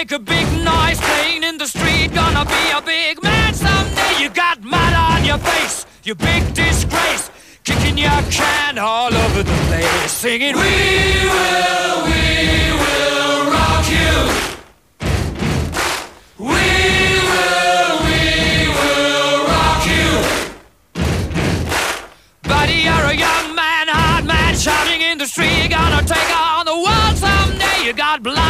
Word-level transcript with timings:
make 0.00 0.12
a 0.12 0.18
big 0.18 0.46
noise 0.64 0.98
playing 0.98 1.42
in 1.42 1.58
the 1.58 1.66
street. 1.66 2.08
Gonna 2.14 2.46
be 2.46 2.64
a 2.74 2.80
big 2.80 3.22
man 3.22 3.52
someday. 3.52 4.22
You 4.22 4.30
got 4.30 4.62
mud 4.62 4.94
on 4.94 5.26
your 5.26 5.36
face, 5.36 5.84
you 6.04 6.14
big 6.14 6.42
disgrace. 6.54 7.30
Kicking 7.64 7.98
your 7.98 8.22
can 8.30 8.78
all 8.78 9.12
over 9.14 9.42
the 9.42 9.58
place, 9.68 10.12
singing, 10.12 10.54
We 10.56 10.62
will, 11.34 11.96
we 12.08 12.22
will 12.82 13.50
rock 13.56 13.86
you. 13.90 14.40
Shouting 24.60 25.00
in 25.00 25.16
the 25.16 25.26
street. 25.26 25.70
Gonna 25.70 26.02
take 26.02 26.30
on 26.36 26.66
the 26.66 26.74
world 26.74 27.16
someday. 27.16 27.86
You 27.86 27.94
got 27.94 28.22
your 28.22 28.34
face, 28.34 28.49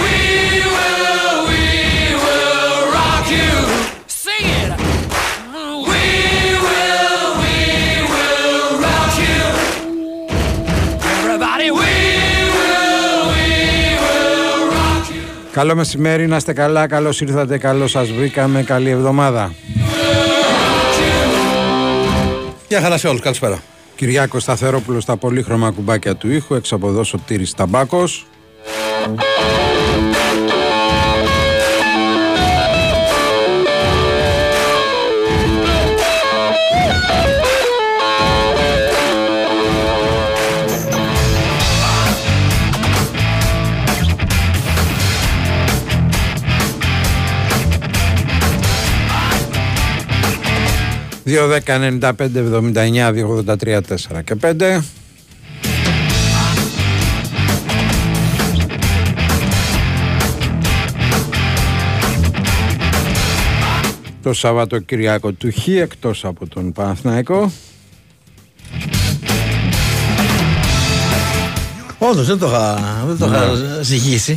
We 0.00 0.14
will, 0.74 1.36
we 1.50 1.64
will 2.24 2.80
rock 2.96 3.26
you. 3.38 3.52
Sing 4.24 4.46
it. 4.62 4.70
We 5.90 6.04
will, 6.66 7.26
we 7.42 7.56
will 8.12 8.68
rock 8.86 9.12
you. 9.26 9.40
Everybody, 11.16 11.68
we 11.80 11.92
will, 12.56 13.20
we 13.34 13.48
will 14.04 14.62
rock 14.76 15.04
you. 15.14 15.24
Καλό 15.52 15.74
μεσημέρι, 15.74 16.26
να 16.26 16.36
είστε 16.36 16.52
καλά, 16.52 16.86
καλώς 16.86 17.20
ήρθατε, 17.20 17.58
καλώς 17.58 17.90
σας 17.90 18.10
βρήκαμε, 18.12 18.62
καλή 18.62 18.90
εβδομάδα. 18.90 19.52
Γεια 22.68 22.80
χαρά 22.80 22.98
σε 22.98 23.08
όλους, 23.08 23.20
καλησπέρα. 23.20 23.62
Κυριάκος 23.96 24.42
Σταθερόπουλος 24.42 25.02
στα 25.02 25.16
πολύχρωμα 25.16 25.70
κουμπάκια 25.70 26.14
του 26.16 26.30
ήχου, 26.30 26.54
έξω 26.54 26.74
από 26.76 26.88
εδώ 26.88 27.04
Σωτήρης 27.04 27.54
Ταμπάκος. 27.54 28.26
Δύο 51.28 51.46
δέκα, 51.46 51.78
95, 51.78 52.42
79, 52.42 53.12
283, 53.12 53.80
4 53.80 54.22
και 54.24 54.34
5. 54.34 54.80
Το 64.28 64.34
Σαββατοκυριακό 64.34 65.32
του 65.32 65.52
Χ 65.52 65.68
εκτός 65.68 66.24
από 66.24 66.48
τον 66.48 66.72
Παναθηναϊκό. 66.72 67.52
Όντως 71.98 72.26
δεν 72.26 72.38
το 72.38 72.46
είχα, 72.46 73.04
δεν 73.06 73.18
το 73.18 73.26
είχα 73.26 73.82
ζυγίσει. 73.82 74.36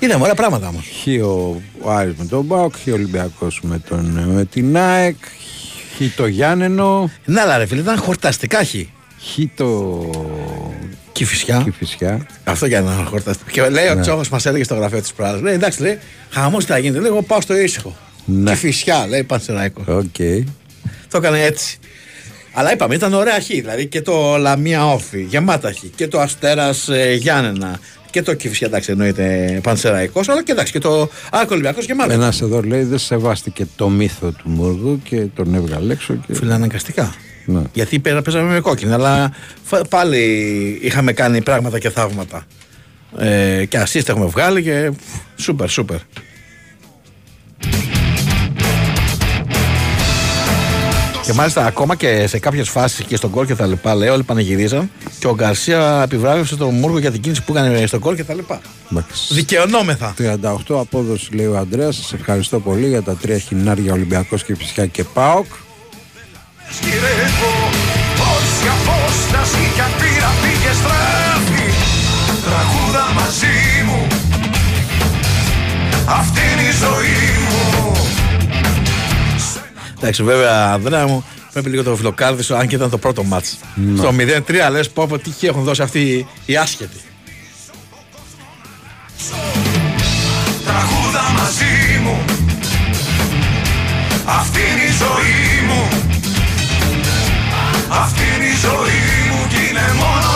Είναι 0.00 0.14
ωραία 0.20 0.34
πράγματα 0.34 0.68
όμως. 0.68 0.84
Χ 0.84 1.24
ο, 1.24 1.60
ο 1.82 1.90
Άρης 1.90 2.14
με 2.18 2.24
τον 2.24 2.44
Μπάουκ, 2.44 2.74
Χ 2.76 2.86
ο 2.88 2.92
Ολυμπιακός 2.92 3.60
με, 3.62 3.78
τον, 3.88 4.04
με 4.34 4.44
την 4.44 4.76
ΑΕΚ, 4.76 5.16
Χ 5.96 6.16
το 6.16 6.26
Γιάννενο, 6.26 7.10
Ναι, 7.24 7.40
αλλά 7.40 7.58
ρε 7.58 7.66
φίλε, 7.66 7.80
ήταν 7.80 7.98
χορταστικά 7.98 8.64
χ. 8.64 8.68
Χ 8.68 9.38
το 9.54 10.00
Κηφισιά. 11.12 11.60
Κηφισιά. 11.64 12.26
Αυτό 12.44 12.66
για 12.66 12.80
να 12.80 12.92
χορταστικά. 12.92 13.50
Και 13.50 13.68
λέει 13.68 13.88
ο 13.88 14.00
Τσόχος 14.00 14.28
μας 14.28 14.46
έλεγε 14.46 14.64
στο 14.64 14.74
γραφείο 14.74 15.00
της 15.00 15.12
πράγματος. 15.12 15.44
Λέει 15.44 15.54
εντάξει, 15.54 15.82
λέει, 15.82 15.98
χαμός 16.30 16.64
τι 16.64 16.72
θα 16.72 16.78
γίνεται. 16.78 17.00
Λέει, 17.00 17.10
εγώ 17.10 17.22
πάω 17.22 17.40
στο 17.40 17.56
ήσυχο. 17.56 17.96
Ναι. 18.24 18.50
Κηφισιά, 18.50 19.06
λέει, 19.08 19.22
Πανσεραϊκός. 19.22 19.84
Οκ. 19.86 20.16
Το 21.10 21.16
έκανε 21.18 21.42
έτσι. 21.42 21.78
Αλλά 22.52 22.72
είπαμε, 22.72 22.94
ήταν 22.94 23.14
ωραία 23.14 23.40
χ. 23.40 23.46
Δηλαδή 23.46 23.86
και 23.86 24.02
το 24.02 24.36
Λαμία 24.36 24.86
Όφη, 24.92 25.22
γεμάτα 25.22 25.72
χ. 25.72 25.84
Και 25.94 26.08
το 26.08 26.20
Αστέρας 26.20 26.88
Γιάννενα. 27.18 27.78
Και 28.10 28.22
το 28.22 28.34
Κηφισιά, 28.34 28.66
εντάξει, 28.66 28.90
εννοείται 28.90 29.58
Πανσεραϊκός. 29.62 30.28
Αλλά 30.28 30.42
και 30.42 30.52
εντάξει, 30.52 30.72
και 30.72 30.78
το 30.78 31.08
Άκο 31.30 31.48
Ολυμπιακός 31.50 31.84
γεμάτα. 31.84 32.12
Ένας 32.12 32.40
εδώ 32.40 32.60
λέει 32.62 32.82
δεν 32.82 32.98
σεβάστηκε 32.98 33.66
το 33.76 33.88
μύθο 33.88 34.30
του 34.30 34.48
Μούργου 34.48 35.00
και 35.04 35.16
τον 35.16 35.54
έβγαλε 35.54 35.92
έξω. 35.92 36.14
Και... 36.26 36.34
Φιλαναγκαστικά. 36.34 37.14
Ναι. 37.46 37.60
Γιατί 37.72 37.98
πέρα 37.98 38.22
παίζαμε 38.22 38.52
με 38.52 38.60
κόκκινη, 38.60 38.92
αλλά 38.92 39.32
φα- 39.64 39.88
πάλι 39.88 40.18
είχαμε 40.82 41.12
κάνει 41.12 41.42
πράγματα 41.42 41.78
και 41.78 41.90
θαύματα. 41.90 42.46
Ε, 43.18 43.64
και 43.68 43.80
assist 43.80 44.08
έχουμε 44.08 44.26
βγάλει 44.26 44.62
και 44.62 44.90
σούπερ, 45.36 45.68
σούπερ. 45.68 45.96
Και 51.32 51.38
μάλιστα 51.38 51.66
ακόμα 51.66 51.94
και 51.94 52.26
σε 52.26 52.38
κάποιες 52.38 52.68
φάσεις 52.68 53.04
και 53.04 53.16
στον 53.16 53.30
κόλ 53.30 53.46
και 53.46 53.54
τα 53.54 53.66
λοιπά, 53.66 53.94
λέει, 53.94 54.08
όλοι 54.08 54.22
πανηγυρίζαν 54.22 54.90
και 55.18 55.26
ο 55.26 55.34
Γκαρσία 55.34 56.00
επιβράβευσε 56.04 56.56
τον 56.56 56.74
Μούργο 56.74 56.98
για 56.98 57.10
την 57.10 57.20
κίνηση 57.20 57.42
που 57.42 57.56
έκανε 57.56 57.86
στον 57.86 58.00
κόλ 58.00 58.16
και 58.16 58.24
τα 58.24 58.34
λοιπά. 58.34 58.60
Εντάξει. 58.90 59.34
Δικαιωνόμεθα. 59.34 60.14
38 60.18 60.78
απόδοση 60.78 61.34
λέει 61.34 61.46
ο 61.46 61.56
Αντρέας 61.58 61.96
Σας 61.96 62.12
ευχαριστώ 62.12 62.60
πολύ 62.60 62.88
για 62.88 63.02
τα 63.02 63.14
τρία 63.14 63.38
χινάρια 63.38 63.92
Ολυμπιακός 63.92 64.44
και 64.44 64.56
φυσικά 64.56 64.86
και 64.86 65.04
ΠΑΟΚ 65.04 65.46
Σκυρεύω 66.70 67.54
Όση 68.32 68.66
απόσταση 68.76 69.70
κι 69.74 69.80
αν 69.80 69.90
πήρα 69.98 70.30
πήγε 70.42 70.72
στράφη 70.80 71.66
Τραγούδα 72.44 73.04
μαζί 73.14 73.56
μου 73.86 74.06
Αυτή 76.06 76.40
είναι 76.52 76.68
η 76.68 76.74
ζωή 76.82 77.16
μου 77.16 77.21
Εντάξει, 80.02 80.22
βέβαια, 80.22 80.72
Ανδρέα 80.72 81.06
μου, 81.06 81.24
πρέπει 81.52 81.68
λίγο 81.70 81.82
το 81.82 81.96
φιλοκάρδισο, 81.96 82.54
αν 82.54 82.66
και 82.66 82.74
ήταν 82.74 82.90
το 82.90 82.98
πρώτο 82.98 83.24
μάτς. 83.24 83.58
Στο 83.96 84.14
0-3 84.68 84.70
λες 84.70 84.90
πω 84.90 85.06
πω 85.06 85.18
τι 85.18 85.30
χ 85.30 85.42
έχουν 85.42 85.62
δώσει 85.62 85.82
αυτοί 85.82 86.26
οι 86.46 86.56
άσχετοι. 86.56 87.00
Τραγούδα 90.64 91.22
μαζί 91.36 92.00
μου 92.02 92.20
Αυτή 94.26 94.58
είναι 94.58 94.82
η 94.82 94.92
ζωή 95.02 95.66
μου 95.68 95.88
Αυτή 97.88 98.22
είναι 98.36 98.44
η 98.44 98.56
ζωή 98.62 99.02
μου 99.30 99.48
Κι 99.48 99.70
είναι 99.70 99.92
μόνο 99.94 100.31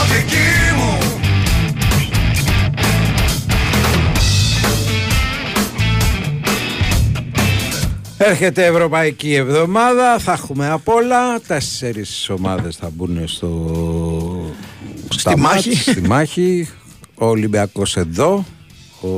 Έρχεται 8.19 8.65
Ευρωπαϊκή 8.65 9.35
Εβδομάδα 9.35 10.19
Θα 10.19 10.33
έχουμε 10.33 10.69
απ' 10.71 10.89
όλα 10.89 11.41
Τέσσερις 11.41 12.31
ομάδες 12.31 12.77
θα 12.77 12.91
μπουν 12.95 13.29
στο... 13.29 14.55
στα 15.09 15.39
μάχη. 15.39 15.69
μάτς, 15.69 15.81
Στη 15.81 16.01
μάχη 16.01 16.69
Ο 17.15 17.27
Ολυμπιακός 17.27 17.97
εδώ 17.97 18.45
Ο... 19.01 19.09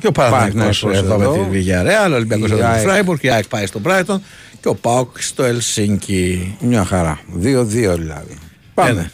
Και 0.00 0.06
ο 0.06 0.12
Παναθηναϊκός 0.12 0.80
Παναθηναϊκός 0.80 0.96
εδώ 0.96 1.18
με 1.18 1.24
εδώ. 1.24 1.32
τη 1.44 1.50
Βιγιαρέα, 1.50 2.10
ο 2.10 2.14
Ολυμπιακός 2.14 2.50
Η 2.50 2.52
εδώ 2.52 2.62
με 2.62 2.68
τη 2.68 2.74
ΑΕΚ. 2.74 2.86
Φράιμπουργκ, 2.86 3.18
η 3.22 3.30
ΑΕΚ 3.30 3.46
πάει 3.48 3.66
στο 3.66 3.78
Μπράιτον 3.78 4.22
και 4.60 4.68
ο 4.68 4.74
Πάοκ 4.74 5.22
στο 5.22 5.42
Ελσίνκι. 5.42 6.56
Μια 6.60 6.84
χαρά 6.84 7.20
2-2 7.36 7.38
δηλαδή 7.70 8.38
Πάμε 8.74 8.90
Ένα. 8.90 9.10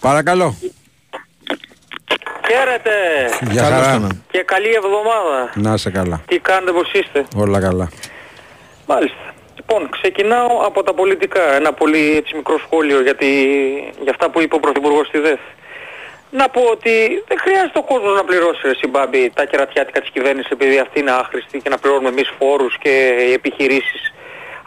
Παρακαλώ 0.00 0.56
Χαίρετε 2.52 2.94
Γεια 3.52 3.62
Καλώς 3.62 3.78
χαρά 3.86 3.92
το 3.94 3.98
να. 4.00 4.08
και 4.30 4.42
καλή 4.52 4.70
εβδομάδα. 4.80 5.38
Να 5.54 5.72
είσαι 5.74 5.90
καλά 5.90 6.20
Τι 6.26 6.38
κάνετε, 6.38 6.72
πώς 6.72 6.92
είστε; 6.92 7.24
Όλα 7.36 7.60
καλά 7.60 7.88
Μάλιστα. 8.86 9.16
Λοιπόν, 9.56 9.88
ξεκινάω 9.90 10.48
από 10.66 10.82
τα 10.82 10.94
πολιτικά. 10.94 11.54
Ένα 11.54 11.72
πολύ 11.72 12.16
έτσι, 12.16 12.36
μικρό 12.36 12.58
σχόλιο 12.58 13.02
για, 13.02 13.14
τη... 13.14 13.26
για 14.04 14.10
αυτά 14.10 14.30
που 14.30 14.40
είπε 14.40 14.54
ο 14.54 14.60
Πρωθυπουργός 14.60 15.06
στη 15.06 15.18
ΔΕΘ. 15.18 15.40
Να 16.30 16.48
πω 16.48 16.60
ότι 16.76 16.94
δεν 17.28 17.38
χρειάζεται 17.44 17.78
ο 17.78 17.82
κόσμος 17.82 18.14
να 18.14 18.24
πληρώσει 18.24 18.60
ρε 18.64 18.74
Συμπάμπη 18.74 19.30
τα 19.34 19.44
κερατιάτικα 19.44 20.00
της 20.00 20.10
κυβέρνησης 20.10 20.50
επειδή 20.50 20.78
αυτή 20.78 21.00
είναι 21.00 21.10
άχρηστη 21.10 21.58
και 21.58 21.68
να 21.68 21.78
πληρώνουμε 21.78 22.08
εμείς 22.08 22.32
φόρους 22.38 22.78
και 22.82 22.92
οι 23.28 23.32
επιχειρήσεις. 23.32 24.12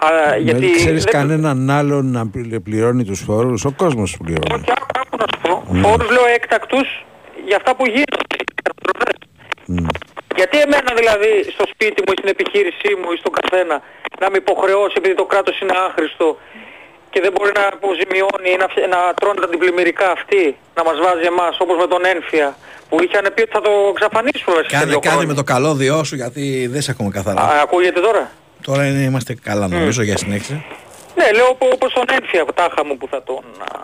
Α, 0.06 0.38
γιατί 0.38 0.60
Δεν 0.66 0.74
ξέρεις 0.76 1.04
δεν- 1.04 1.14
κανέναν 1.14 1.70
άλλον 1.70 2.12
να 2.12 2.28
πλη- 2.28 2.60
πληρώνει 2.60 3.04
τους 3.04 3.20
φόρους 3.28 3.66
Ο 3.66 3.72
κόσμος 3.78 4.10
τους 4.12 4.20
πληρώνει 4.26 4.62
Όχι, 4.62 4.72
άκου, 4.78 4.86
άκου 5.02 5.18
να 5.18 5.26
σου 5.34 5.40
πω. 5.42 5.80
Φόρους 5.90 6.10
λέω 6.12 6.26
έκτακτους 6.36 7.06
για 7.50 7.56
αυτά 7.60 7.72
που 7.76 7.86
γίνονται. 7.86 8.38
Γιατί 10.40 10.56
εμένα 10.66 10.92
δηλαδή 11.00 11.32
στο 11.56 11.66
σπίτι 11.74 12.00
μου 12.06 12.12
ή 12.16 12.18
στην 12.20 12.30
επιχείρησή 12.36 12.92
μου 13.00 13.08
ή 13.16 13.18
στον 13.22 13.34
καθένα 13.40 13.76
να 14.22 14.28
με 14.32 14.38
υποχρεώσει 14.44 14.96
επειδή 14.98 15.16
το 15.22 15.26
κράτος 15.32 15.56
είναι 15.62 15.74
άχρηστο 15.88 16.28
και 17.12 17.20
δεν 17.22 17.32
μπορεί 17.36 17.52
να 17.60 17.64
αποζημιώνει 17.74 18.50
ή 18.56 18.58
να, 18.64 18.68
φυ- 18.74 18.88
να 18.96 19.00
τρώνε 19.20 19.40
τα 19.42 19.46
αντιπλημμυρικά 19.50 20.08
αυτοί, 20.18 20.44
να 20.78 20.82
μας 20.88 20.98
βάζει 21.06 21.26
εμάς 21.34 21.54
όπως 21.64 21.78
με 21.84 21.88
τον 21.94 22.02
Ένφια 22.14 22.48
που 22.90 22.96
είχαν 23.04 23.26
πει 23.34 23.42
ότι 23.42 23.52
θα 23.58 23.62
το 23.62 23.72
εξαφανίσουμε 23.94 24.56
μέσα 24.56 24.70
σε 24.70 24.76
Κάνε, 24.76 24.86
δύο 24.92 25.00
κάνε 25.00 25.16
χρόνια. 25.16 25.28
με 25.32 25.38
το 25.42 25.44
καλώδιό 25.54 26.04
σου 26.04 26.16
γιατί 26.16 26.68
δεν 26.74 26.82
σε 26.82 26.92
ακούμε 26.92 27.10
καθαρά. 27.18 27.42
Α, 27.42 27.62
ακούγεται 27.66 28.00
τώρα; 28.08 28.24
Τώρα 28.68 28.86
είναι, 28.88 29.02
είμαστε 29.10 29.34
καλά 29.50 29.68
νομίζω 29.68 30.02
για 30.10 30.18
συνέχιση. 30.18 30.66
Ναι, 31.18 31.32
λέω 31.32 31.48
οπο- 31.50 31.70
όπως 31.74 31.94
τον 31.94 32.06
Ένφια 32.20 32.46
τάχα 32.54 32.86
μου 32.86 32.98
που, 32.98 33.08
θα 33.12 33.24
τον, 33.24 33.44
α, 33.72 33.80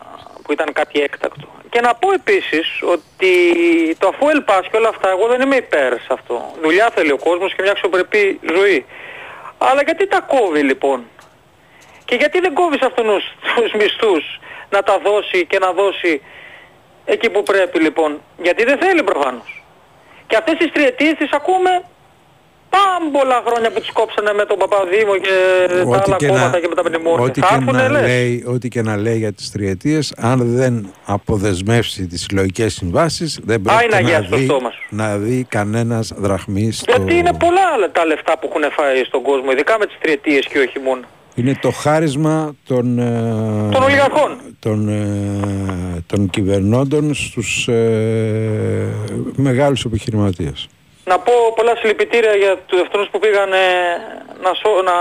που 0.52 0.58
ήταν 0.62 0.74
κάτι 0.74 1.02
έκτακτο. 1.02 1.48
Και 1.70 1.82
να 1.82 1.96
πω 1.96 2.12
επίσης 2.12 2.80
ότι 2.82 3.34
το 4.00 4.08
αφού 4.08 4.44
πας 4.44 4.68
και 4.72 4.78
όλα 4.78 4.90
αυτά, 4.90 5.10
εγώ 5.10 5.28
δεν 5.28 5.42
είμαι 5.42 5.56
υπέρ 5.56 5.94
σε 5.94 6.08
αυτό. 6.10 6.54
Δουλειά 6.62 6.90
θέλει 6.96 7.12
ο 7.12 7.18
κόσμος 7.18 7.54
και 7.56 7.62
μια 7.62 7.72
αξιοπρεπή 7.72 8.40
ζωή. 8.56 8.86
Αλλά 9.58 9.82
γιατί 9.82 10.08
τα 10.08 10.20
κόβει 10.20 10.62
λοιπόν; 10.62 11.08
Και 12.06 12.16
γιατί 12.16 12.40
δεν 12.40 12.54
κόβεις 12.54 12.82
αυτούς 12.82 13.24
τους 13.56 13.72
μισθούς 13.74 14.40
να 14.70 14.84
τα 14.84 15.00
δώσει 15.00 15.46
και 15.46 15.60
να 15.60 15.72
δώσει 15.72 16.22
εκεί 17.06 17.30
που 17.30 17.44
πρέπει 17.44 17.80
λοιπόν; 17.80 18.22
Γιατί 18.38 18.64
δεν 18.64 18.78
θέλει 18.78 19.04
προφανώς. 19.04 19.64
Και 20.28 20.36
αυτές 20.36 20.58
τις 20.58 20.72
τριετίες 20.72 21.14
τις 21.14 21.32
ακούμε 21.32 21.84
πάμπολα 22.74 23.44
χρόνια 23.46 23.72
που 23.72 23.80
τις 23.80 23.92
κόψανε 23.92 24.34
με 24.34 24.46
τον 24.46 24.58
Παπαδήμο 24.58 25.14
και 25.18 25.30
τα 25.92 26.04
άλλα 26.06 26.18
κόμματα 26.28 26.60
και 26.60 26.68
με 26.68 26.76
τα 26.76 26.84
μνημόνια. 26.88 27.24
ό,τι 27.26 27.40
Θα 27.42 27.48
και 27.48 27.54
έρθουνε 27.56 27.82
να 27.84 27.90
λες. 27.90 28.02
λέει, 28.02 28.44
ό,τι 28.48 28.68
και 28.68 28.82
να 28.82 28.96
λέει 28.98 29.18
για 29.18 29.34
τις 29.34 29.52
τριετίες, 29.52 30.14
αν 30.18 30.56
δεν 30.56 30.94
αποδεσμεύσει 31.06 32.08
τις 32.08 32.22
συλλογικές 32.22 32.74
συμβάσεις, 32.74 33.40
δεν 33.44 33.58
είναι 33.60 33.72
πρέπει 33.74 33.92
να 33.92 33.98
αγιάσει 33.98 34.30
το 34.30 34.36
δει, 34.38 34.44
στόμας 34.46 34.74
σου. 34.74 34.96
να 34.96 35.18
δει 35.18 35.46
κανένας 35.50 36.14
δραχμή 36.18 36.72
στο... 36.72 36.92
Γιατί 36.98 37.16
είναι 37.16 37.34
πολλά 37.34 37.62
άλλα 37.76 37.92
τα 37.92 38.06
λεφτά 38.06 38.38
που 38.40 38.50
έχουν 38.50 38.72
φάει 38.72 39.04
στον 39.04 39.22
κόσμο, 39.22 39.52
ειδικά 39.52 39.78
με 39.80 39.86
τις 39.86 39.98
τριετίες 40.02 40.46
και 40.48 40.60
όχι 40.60 40.80
μόνο. 40.80 41.02
Είναι 41.36 41.58
το 41.62 41.72
χάρισμα 41.72 42.56
των, 42.68 43.00
ε, 43.00 43.70
Των 43.72 43.84
ολιγαρχών. 43.84 44.38
των, 44.60 44.90
ε, 44.90 46.04
των 46.08 46.30
κυβερνώντων 46.30 47.14
στους 47.14 47.68
ε, 47.68 48.88
μεγάλους 49.36 49.86
επιχειρηματίες. 49.86 50.68
Να 51.12 51.20
πω 51.20 51.34
πολλά 51.56 51.76
συλληπιτήρια 51.76 52.36
για 52.36 52.58
τους 52.58 52.82
αυτούς 52.82 53.10
που 53.10 53.20
πήγαν 53.20 53.54
ε, 53.54 53.58
να, 54.42 54.54
σω- 54.54 54.82
να 54.84 54.96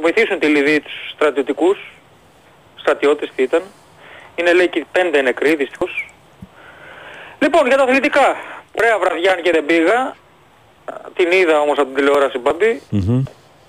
βοηθήσουν 0.00 0.38
τη 0.38 0.46
Λιβύη 0.46 0.80
τους 0.80 1.10
στρατιωτικούς, 1.14 1.78
στρατιώτες 2.76 3.30
τι 3.36 3.42
ήταν. 3.42 3.62
Είναι 4.34 4.52
λέει 4.52 4.68
και 4.68 4.84
πέντε 4.92 5.22
νεκροί 5.22 5.54
δυστυχώς. 5.54 6.08
Λοιπόν, 7.38 7.66
για 7.66 7.76
τα 7.76 7.82
αθλητικά. 7.82 8.36
Ωραία 8.78 8.98
βραδιά 8.98 9.32
αν 9.32 9.42
και 9.42 9.50
δεν 9.50 9.66
πήγα. 9.66 10.16
Την 11.14 11.30
είδα 11.30 11.60
όμως 11.60 11.78
από 11.78 11.86
την 11.86 11.94
τηλεόραση 11.96 12.38
Μπαμπή. 12.38 12.82
Μμμ. 12.90 13.22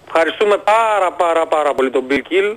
Ευχαριστούμε 0.08 0.58
πάρα 0.58 1.12
πάρα 1.12 1.46
πάρα 1.46 1.74
πολύ 1.74 1.90
τον 1.90 2.06
Bill 2.10 2.22
Kill. 2.30 2.56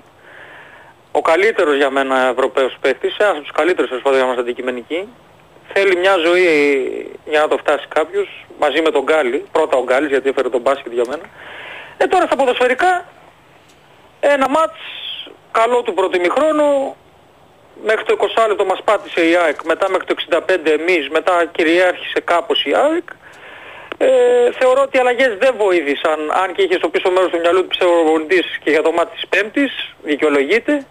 Ο 1.12 1.20
καλύτερος 1.22 1.76
για 1.76 1.90
μένα 1.90 2.28
Ευρωπαίος 2.28 2.76
παίχτης, 2.80 3.16
ένας 3.16 3.32
από 3.32 3.40
τους 3.42 3.52
καλύτερους 3.52 3.88
τέλος 3.88 4.02
πάντων 4.04 4.18
για 4.18 4.28
μας 4.28 4.38
αντικειμενική. 4.38 5.08
Θέλει 5.72 5.96
μια 5.96 6.16
ζωή 6.16 6.46
για 7.24 7.40
να 7.40 7.48
το 7.48 7.56
φτάσει 7.56 7.86
κάποιος, 7.88 8.46
μαζί 8.60 8.80
με 8.82 8.90
τον 8.90 9.02
Γκάλι, 9.02 9.44
πρώτα 9.52 9.76
ο 9.76 9.84
Γκάλης 9.84 10.10
γιατί 10.10 10.28
έφερε 10.28 10.48
τον 10.48 10.60
μπάσκετ 10.60 10.92
για 10.92 11.04
μένα. 11.08 11.24
Ε 11.96 12.06
τώρα 12.06 12.24
στα 12.26 12.36
ποδοσφαιρικά, 12.36 13.04
ένα 14.20 14.48
μάτς 14.48 14.80
καλό 15.50 15.82
του 15.82 15.94
πρώτου 15.94 16.16
ημιχρόνου, 16.16 16.96
μέχρι 17.84 18.04
το 18.04 18.16
20 18.36 18.48
λεπτό 18.48 18.64
μας 18.64 18.82
πάτησε 18.84 19.28
η 19.28 19.36
ΑΕΚ, 19.36 19.62
μετά 19.64 19.90
μέχρι 19.90 20.06
το 20.06 20.14
65 20.14 20.70
εμείς, 20.78 21.08
μετά 21.08 21.44
κυριάρχησε 21.52 22.20
κάπως 22.24 22.64
η 22.64 22.74
ΑΕΚ. 22.74 23.08
Ε, 23.98 24.52
θεωρώ 24.58 24.82
ότι 24.82 24.96
οι 24.96 25.00
αλλαγές 25.00 25.36
δεν 25.38 25.54
βοήθησαν, 25.58 26.18
αν 26.42 26.52
και 26.54 26.62
είχε 26.62 26.74
στο 26.74 26.88
πίσω 26.88 27.10
μέρος 27.10 27.30
του 27.30 27.38
μυαλού 27.38 27.60
του 27.60 27.66
πιστεύω 27.66 27.90
ο 27.92 28.02
προπονητής 28.02 28.58
και 28.62 28.70
για 28.70 28.82
το 28.82 28.92
μάτι 28.92 29.14
της 29.14 29.26
Πέμπτης, 29.28 29.94
δικαιολογείται. 30.02 30.86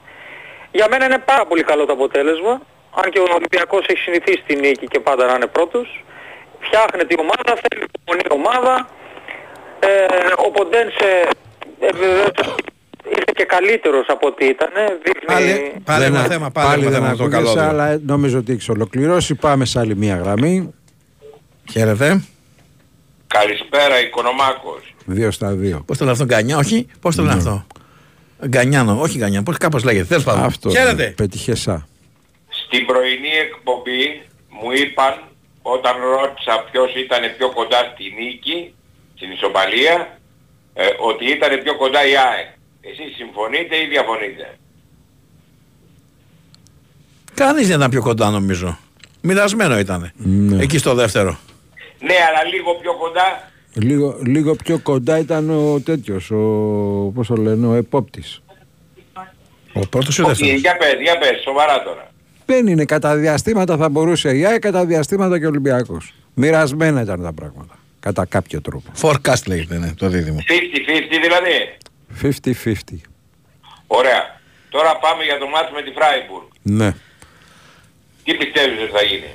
Για 0.72 0.88
μένα 0.90 1.06
είναι 1.06 1.18
πάρα 1.18 1.46
πολύ 1.46 1.64
καλό 1.64 1.86
το 1.86 1.94
αποτέλεσμα, 1.94 2.62
αν 2.96 3.12
και 3.12 3.20
ο 3.20 3.26
Ολυμπιακός 3.36 3.86
έχει 3.88 4.00
συνηθίσει 4.00 4.44
τη 4.48 4.56
νίκη 4.56 4.88
και 4.88 5.00
πάντα 5.00 5.26
να 5.26 5.34
είναι 5.34 5.48
πρώτος. 5.48 6.04
Φτιάχνεται 6.60 7.14
η 7.18 7.18
ομάδα, 7.26 7.52
θέλει 7.64 7.84
υπομονή 7.94 8.24
η 8.30 8.34
ομάδα. 8.40 8.90
Ε, 9.80 9.88
ο 10.48 10.52
Ποντένσε 10.52 11.10
ε, 11.80 11.90
βεβαίως, 12.02 12.32
ήρθε 13.10 13.32
και 13.36 13.44
καλύτερος 13.44 14.06
από 14.08 14.28
ό,τι 14.28 14.46
ήταν. 14.46 14.70
Δείχνει... 15.04 15.26
Πάλι, 15.26 15.74
πάλι 15.84 16.04
Δεν 16.04 16.14
ένα 16.16 16.24
α- 16.24 16.28
θέμα, 16.28 16.50
πάλι, 16.52 16.82
ένα 16.82 16.92
δεν 16.92 16.92
θέμα 16.94 17.10
με 17.10 17.16
το 17.16 17.24
ακούγεσαι, 17.24 17.56
καλό. 17.56 17.70
αλλά 17.70 18.00
νομίζω 18.06 18.38
ότι 18.38 18.52
έχεις 18.52 18.70
ολοκληρώσει. 18.70 19.36
Πάμε 19.36 19.66
σε 19.66 19.80
άλλη 19.80 19.96
μία 19.96 20.16
γραμμή. 20.16 20.74
Χαίρετε. 21.72 22.24
Καλησπέρα, 23.28 24.00
Οικονομάκος. 24.02 24.94
Δύο 25.06 25.32
στα 25.32 25.52
δύο. 25.52 25.84
Πώς 25.86 25.98
το 25.98 26.04
λένε 26.06 26.18
αυτό, 26.22 26.26
Γκανιά, 26.36 26.58
όχι; 26.58 26.88
Πώς 27.02 27.16
το 27.16 27.22
λένε 27.22 27.34
αυτό; 27.34 27.66
Γκανιάνο, 28.48 28.98
όχι 29.02 29.18
Γκανιάνο, 29.18 29.44
πώς 29.44 29.58
κάπως 29.58 29.84
λέγεται. 29.84 30.06
Τέλος 30.06 30.24
πάντων. 30.24 30.44
Αυτό. 30.44 30.70
Χαίρετε. 30.70 31.14
Πετυχεσά. 31.18 31.88
Στην 32.50 32.86
πρωινή 32.86 33.30
εκπομπή 33.48 34.22
μου 34.50 34.72
είπαν, 34.72 35.14
όταν 35.76 35.94
ρώτησα 36.16 36.54
ποιος 36.72 36.96
ήταν 36.96 37.22
πιο 37.38 37.48
κοντά 37.58 37.80
στη 37.94 38.04
νίκη, 38.20 38.76
στην 39.16 39.32
ισοπαλία, 39.32 40.20
ε, 40.74 40.88
ότι 41.10 41.26
ήταν 41.36 41.52
πιο 41.64 41.76
κοντά 41.76 42.02
η 42.12 42.16
ΑΕΚ. 42.18 42.50
Εσείς 42.82 43.16
συμφωνείτε 43.16 43.76
ή 43.84 43.86
διαφωνείτε; 43.88 44.58
Κανείς 47.34 47.68
δεν 47.68 47.78
ήταν 47.78 47.90
πιο 47.90 48.02
κοντά 48.02 48.30
νομίζω. 48.30 48.78
Μοιρασμένο 49.22 49.80
ήταν. 49.80 50.12
Ναι. 50.16 50.64
Εκεί 50.64 50.78
στο 50.78 50.94
δεύτερο. 50.94 51.38
Ναι, 52.00 52.16
αλλά 52.30 52.44
λίγο 52.44 52.74
πιο 52.82 52.94
κοντά. 52.94 53.52
Λίγο, 53.74 54.18
λίγο 54.24 54.56
πιο 54.56 54.80
κοντά 54.80 55.18
ήταν 55.18 55.50
ο 55.50 55.80
τέτοιος, 55.80 56.32
ο, 56.32 56.38
πώς 57.16 57.28
το 57.28 57.36
λένε, 57.36 57.68
ο 57.68 57.74
επόπτης. 57.74 58.42
Ο 59.74 59.88
πρώτος 59.88 60.18
ή 60.18 60.22
ο 60.22 60.28
Όχι, 60.28 60.34
δεύτερος; 60.34 60.62
για 60.62 60.78
πες, 60.78 61.02
για 61.02 61.18
πες, 61.18 61.42
σοβαρά 61.44 61.84
τώρα. 61.84 62.09
Δεν 62.50 62.68
είναι 62.68 62.86
κατά 62.86 63.16
διαστήματα 63.16 63.78
θα 63.78 63.90
μπορούσε 63.90 64.38
η 64.38 64.46
ΑΕΚ, 64.46 64.60
κατά 64.60 64.86
διαστήματα 64.86 65.40
και 65.40 65.46
ο 65.46 65.50
Ολυμπιακός. 65.50 66.14
Μοιρασμένα 66.34 67.02
ήταν 67.02 67.22
τα 67.24 67.34
πράγματα. 67.34 67.78
Κατά 68.00 68.26
κάποιο 68.26 68.62
τρόπο. 68.62 68.92
Forecast 69.02 69.44
λέγεται 69.48 69.78
ναι, 69.78 69.94
το 69.94 70.08
δίδυμο. 70.10 70.38
50-50 70.38 70.44
δηλαδή. 71.22 71.78
50-50. 72.64 72.96
Ωραία. 73.88 74.40
Τώρα 74.70 74.98
πάμε 74.98 75.24
για 75.24 75.38
το 75.38 75.48
μάτς 75.48 75.72
με 75.76 75.82
τη 75.82 75.92
Φράιμπουργκ. 75.92 76.46
Ναι. 76.62 76.92
Τι 78.24 78.34
πιστεύεις 78.36 78.82
ότι 78.82 78.92
θα 78.92 79.02
γίνει; 79.04 79.30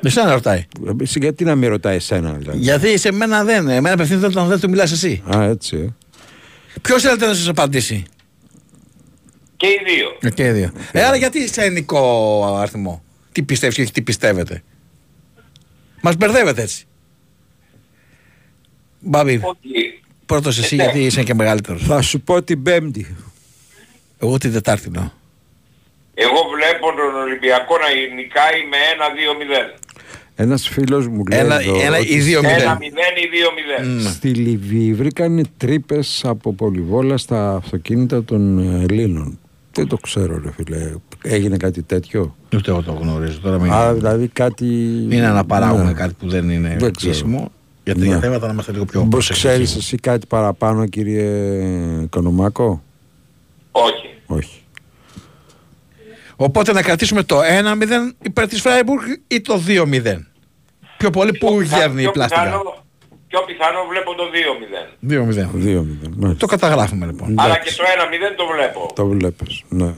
Δεν 0.00 0.12
σε 0.12 0.32
ρωτάει. 0.32 0.66
Εσύ 1.00 1.18
γιατί 1.18 1.44
να 1.44 1.54
μην 1.54 1.68
ρωτάει 1.68 1.96
εσένα 1.96 2.32
δηλαδή; 2.32 2.58
Γιατί 2.58 2.98
σε 2.98 3.12
μένα 3.12 3.44
δεν. 3.44 3.68
Εμένα 3.68 3.94
απευθύνεται 3.94 4.26
όταν 4.26 4.46
δεν 4.46 4.60
του 4.60 4.68
μιλάς 4.68 4.92
εσύ. 4.92 5.22
Α, 5.36 5.42
έτσι. 5.42 5.76
ε. 5.76 5.94
Ποιος 6.82 7.02
θέλετε 7.02 7.26
να 7.26 7.34
σας 7.34 7.48
απαντήσει; 7.48 8.04
Και 9.56 9.66
οι 9.66 9.80
δύο. 9.84 10.30
Και 10.34 10.46
οι 10.46 10.50
δύο. 10.50 10.70
Ε, 10.92 11.02
άρα 11.04 11.16
γιατί 11.16 11.48
σε 11.48 11.62
ενικό 11.62 12.44
αριθμό; 12.60 13.02
Τι 13.32 13.42
πιστεύεις 13.42 13.76
και 13.76 13.82
όχι 13.82 13.92
τι 13.92 14.02
πιστεύετε; 14.02 14.62
Μας 16.00 16.16
μπερδεύετε 16.16 16.62
έτσι. 16.62 16.84
Μπάμπη, 19.00 19.34
Όχι. 19.42 20.00
πρώτος 20.26 20.58
εσύ 20.58 20.74
Ε, 20.74 20.76
ναι. 20.78 20.82
γιατί 20.82 21.04
είσαι 21.04 21.22
και 21.22 21.34
μεγαλύτερος. 21.34 21.82
Θα 21.82 22.02
σου 22.02 22.20
πω 22.20 22.42
την 22.42 22.62
Πέμπτη. 22.62 23.16
Εγώ 24.18 24.38
την 24.38 24.52
Τετάρτη 24.52 24.84
εννοώ. 24.86 25.10
Εγώ 26.14 26.40
βλέπω 26.54 26.86
τον 26.96 27.20
Ολυμπιακό 27.22 27.74
να 27.78 28.14
νικάει 28.14 28.66
με 28.70 28.76
1-2-0. 28.96 29.78
Ένας 30.38 30.68
φίλος 30.68 31.08
μου 31.08 31.22
λέει 31.26 31.38
Ένα, 31.38 31.60
εδώ 31.60 31.80
ένα 31.80 31.98
ότι 31.98 32.14
ή 32.14 32.18
δύο 32.20 32.40
1-0 32.40 32.42
μηδέν. 32.44 33.14
ή 33.16 33.28
2-0. 34.06 34.10
στη 34.12 34.28
Λιβύη 34.28 34.94
βρήκαν 34.94 35.48
τρύπες 35.56 36.20
από 36.24 36.52
πολυβόλα 36.54 37.16
στα 37.16 37.54
αυτοκίνητα 37.54 38.24
των 38.24 38.58
Ελλήνων. 38.82 39.38
Δεν 39.76 39.88
το 39.88 39.96
ξέρω 39.96 40.40
ρε 40.44 40.50
φίλε. 40.50 40.92
Έγινε 41.22 41.56
κάτι 41.56 41.82
τέτοιο; 41.82 42.36
Ούτε 42.54 42.70
εγώ 42.70 42.82
το 42.82 42.92
γνωρίζω. 42.92 43.38
Τώρα 43.38 43.58
μην... 43.60 43.72
Άρα 43.72 43.94
δηλαδή 43.94 44.28
κάτι... 44.28 44.66
είναι 45.10 45.28
να 45.28 45.44
παράγουμε 45.44 45.84
Ναι. 45.84 45.92
κάτι 45.92 46.14
που 46.18 46.28
δεν 46.28 46.50
είναι 46.50 46.68
Δεν 46.68 46.92
ξέρω. 46.94 47.12
κρίσιμο. 47.12 47.50
Για 47.84 47.94
Ναι. 47.94 48.00
τέτοια 48.00 48.18
θέματα 48.20 48.46
να 48.46 48.52
είμαστε 48.52 48.72
λίγο 48.72 48.84
πιο 48.84 49.00
Πώς 49.00 49.08
προσεκτικοί. 49.08 49.46
ξέρεις 49.48 49.76
εσύ 49.76 49.96
κάτι 49.96 50.26
παραπάνω 50.26 50.86
κύριε 50.86 51.26
Οικονομάκο. 52.02 52.82
Όχι. 53.70 54.08
Όχι. 54.26 54.60
Οπότε 56.36 56.72
να 56.72 56.82
κρατήσουμε 56.82 57.22
το 57.22 57.38
1-0 57.40 57.42
υπέρ 58.22 58.48
της 58.48 58.60
Φράιμπουργκ 58.60 59.02
ή 59.28 59.40
το 59.40 59.60
2-0. 59.66 60.16
Πιο 60.98 61.10
πολύ 61.10 61.32
που 61.32 61.46
Πιο 61.56 61.60
γέρνει 61.60 62.00
η 62.00 62.02
πιο 62.02 62.10
πλάστικα. 62.12 62.42
πιθανό- 62.42 62.84
Πιο 63.36 63.44
πιθανό 63.44 63.86
βλέπω 63.88 64.14
το 64.14 64.24
2-0. 64.24 65.44
2-0. 65.44 65.48
Δύο 65.52 65.82
μηδέν. 65.82 66.14
μάλιστα. 66.16 66.38
Το 66.38 66.46
καταγράφουμε 66.46 67.06
λοιπόν. 67.06 67.40
Αλλά 67.40 67.52
Εντάξει. 67.52 67.74
και 67.76 67.82
το 67.82 67.88
1-0 68.32 68.34
το 68.36 68.46
βλέπω. 68.46 68.90
Το 68.94 69.06
βλέπεις. 69.06 69.62
Ναι. 69.68 69.94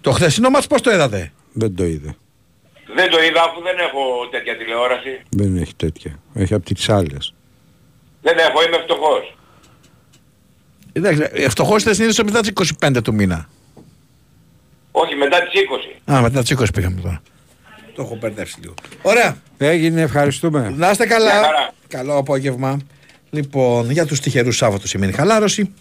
Το 0.00 0.10
χθεσινό 0.10 0.50
μας 0.50 0.66
πώς 0.66 0.80
το 0.80 0.90
είδατε; 0.90 1.32
Δεν 1.52 1.74
το 1.74 1.84
είδε. 1.84 2.14
Δεν 2.94 3.10
το 3.10 3.22
είδα 3.22 3.42
αφού 3.42 3.62
δεν 3.62 3.78
έχω 3.78 4.28
τέτοια 4.30 4.56
τηλεόραση. 4.56 5.20
Δεν 5.28 5.56
έχει 5.56 5.74
τέτοια. 5.74 6.18
Έχει 6.34 6.54
από 6.54 6.64
τις 6.64 6.88
άλλες. 6.88 7.34
Δεν 8.22 8.38
έχω, 8.38 8.62
είμαι 8.62 8.78
φτωχός. 8.82 9.36
Εντάξει, 10.92 11.28
ευτυχώς 11.32 11.76
είστε 11.76 11.94
συνήθως 11.94 12.24
μετά 12.24 12.40
τις 12.40 12.52
25 12.80 13.02
του 13.02 13.14
μήνα. 13.14 13.48
Όχι, 14.92 15.14
μετά 15.14 15.38
τις 15.42 15.60
20. 15.60 16.12
Α, 16.12 16.20
μετά 16.20 16.40
τις 16.40 16.50
20 16.50 16.64
πήγαμε 16.74 17.00
τώρα. 17.00 17.22
Το 17.94 18.02
έχω 18.02 18.16
μπερδέψει 18.16 18.60
λίγο. 18.60 18.74
Ωραία. 19.02 19.36
Έγινε, 19.58 20.00
ευχαριστούμε. 20.00 20.74
Να 20.76 20.90
είστε 20.90 21.06
καλά. 21.06 21.40
Γεια 21.94 22.02
χαρά. 22.02 22.08
Καλό 22.08 22.18
απόγευμα. 22.18 22.80
Λοιπόν, 23.30 23.90
για 23.90 24.06
τους 24.06 24.20
τυχερούς 24.20 24.56
Σάββατο 24.56 24.86
σημαίνει 24.88 25.12
χαλάρωση. 25.12 25.74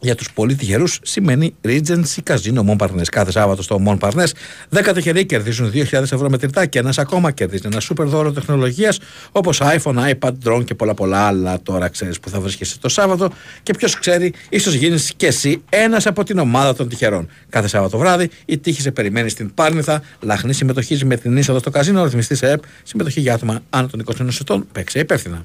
Για 0.00 0.14
τους 0.14 0.32
πολύ 0.32 0.54
τυχερούς 0.54 0.98
σημαίνει 1.02 1.54
Regency 1.64 2.30
Casino 2.30 2.64
Montparnasse. 2.68 3.08
Κάθε 3.10 3.30
Σάββατο 3.30 3.62
στο 3.62 3.80
Montparnasse 3.86 4.32
10 4.70 4.92
τυχεροί 4.94 5.26
κερδίζουν 5.26 5.70
2.000 5.74 5.92
ευρώ 5.92 6.30
μετρητά 6.30 6.66
και 6.66 6.78
ένας 6.78 6.98
ακόμα 6.98 7.30
κερδίζει 7.30 7.62
ένα 7.64 7.80
σούπερ 7.80 8.06
δώρο 8.06 8.32
τεχνολογίας 8.32 8.98
όπως 9.32 9.60
iPhone, 9.62 10.12
iPad, 10.12 10.32
drone 10.44 10.64
και 10.64 10.74
πολλά 10.74 10.94
πολλά 10.94 11.26
άλλα. 11.26 11.62
Τώρα 11.62 11.88
ξέρεις 11.88 12.20
που 12.20 12.28
θα 12.28 12.40
βρίσκεσαι 12.40 12.78
το 12.78 12.88
Σάββατο 12.88 13.30
και 13.62 13.72
ποιος 13.72 13.98
ξέρει, 13.98 14.32
ίσως 14.48 14.74
γίνεις 14.74 15.12
και 15.16 15.26
εσύ 15.26 15.62
ένας 15.68 16.06
από 16.06 16.24
την 16.24 16.38
ομάδα 16.38 16.74
των 16.74 16.88
τυχερών. 16.88 17.28
Κάθε 17.48 17.68
Σάββατο 17.68 17.98
βράδυ 17.98 18.30
η 18.44 18.58
τύχη 18.58 18.80
σε 18.80 18.90
περιμένει 18.90 19.28
στην 19.28 19.54
Πάρνηθα. 19.54 20.02
Λαχνή 20.20 20.52
συμμετοχής 20.52 21.04
με 21.04 21.16
την 21.16 21.36
είσοδο 21.36 21.58
στο 21.58 21.70
καζίνο, 21.70 22.04
ρυθμιστής 22.04 22.38
σε 22.38 22.50
ΕΠ. 22.50 22.62
Συμμετοχή 22.82 23.20
για 23.20 23.34
άτομα 23.34 23.62
άνω 23.70 23.86
των 23.86 24.00
21 24.00 24.40
ετών. 24.40 24.66
Παίξε 24.72 24.98
υπεύθυνα. 24.98 25.44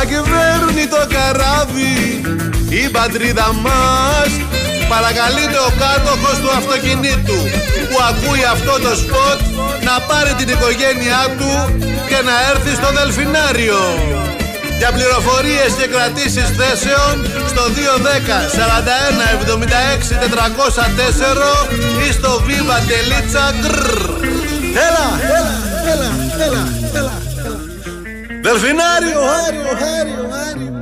Ακυβέρνει 0.00 0.86
το 0.94 1.02
καράβι 1.14 1.96
η 2.68 2.88
πατρίδα 2.88 3.48
μας 3.64 4.30
Παρακαλείται 4.94 5.58
ο 5.68 5.70
κάτοχος 5.82 6.36
του 6.42 6.50
αυτοκινήτου 6.58 7.38
που 7.88 7.96
ακούει 8.10 8.44
αυτό 8.54 8.74
το 8.84 8.92
σποτ 9.02 9.40
να 9.88 9.94
πάρει 10.08 10.32
την 10.40 10.48
οικογένειά 10.54 11.22
του 11.38 11.52
και 12.10 12.18
να 12.28 12.34
έρθει 12.50 12.72
στο 12.80 12.88
Δελφινάριο. 12.96 13.80
Για 14.78 14.90
πληροφορίες 14.96 15.70
και 15.78 15.86
κρατήσεις 15.94 16.48
θέσεων 16.58 17.14
στο 17.52 17.62
210 17.76 18.38
41 18.56 19.28
76 19.42 20.18
404 20.24 22.06
ή 22.06 22.12
στο 22.12 22.30
viva 22.46 22.78
τελίτσα 22.88 23.44
Έλα, 24.86 25.08
έλα, 25.38 25.56
έλα, 25.92 26.10
έλα, 26.42 26.64
έλα. 26.70 26.81
Δελφινάριο, 28.42 29.20
Άριο, 29.46 29.68
Άριο, 30.00 30.28
Άριο. 30.48 30.72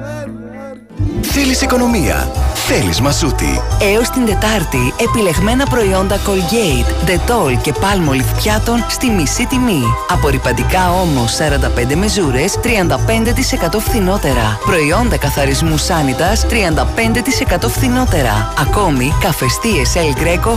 Θέλεις 1.21 1.63
οικονομία. 1.63 2.31
Θέλεις 2.55 3.01
μασούτη. 3.01 3.61
Έως 3.81 4.09
την 4.11 4.27
Τετάρτη, 4.27 4.95
επιλεγμένα 5.01 5.67
προϊόντα 5.67 6.17
Colgate, 6.17 7.09
Dettol 7.09 7.59
και 7.63 7.75
Palmolive 7.81 8.35
πιάτων 8.43 8.85
στη 8.89 9.11
μισή 9.11 9.47
τιμή. 9.47 9.83
Απορριπαντικά 10.09 10.91
όμως 10.91 11.33
45 11.33 11.95
μεζούρες, 11.95 12.59
35% 12.63 13.79
φθηνότερα. 13.79 14.59
Προϊόντα 14.65 15.17
καθαρισμού 15.17 15.79
Sanitas, 15.79 16.49
35% 16.49 17.69
φθηνότερα. 17.69 18.53
Ακόμη, 18.61 19.13
καφεστίες 19.21 19.93
El 19.95 20.23
Greco, 20.23 20.53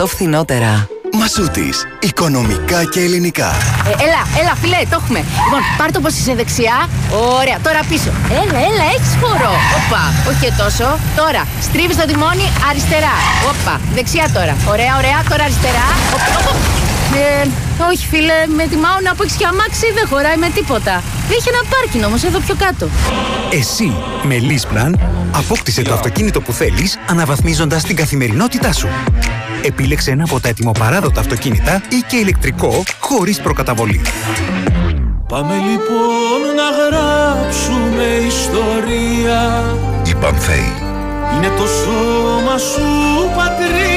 25% 0.00 0.06
φθηνότερα. 0.06 0.88
Μασούτης. 1.16 1.86
Οικονομικά 2.00 2.84
και 2.84 3.00
ελληνικά. 3.00 3.50
Ε, 3.86 3.90
έλα, 4.06 4.22
έλα, 4.40 4.54
φιλέ, 4.60 4.80
το 4.90 4.96
έχουμε. 5.02 5.18
Λοιπόν, 5.18 5.62
πάρ 5.78 5.90
το 5.92 6.00
πως 6.00 6.12
είσαι 6.18 6.34
δεξιά. 6.34 6.76
Ωραία, 7.38 7.58
τώρα 7.66 7.80
πίσω. 7.90 8.10
Έλα, 8.40 8.58
έλα, 8.68 8.84
έχεις 8.94 9.12
χώρο. 9.22 9.52
Όπα, 9.78 10.02
όχι 10.28 10.40
και 10.44 10.52
τόσο. 10.62 10.86
Τώρα, 11.16 11.42
στρίβεις 11.66 11.96
το 11.96 12.04
τιμόνι 12.10 12.46
αριστερά. 12.68 13.14
Όπα, 13.50 13.74
δεξιά 13.94 14.26
τώρα. 14.36 14.54
Ωραία, 14.72 14.92
ωραία, 15.00 15.18
τώρα 15.30 15.42
αριστερά. 15.48 15.86
Όπα, 16.16 16.32
όπα. 16.40 16.85
Ε, 17.14 17.48
όχι 17.90 18.06
φίλε, 18.06 18.46
με 18.56 18.66
τιμάω 18.66 19.00
να 19.02 19.14
πω 19.14 19.22
έχεις 19.22 19.36
και 19.36 19.46
αμάξι 19.46 19.92
δεν 19.94 20.06
χωράει 20.08 20.36
με 20.36 20.48
τίποτα. 20.48 21.02
Έχει 21.30 21.48
ένα 21.48 21.62
πάρκινγκ 21.70 22.04
όμως 22.04 22.22
εδώ 22.24 22.38
πιο 22.38 22.54
κάτω. 22.58 22.88
Εσύ, 23.50 23.92
με 24.22 24.36
Leaseplan, 24.40 24.92
απόκτησε 25.36 25.82
το 25.82 25.92
αυτοκίνητο 25.92 26.40
που 26.40 26.52
θέλεις 26.52 26.98
αναβαθμίζοντας 27.10 27.82
την 27.82 27.96
καθημερινότητά 27.96 28.72
σου. 28.72 28.88
Επίλεξε 29.62 30.10
ένα 30.10 30.24
από 30.24 30.40
τα 30.40 30.48
ετοιμοπαράδοτα 30.48 31.20
αυτοκίνητα 31.20 31.82
ή 31.88 32.04
και 32.08 32.16
ηλεκτρικό 32.16 32.82
χωρίς 33.00 33.40
προκαταβολή. 33.40 34.00
Πάμε 35.28 35.54
λοιπόν 35.54 36.40
να 36.56 36.68
γράψουμε 36.78 38.04
ιστορία 38.26 39.64
Η 40.06 40.14
Πανθέη. 40.14 40.72
Είναι 41.36 41.46
το 41.56 41.66
σώμα 41.66 42.58
σου 42.58 42.82
πατρίδα 43.36 43.56
και 43.56 43.64
εξορία 43.66 43.94
Η 43.94 43.95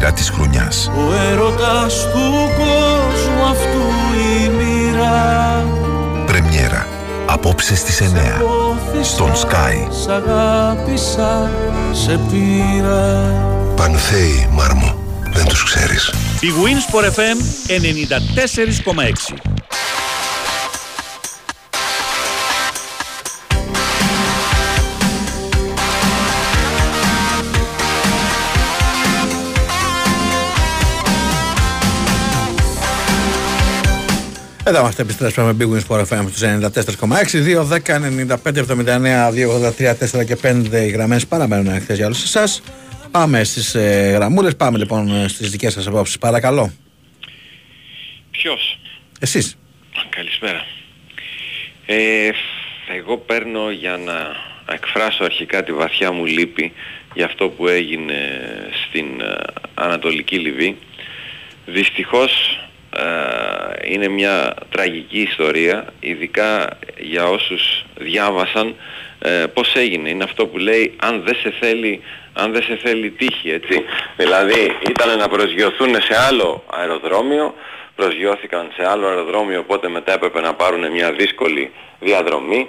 σειρά 0.00 0.12
της 0.12 0.30
χρονιάς. 0.30 0.90
Ο 0.96 1.14
έρωτας 1.30 2.08
του 2.12 2.48
κόσμου 2.58 3.44
αυτού 3.50 3.82
η 4.16 4.48
μοίρα 4.48 5.64
Πρεμιέρα. 6.26 6.86
Απόψε 7.26 7.76
στις 7.76 8.00
9. 8.00 8.42
Στον 9.02 9.32
Sky. 9.32 9.92
Σ' 10.02 10.08
αγάπησα, 10.08 11.50
σε 11.92 12.20
πήρα 12.30 13.34
Πανθέη, 13.76 14.48
Μάρμο. 14.50 14.98
Δεν 15.32 15.44
τους 15.44 15.64
ξέρεις. 15.64 16.12
Η 16.40 16.48
Winsport 16.62 17.04
FM 17.04 17.38
94,6 17.66 19.49
Εδώ 34.70 34.80
είμαστε, 34.80 35.02
επιστρέψαμε 35.02 35.56
Big 35.60 35.74
Wins 35.74 35.86
for 35.88 36.00
FM 36.00 36.24
στους 36.28 36.42
94,6 36.42 37.42
2, 37.42 37.64
10, 37.64 38.00
95, 38.42 38.56
79, 38.56 39.30
2, 39.30 39.48
83, 39.78 39.94
4 39.94 40.24
και 40.24 40.36
5 40.42 40.72
οι 40.72 40.88
γραμμές 40.88 41.26
παραμένουν 41.26 41.68
ανοιχτές 41.68 41.96
για 41.96 42.06
όλους 42.06 42.22
εσάς. 42.22 42.62
Πάμε 43.10 43.44
στις 43.44 43.74
ε, 43.74 44.10
γραμμούλες, 44.14 44.56
πάμε 44.56 44.78
λοιπόν 44.78 45.22
ε, 45.22 45.28
στις 45.28 45.50
δικές 45.50 45.72
σας 45.72 45.86
απόψεις. 45.86 46.18
Παρακαλώ. 46.18 46.72
Ποιος; 48.30 48.78
Εσείς. 49.20 49.56
Καλησπέρα. 50.08 50.66
Ε, 51.86 52.30
εγώ 52.96 53.16
παίρνω 53.18 53.70
για 53.70 53.96
να 53.96 54.36
εκφράσω 54.74 55.24
αρχικά 55.24 55.62
τη 55.62 55.72
βαθιά 55.72 56.12
μου 56.12 56.24
λύπη 56.24 56.72
για 57.14 57.24
αυτό 57.24 57.48
που 57.48 57.68
έγινε 57.68 58.40
στην 58.86 59.20
ε, 59.20 59.36
Ανατολική 59.74 60.38
Λιβύη. 60.38 60.76
Δυστυχώς 61.66 62.32
ε, 62.52 62.69
είναι 63.84 64.08
μια 64.08 64.54
τραγική 64.70 65.20
ιστορία, 65.20 65.84
ειδικά 66.00 66.78
για 66.98 67.28
όσους 67.28 67.84
διάβασαν 67.94 68.76
ε, 69.18 69.44
πώς 69.54 69.74
έγινε. 69.74 70.08
Είναι 70.08 70.24
αυτό 70.24 70.46
που 70.46 70.58
λέει 70.58 70.96
αν 70.96 71.22
δεν 71.24 71.34
σε 71.34 71.54
θέλει, 71.60 72.02
αν 72.32 72.52
δεν 72.52 72.62
σε 72.62 72.78
θέλει 72.82 73.10
τύχη, 73.10 73.50
έτσι. 73.50 73.84
Δηλαδή 74.16 74.76
ήταν 74.90 75.18
να 75.18 75.28
προσγειωθούν 75.28 75.94
σε 76.00 76.16
άλλο 76.28 76.64
αεροδρόμιο, 76.70 77.54
προσγειώθηκαν 77.96 78.72
σε 78.76 78.88
άλλο 78.88 79.06
αεροδρόμιο, 79.06 79.58
οπότε 79.58 79.88
μετά 79.88 80.12
έπρεπε 80.12 80.40
να 80.40 80.54
πάρουν 80.54 80.90
μια 80.90 81.12
δύσκολη 81.12 81.72
διαδρομή 82.00 82.68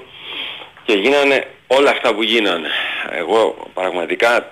και 0.83 0.93
γίνανε 0.93 1.47
όλα 1.67 1.89
αυτά 1.89 2.13
που 2.13 2.23
γίνανε. 2.23 2.69
Εγώ 3.11 3.69
πραγματικά 3.73 4.51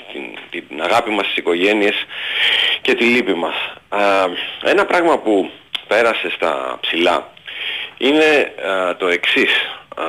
στην, 0.00 0.22
την 0.50 0.82
αγάπη 0.82 1.10
μας 1.10 1.24
στις 1.24 1.36
οικογένειες 1.36 2.06
και 2.80 2.94
τη 2.94 3.04
λύπη 3.04 3.34
μας. 3.34 3.54
Α, 3.88 3.98
ένα 4.64 4.84
πράγμα 4.86 5.18
που 5.18 5.50
πέρασε 5.86 6.30
στα 6.30 6.78
ψηλά 6.80 7.32
είναι 7.98 8.54
α, 8.68 8.96
το 8.96 9.08
εξής. 9.08 9.52
Α, 9.96 10.04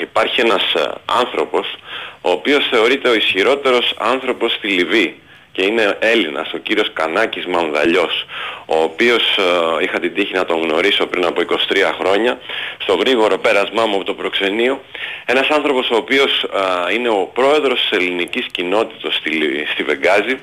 υπάρχει 0.00 0.40
ένας 0.40 0.74
α, 0.74 0.94
άνθρωπος 1.06 1.76
ο 2.20 2.30
οποίος 2.30 2.68
θεωρείται 2.70 3.08
ο 3.08 3.14
ισχυρότερος 3.14 3.94
άνθρωπος 3.98 4.52
στη 4.52 4.68
Λιβύη 4.68 5.20
και 5.60 5.66
και 5.66 5.72
είναι 5.72 5.96
Έλληνας, 5.98 6.52
ο 6.52 6.58
κύριος 6.58 6.92
Κανάκης 6.92 7.46
Μανδαλιός, 7.46 8.26
ο 8.66 8.82
οποίος 8.82 9.36
ε, 9.38 9.82
είχα 9.82 9.98
την 10.00 10.14
τύχη 10.14 10.34
να 10.34 10.44
τον 10.44 10.62
γνωρίσω 10.62 11.06
πριν 11.06 11.24
από 11.24 11.40
23 11.40 11.56
χρόνια, 11.98 12.38
στο 12.78 12.94
γρήγορο 12.94 13.38
πέρασμά 13.38 13.86
μου 13.86 13.94
από 13.94 14.04
το 14.04 14.14
προξενείο, 14.14 14.80
ένας 15.24 15.48
άνθρωπος 15.48 15.90
ο 15.90 15.96
οποίος 15.96 16.42
ε, 16.88 16.94
είναι 16.94 17.08
ο 17.08 17.30
πρόεδρος 17.34 17.80
της 17.80 17.98
ελληνικής 17.98 18.46
κοινότητας 18.50 19.14
στη, 19.14 19.30
στη 19.72 19.82
Βεγγάζη, 19.82 20.36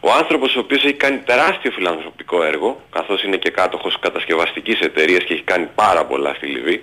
ο 0.00 0.10
άνθρωπος 0.18 0.56
ο 0.56 0.58
οποίος 0.58 0.84
έχει 0.84 0.94
κάνει 0.94 1.18
τεράστιο 1.18 1.70
φιλανθρωπικό 1.70 2.42
έργο, 2.42 2.80
καθώς 2.90 3.22
είναι 3.22 3.36
και 3.36 3.50
κάτοχος 3.50 3.98
κατασκευαστικής 4.00 4.80
εταιρείας 4.80 5.24
και 5.24 5.32
έχει 5.32 5.42
κάνει 5.42 5.68
πάρα 5.74 6.04
πολλά 6.04 6.34
στη 6.34 6.46
Λιβύη, 6.46 6.82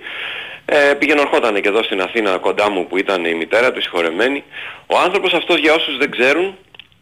ε, 0.66 0.94
πήγαινε 0.94 1.20
ορχόταν 1.20 1.62
και 1.62 1.70
εδώ 1.70 1.84
στην 1.84 2.02
Αθήνα 2.02 2.38
κοντά 2.38 2.70
μου 2.70 2.88
που 2.88 2.98
ήταν 2.98 3.26
η 3.26 3.34
μητέρα 3.34 3.72
του 3.72 3.82
συγχωρεμένη. 3.82 4.44
Ο 4.88 4.98
άνθρωπος 4.98 5.34
αυτός 5.34 5.58
για 5.58 5.74
όσους 5.74 5.98
δεν 5.98 6.12
ξέρουν 6.12 6.58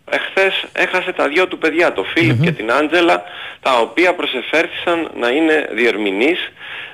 εχθές 0.10 0.66
έχασε 0.72 1.12
τα 1.12 1.28
δυο 1.28 1.48
του 1.48 1.58
παιδιά, 1.58 1.94
το 1.94 2.04
φιλιπ 2.04 2.44
και 2.44 2.52
την 2.52 2.72
Άντζελα, 2.72 3.24
τα 3.62 3.80
οποία 3.80 4.16
προσεφέρθησαν 4.16 5.12
να 5.16 5.30
είναι 5.30 5.70
διερμηνείς 5.72 6.52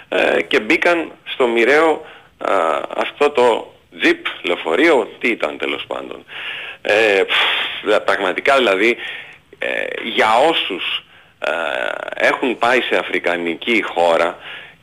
ε, 0.10 0.42
και 0.42 0.60
μπήκαν 0.60 1.12
στο 1.26 1.48
μοιραίο 1.48 2.06
ε, 2.48 2.52
αυτό 2.98 3.30
το 3.30 3.74
τζιπ, 4.00 4.26
λεωφορείο, 4.44 5.10
τι 5.20 5.30
ήταν 5.30 5.58
τέλος 5.58 5.86
πάντων. 5.88 6.26
Ε, 6.82 7.24
πφ, 7.24 8.04
πραγματικά 8.06 8.58
δηλαδή 8.58 8.98
ε, 9.60 9.68
για 10.04 10.28
όσους 10.50 11.04
ε, 11.40 12.28
έχουν 12.28 12.58
πάει 12.58 12.82
σε 12.82 12.96
αφρικανική 12.96 13.82
χώρα 13.82 14.38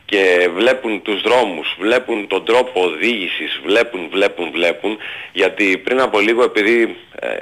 και 0.05 0.51
βλέπουν 0.55 1.03
τους 1.03 1.23
δρόμους, 1.23 1.77
βλέπουν 1.79 2.27
τον 2.27 2.45
τρόπο 2.45 2.85
οδήγησης, 2.85 3.61
βλέπουν, 3.65 4.09
βλέπουν, 4.11 4.51
βλέπουν, 4.51 4.99
γιατί 5.33 5.79
πριν 5.79 6.01
από 6.01 6.21
λίγο 6.21 6.43
επειδή 6.43 6.97
ε, 7.21 7.37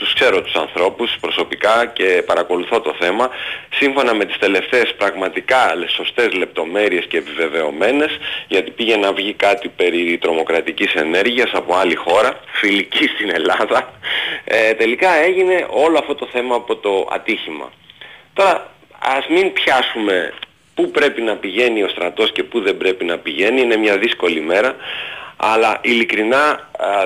τους 0.00 0.14
ξέρω 0.14 0.42
τους 0.42 0.54
ανθρώπους 0.54 1.16
προσωπικά 1.20 1.86
και 1.86 2.22
παρακολουθώ 2.26 2.80
το 2.80 2.94
θέμα, 3.00 3.30
σύμφωνα 3.74 4.14
με 4.14 4.24
τις 4.24 4.38
τελευταίες 4.38 4.94
πραγματικά 4.94 5.74
σωστές 5.86 6.32
λεπτομέρειες 6.32 7.04
και 7.06 7.16
επιβεβαιωμένες, 7.16 8.18
γιατί 8.48 8.70
πήγε 8.70 8.96
να 8.96 9.12
βγει 9.12 9.32
κάτι 9.32 9.68
περί 9.68 10.18
τρομοκρατικής 10.20 10.94
ενέργειας 10.94 11.50
από 11.52 11.76
άλλη 11.76 11.94
χώρα, 11.94 12.40
φιλική 12.52 13.06
στην 13.06 13.30
Ελλάδα, 13.34 13.92
ε, 14.44 14.72
τελικά 14.74 15.10
έγινε 15.14 15.66
όλο 15.70 15.98
αυτό 15.98 16.14
το 16.14 16.28
θέμα 16.32 16.54
από 16.54 16.76
το 16.76 17.08
ατύχημα. 17.10 17.72
Τώρα, 18.32 18.70
ας 18.98 19.26
μην 19.28 19.52
πιάσουμε 19.52 20.32
πού 20.74 20.90
πρέπει 20.90 21.20
να 21.22 21.34
πηγαίνει 21.36 21.82
ο 21.82 21.88
στρατός 21.88 22.32
και 22.32 22.42
πού 22.42 22.60
δεν 22.60 22.76
πρέπει 22.76 23.04
να 23.04 23.18
πηγαίνει. 23.18 23.60
Είναι 23.60 23.76
μια 23.76 23.98
δύσκολη 23.98 24.40
μέρα. 24.40 24.76
Αλλά 25.42 25.78
ειλικρινά 25.80 26.42
α, 26.42 26.58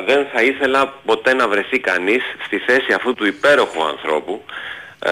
δεν 0.06 0.26
θα 0.32 0.42
ήθελα 0.42 0.92
ποτέ 1.04 1.34
να 1.34 1.48
βρεθεί 1.48 1.78
κανείς 1.78 2.22
στη 2.46 2.58
θέση 2.58 2.92
αυτού 2.92 3.14
του 3.14 3.26
υπέροχου 3.26 3.84
ανθρώπου 3.84 4.44
ε, 5.06 5.10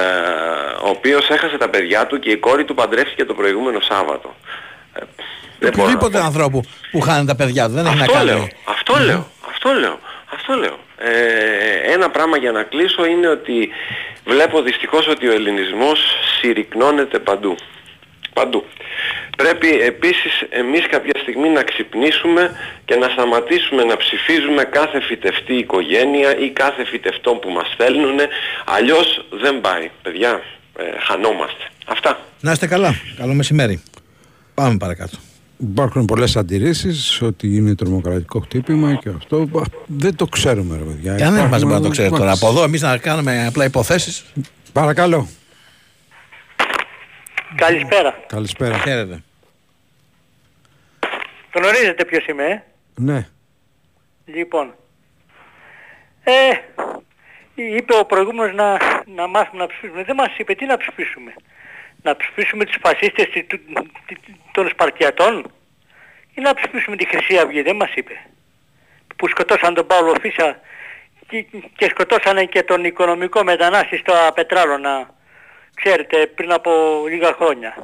ο 0.84 0.88
οποίος 0.88 1.28
έχασε 1.30 1.56
τα 1.58 1.68
παιδιά 1.68 2.06
του 2.06 2.18
και 2.18 2.30
η 2.30 2.36
κόρη 2.36 2.64
του 2.64 2.74
παντρεύτηκε 2.74 3.24
το 3.24 3.34
προηγούμενο 3.34 3.80
Σάββατο. 3.80 4.34
Ε, 4.94 5.00
δεν 5.58 5.70
μπορώ 5.70 5.70
να 5.76 5.82
Οποιοδήποτε 5.82 6.18
πω. 6.18 6.24
ανθρώπου 6.24 6.60
που 6.90 7.00
χάνει 7.00 7.26
τα 7.26 7.36
παιδιά 7.36 7.66
του. 7.66 7.72
Δεν 7.72 7.86
έχει 7.86 7.96
να 7.96 8.02
Αυτό 8.02 8.12
κάνει. 8.14 8.24
λέω, 8.26 8.48
αυτό 8.64 8.94
λέω, 8.98 9.26
αυτό 9.50 9.72
λέω, 9.72 9.98
αυτό 10.32 10.52
λέω. 10.54 10.78
Ε, 10.98 11.92
ένα 11.92 12.10
πράγμα 12.10 12.36
για 12.36 12.52
να 12.52 12.62
κλείσω 12.62 13.04
είναι 13.06 13.28
ότι 13.28 13.68
βλέπω 14.26 14.62
δυστυχώς 14.62 15.06
ότι 15.06 15.28
ο 15.28 15.32
ελληνισμός 15.32 16.00
συρρυκνώνεται 16.40 17.18
παντού. 17.18 17.54
Παντού. 18.34 18.64
Πρέπει 19.36 19.68
επίσης 19.80 20.32
εμείς 20.50 20.86
κάποια 20.90 21.12
στιγμή 21.22 21.48
να 21.48 21.62
ξυπνήσουμε 21.62 22.50
και 22.84 22.94
να 22.94 23.08
σταματήσουμε 23.08 23.82
να 23.84 23.96
ψηφίζουμε 23.96 24.62
κάθε 24.64 25.00
φυτευτή 25.00 25.54
οικογένεια 25.54 26.38
ή 26.38 26.50
κάθε 26.50 26.84
φυτευτό 26.84 27.30
που 27.30 27.50
μας 27.50 27.66
στέλνουν. 27.74 28.18
Αλλιώς 28.64 29.24
δεν 29.42 29.60
πάει. 29.60 29.90
Παιδιά, 30.02 30.30
ε, 30.78 30.82
χανόμαστε. 31.06 31.64
Αυτά. 31.86 32.20
Να 32.40 32.52
είστε 32.52 32.66
καλά. 32.66 32.94
Καλό 33.16 33.32
μεσημέρι. 33.34 33.82
Πάμε 34.54 34.76
παρακάτω. 34.76 35.16
Υπάρχουν 35.58 36.04
πολλές 36.04 36.36
αντιρρήσεις 36.36 37.22
ότι 37.22 37.56
είναι 37.56 37.74
τρομοκρατικό 37.74 38.40
χτύπημα 38.40 38.94
και 38.94 39.08
αυτό. 39.16 39.36
Α, 39.36 39.62
Δεν 39.86 40.16
το 40.16 40.26
ξέρουμε, 40.26 40.76
ρε 40.76 40.82
παιδιά. 40.84 41.14
Και 41.16 41.24
αν 41.24 41.32
δεν 41.34 41.44
Υπάρχουν- 41.44 41.50
μας 41.50 41.62
μπορεί 41.62 41.74
να 41.74 41.80
το 41.80 41.88
ξέρει 41.88 42.08
τώρα. 42.10 42.22
Εντάξει. 42.22 42.44
Από 42.44 42.52
εδώ 42.54 42.64
εμείς 42.64 42.82
να 42.82 42.96
κάνουμε 42.96 43.46
απλά 43.46 43.64
υποθέσεις. 43.64 44.24
Παρακαλώ. 44.72 45.28
Καλησπέρα. 47.56 48.14
Καλησπέρα. 48.26 48.78
Χαίρετε. 48.78 49.22
Γνωρίζετε 51.54 52.04
ποιος 52.04 52.26
είμαι, 52.26 52.44
ε; 52.44 52.62
Ναι. 52.94 53.26
Λοιπόν. 54.26 54.74
Ε, 56.24 56.50
είπε 57.54 57.94
ο 57.96 58.04
προηγούμενος 58.04 58.54
να, 58.54 58.78
να 59.14 59.26
μάθουμε 59.26 59.60
να 59.62 59.66
ψηφίσουμε. 59.66 60.02
Δεν 60.02 60.14
μας 60.16 60.36
είπε 60.38 60.54
τι 60.54 60.64
να 60.66 60.76
ψηφίσουμε. 60.76 61.34
Να 62.02 62.16
ψηφίσουμε 62.16 62.64
τους 62.64 62.76
φασίστες 62.82 63.28
τη- 63.28 63.42
του- 63.44 63.60
τη- 64.06 64.16
των 64.52 64.68
Σπαρτιατών 64.68 65.52
ή 66.34 66.40
να 66.40 66.54
ψηφίσουμε 66.54 66.96
τη 66.96 67.06
Χρυσή 67.06 67.38
Αυγή. 67.38 67.62
Δεν 67.62 67.76
μας 67.76 67.94
είπε. 67.94 68.12
Που 69.16 69.28
σκοτώσαν 69.28 69.74
τον 69.74 69.86
Παύλο 69.86 70.14
Φίσα 70.20 70.60
και, 71.28 71.46
και 71.76 71.88
σκοτώσανε 71.88 72.44
και 72.44 72.62
τον 72.62 72.84
οικονομικό 72.84 73.44
μετανάστη 73.44 73.96
στο 73.96 74.12
Πετράλωνα. 74.34 75.14
Ξέρετε, 75.74 76.26
πριν 76.26 76.52
από 76.52 76.70
λίγα 77.08 77.32
χρόνια. 77.32 77.74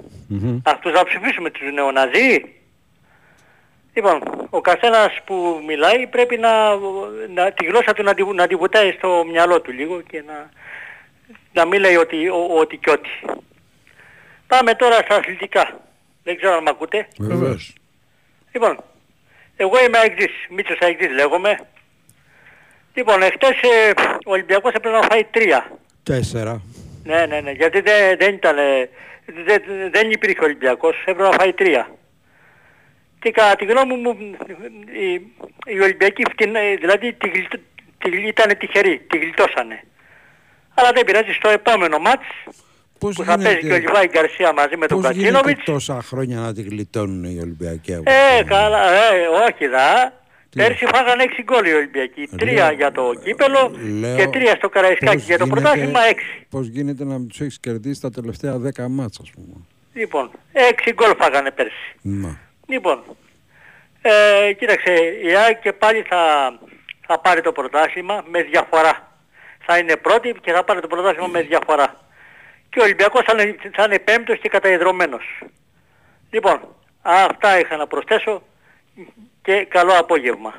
Αυτούς 0.62 0.92
να 0.92 1.04
ψηφίσουμε 1.04 1.50
τους 1.50 1.72
νεοναζί. 1.72 2.52
Λοιπόν, 3.94 4.22
ο 4.50 4.60
καθένας 4.60 5.18
που 5.24 5.62
μιλάει 5.66 6.06
πρέπει 6.06 6.36
να, 6.36 6.74
να 7.34 7.52
τη 7.52 7.64
γλώσσα 7.64 7.92
του 7.94 8.02
να 8.02 8.14
τη, 8.14 8.24
να 8.24 8.46
τη 8.46 8.54
βουτάει 8.54 8.92
στο 8.92 9.24
μυαλό 9.30 9.60
του 9.60 9.72
λίγο 9.72 10.00
και 10.00 10.22
να, 10.26 10.50
να 11.52 11.64
μην 11.66 11.80
λέει 11.80 11.96
ότι, 11.96 12.28
ο- 12.28 12.58
ότι 12.58 12.76
και 12.76 12.90
ότι. 12.90 13.08
Πάμε 14.46 14.74
τώρα 14.74 14.94
στα 14.94 15.14
αθλητικά. 15.14 15.80
Δεν 16.24 16.36
ξέρω 16.36 16.54
αν 16.56 16.62
με 16.62 16.70
ακούτε. 16.70 17.08
Βεβαίως. 17.18 17.72
Λοιπόν, 18.52 18.78
εγώ 19.56 19.84
είμαι 19.84 19.98
αεξής, 19.98 20.32
Μίτσος 20.50 20.78
αεξής 20.80 21.10
λέγομαι. 21.12 21.58
Λοιπόν, 22.94 23.22
εχθές 23.22 23.60
ε, 23.62 23.90
ο 24.26 24.30
Ολυμπιακός 24.30 24.72
έπρεπε 24.72 24.96
να 24.96 25.02
φάει 25.02 25.24
τρία. 25.24 25.78
Τέσσερα. 26.02 26.60
Ναι, 27.04 27.26
ναι, 27.26 27.40
ναι, 27.40 27.50
γιατί 27.50 27.80
δεν, 27.80 28.16
δεν 28.18 28.34
ήταν, 28.34 28.58
ε, 28.58 28.88
δεν, 29.46 29.62
δεν 29.90 30.10
υπήρχε 30.10 30.44
Ολυμπιακός, 30.44 30.96
έπρεπε 31.00 31.22
να 31.22 31.30
φάει 31.30 31.52
τρία. 31.52 31.90
Και 33.20 33.30
κατά 33.30 33.56
τη 33.56 33.64
γνώμη 33.64 33.94
μου, 33.96 34.16
οι, 35.02 35.12
οι 35.74 35.80
Ολυμπιακοί 35.80 36.22
φτηνά- 36.30 36.78
δηλαδή 36.80 37.12
τη, 37.12 37.28
γλιτ- 37.28 37.60
τη, 37.98 38.26
ήταν 38.26 38.56
τυχεροί, 38.58 38.98
τη 39.10 39.18
γλιτώσανε. 39.18 39.82
Αλλά 40.74 40.90
δεν 40.94 41.04
πειράζει, 41.04 41.32
στο 41.32 41.48
επόμενο 41.48 41.98
μάτς 41.98 42.26
Πώς 42.98 43.14
που 43.16 43.24
θα 43.24 43.34
γίνεται- 43.34 43.52
παίζει 43.52 43.68
και 43.68 43.74
ο 43.74 43.78
Λιβάη 43.78 44.06
Γκαρσία 44.08 44.52
μαζί 44.52 44.76
με 44.76 44.86
τον 44.86 45.00
Πώς 45.02 45.10
γίνεται 45.10 45.32
Κατσίνοβιτς. 45.32 45.64
τόσα 45.64 46.02
χρόνια 46.02 46.38
να 46.38 46.52
τη 46.54 46.62
γλιτώνουν 46.62 47.24
οι 47.24 47.38
Ολυμπιακοί 47.40 47.94
από 47.94 48.10
Ε, 48.10 48.42
καλά, 48.44 48.92
ε, 48.92 49.26
όχι 49.48 49.66
δα. 49.66 50.12
Πέρσι 50.56 50.86
φάγανε 50.86 51.22
6 51.22 51.42
γκολ 51.42 51.66
οι 51.66 51.72
Ολυμπιακοί. 51.72 52.28
Τρία 52.36 52.72
για 52.72 52.92
το 52.92 53.12
κύπελο 53.24 53.72
Λέω, 53.98 54.16
και 54.16 54.26
τρία 54.28 54.54
στο 54.54 54.68
Καραϊσκάκι 54.68 55.16
πώς 55.16 55.24
για 55.26 55.38
το 55.38 55.44
γίνεται- 55.44 55.62
πρωτάθλημα 55.62 56.00
6. 56.10 56.46
Πώς 56.50 56.66
γίνεται 56.66 57.04
να 57.04 57.26
τους 57.26 57.40
έχεις 57.40 57.58
κερδίσει 57.60 58.00
τα 58.00 58.10
τελευταία 58.10 58.58
δέκα 58.58 58.88
μάτσα, 58.88 59.20
ας 59.22 59.30
πούμε. 59.30 59.54
Λοιπόν, 59.92 60.30
6 60.52 60.92
γκολ 60.92 61.14
φάγανε 61.18 61.50
πέρσι. 61.50 61.94
Να. 62.02 62.38
Λοιπόν, 62.66 63.02
ε, 64.02 64.52
κοίταξε, 64.52 64.92
η 65.22 65.34
ΑΕΚ 65.36 65.60
και 65.60 65.72
πάλι 65.72 66.02
θα, 66.02 66.22
θα 67.06 67.18
πάρει 67.20 67.40
το 67.40 67.52
πρωτάθλημα 67.52 68.24
με 68.30 68.42
διαφορά. 68.42 69.12
Θα 69.66 69.78
είναι 69.78 69.96
πρώτη 69.96 70.34
και 70.40 70.52
θα 70.52 70.64
πάρει 70.64 70.80
το 70.80 70.86
πρωτάθλημα 70.86 71.26
με 71.26 71.42
διαφορά. 71.42 72.00
Και 72.70 72.80
ο 72.80 72.82
Ολυμπιακός 72.82 73.22
θα 73.24 73.32
είναι, 73.42 73.56
θα 73.74 73.82
είναι 73.84 73.98
πέμπτος 73.98 74.38
και 74.38 74.48
καταϊδρωμένος. 74.48 75.24
Λοιπόν, 76.30 76.60
αυτά 77.02 77.58
είχα 77.60 77.76
να 77.76 77.86
προσθέσω 77.86 78.42
και 79.48 79.66
καλό 79.68 79.92
απόγευμα. 79.92 80.54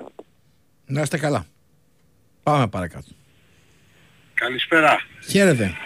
Να 0.85 1.01
είστε 1.01 1.17
καλά. 1.17 1.45
Πάμε 2.43 2.67
παρακάτω. 2.67 3.09
Καλησπέρα. 4.33 5.01
Χαίρετε. 5.29 5.77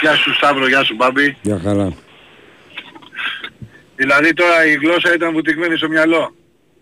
Γεια 0.00 0.14
σου 0.14 0.34
Σταύρο, 0.34 0.68
γεια 0.68 0.84
σου 0.84 0.94
Μπάμπη. 0.94 1.36
Για 1.42 1.58
χαρά. 1.58 1.96
Δηλαδή 3.96 4.32
τώρα 4.32 4.66
η 4.66 4.74
γλώσσα 4.74 5.14
ήταν 5.14 5.32
βουτυγμένη 5.32 5.76
στο 5.76 5.88
μυαλό. 5.88 6.34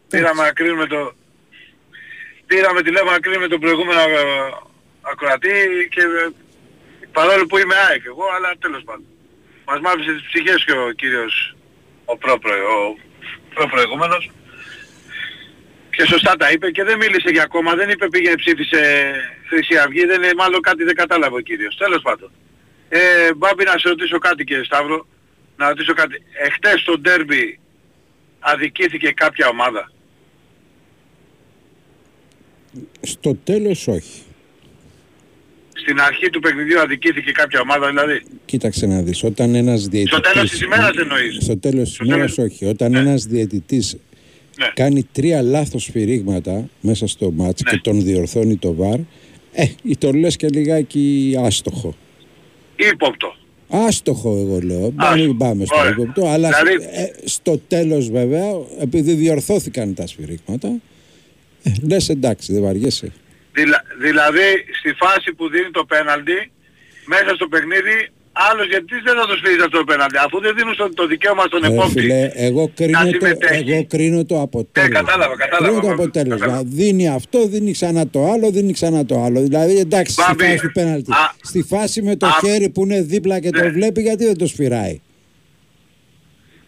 Πήραμε 0.09 0.42
να 0.42 0.53
κρίνουμε 0.53 0.87
το... 0.87 1.12
Πήραμε 2.46 2.83
τηλέφωνο 2.83 3.11
να 3.11 3.20
κρίνουμε 3.20 3.48
τον 3.48 3.61
προηγούμενο 3.61 4.01
ε, 4.01 4.53
ακροατή 5.01 5.88
και 5.90 6.01
ε, 6.01 6.29
παρόλο 7.12 7.46
που 7.46 7.59
είμαι 7.59 7.75
ΑΕΚ 7.75 8.05
εγώ, 8.05 8.25
αλλά 8.37 8.55
τέλος 8.59 8.83
πάντων. 8.85 9.07
Μας 9.64 9.81
μάθησε 9.81 10.12
τις 10.12 10.22
ψυχές 10.22 10.64
και 10.64 10.72
ο 10.72 10.90
κύριος 10.90 11.57
ο 12.05 12.16
πρόπρο, 12.16 12.53
ο 12.53 13.55
προπροηγούμενος. 13.55 14.31
Και 15.96 16.05
σωστά 16.07 16.37
τα 16.37 16.50
είπε 16.52 16.70
και 16.70 16.85
δεν 16.85 16.96
μίλησε 16.96 17.31
για 17.31 17.46
κόμμα, 17.46 17.74
δεν 17.74 17.88
είπε 17.90 18.09
πήγαινε 18.09 18.35
ψήφισε 18.35 18.81
Χρυσή 19.48 19.76
Αυγή, 19.85 20.05
δεν 20.07 20.22
είναι 20.22 20.33
μάλλον 20.37 20.61
κάτι 20.61 20.85
δεν 20.85 20.94
κατάλαβε 20.94 21.37
ο 21.37 21.40
κύριος. 21.40 21.76
Τέλος 21.76 22.02
πάντων. 22.02 22.31
Ε, 22.88 22.98
Μπάμπη 23.37 23.64
να 23.64 23.78
σε 23.78 23.88
ρωτήσω 23.88 24.18
κάτι 24.18 24.44
κύριε 24.44 24.64
Σταύρο, 24.64 25.07
να 25.57 25.68
ρωτήσω 25.68 25.92
κάτι. 25.94 26.22
Εχθές 26.46 26.81
στο 26.81 26.98
ντέρμπι 26.98 27.59
αδικήθηκε 28.38 29.12
κάποια 29.12 29.48
ομάδα; 29.48 29.92
Στο 33.00 33.35
τέλος 33.44 33.88
όχι. 33.88 34.22
στην 35.72 36.00
αρχή 36.00 36.31
του 36.31 36.40
παιχνιδιού 36.40 36.81
αδικήθηκε 36.81 37.33
κάποια 37.33 37.61
ομάδα 37.61 37.88
δηλαδή; 37.88 38.22
Κοίταξε 38.44 38.87
να 38.87 39.02
δεις, 39.02 39.22
όταν 39.24 39.55
ένας 39.55 39.87
διαιτητής... 39.87 40.18
Στο 40.18 40.33
τέλος 40.33 40.50
της 40.50 40.61
ημέρας 40.61 40.96
εννοείς. 40.96 41.38
Στο 41.42 41.59
τέλος 41.59 41.88
της 41.88 41.98
ημέρας 41.98 42.38
όχι. 42.38 42.64
Όταν 42.64 42.94
ένας 42.94 43.24
διαιτητής 43.24 43.96
Ναι. 44.62 44.72
κάνει 44.75 45.07
τρία 45.12 45.42
λάθος 45.42 45.83
σφυρίγματα 45.83 46.68
μέσα 46.81 47.07
στο 47.07 47.31
μάτς 47.31 47.62
και 47.62 47.81
τον 47.83 48.03
διορθώνει 48.03 48.57
το 48.57 48.75
βαρ, 48.75 48.98
ε, 49.53 49.66
το 49.98 50.12
λες 50.12 50.37
και 50.37 50.48
λιγάκι 50.48 51.35
άστοχο. 51.38 51.94
Ύποπτο. 52.77 53.35
Άστοχο 53.68 54.29
εγώ 54.38 54.59
λέω, 54.62 54.92
να 54.94 55.16
μην 55.16 55.37
πάμε 55.37 55.64
στο 55.64 55.77
Ωραία. 55.79 55.90
ύποπτο, 55.90 56.27
αλλά 56.27 56.48
Δηλαδή- 56.48 56.88
ε, 56.92 57.12
στο 57.25 57.59
τέλος 57.68 58.11
βέβαια, 58.11 58.46
επειδή 58.81 59.12
διορθώθηκαν 59.14 59.94
τα 59.94 60.07
σφυρίγματα, 60.07 60.68
ε, 61.62 61.70
λες 61.88 62.09
εντάξει 62.09 62.53
δεν 62.53 62.62
βαριέσαι. 62.62 63.12
Δηλα- 63.53 63.85
δηλαδή 64.01 64.40
στη 64.79 64.92
φάση 64.92 65.33
που 65.33 65.48
δίνει 65.48 65.70
το 65.70 65.85
πέναλτι 65.85 66.51
μέσα 67.07 67.35
στο 67.35 67.48
παιχνίδι 67.48 68.11
άλλος 68.33 68.66
γιατί 68.66 68.95
δεν 69.05 69.14
θα 69.18 69.27
το 69.27 69.37
σφυρίζει 69.37 69.61
αυτό 69.61 69.79
το 69.79 69.85
πέναλτι 69.85 70.16
αφού 70.27 70.40
δεν 70.40 70.55
δίνουν 70.57 70.75
στο- 70.75 70.95
το 70.95 71.07
δικαίωμα 71.07 71.42
στον 71.47 71.64
Ε, 71.64 71.66
επόπτη. 71.66 72.01
φίλε, 72.01 72.31
εγώ 72.35 72.71
κρίνω, 72.75 72.99
το, 73.03 73.09
συμμετέχει. 73.09 73.71
εγώ 73.73 73.87
κρίνω 73.87 74.25
το 74.25 74.40
αποτέλεσμα. 74.40 74.99
Ε, 74.99 75.03
κατάλαβα, 75.03 75.37
κατάλαβα, 75.37 75.64
Κρίνω 75.66 75.81
το 75.81 75.87
βέβαια, 75.87 76.05
αποτέλεσμα. 76.05 76.37
κατάλαβα. 76.38 76.62
Δίνει 76.66 77.09
αυτό, 77.09 77.47
δίνει 77.47 77.73
ξανά 77.73 78.09
το 78.09 78.25
άλλο, 78.33 78.51
δίνει 78.51 78.73
ξανά 78.73 79.05
το 79.07 79.23
άλλο. 79.25 79.40
Δηλαδή, 79.40 79.79
εντάξει, 79.79 80.12
στη 80.12 80.23
Μπάμπη, 80.27 80.45
φάση 80.45 80.59
του 80.59 80.73
πέναλτι. 80.73 81.12
α, 81.12 81.35
Στη 81.42 81.62
φάση 81.62 82.03
με 82.03 82.16
το 82.16 82.27
α, 82.27 82.31
χέρι 82.45 82.68
που 82.68 82.83
είναι 82.83 83.01
δίπλα 83.03 83.40
και 83.40 83.51
το 83.51 83.71
βλέπει, 83.71 84.03
γιατί 84.03 84.25
δεν 84.25 84.38
το 84.38 84.47
σφυράει; 84.47 85.01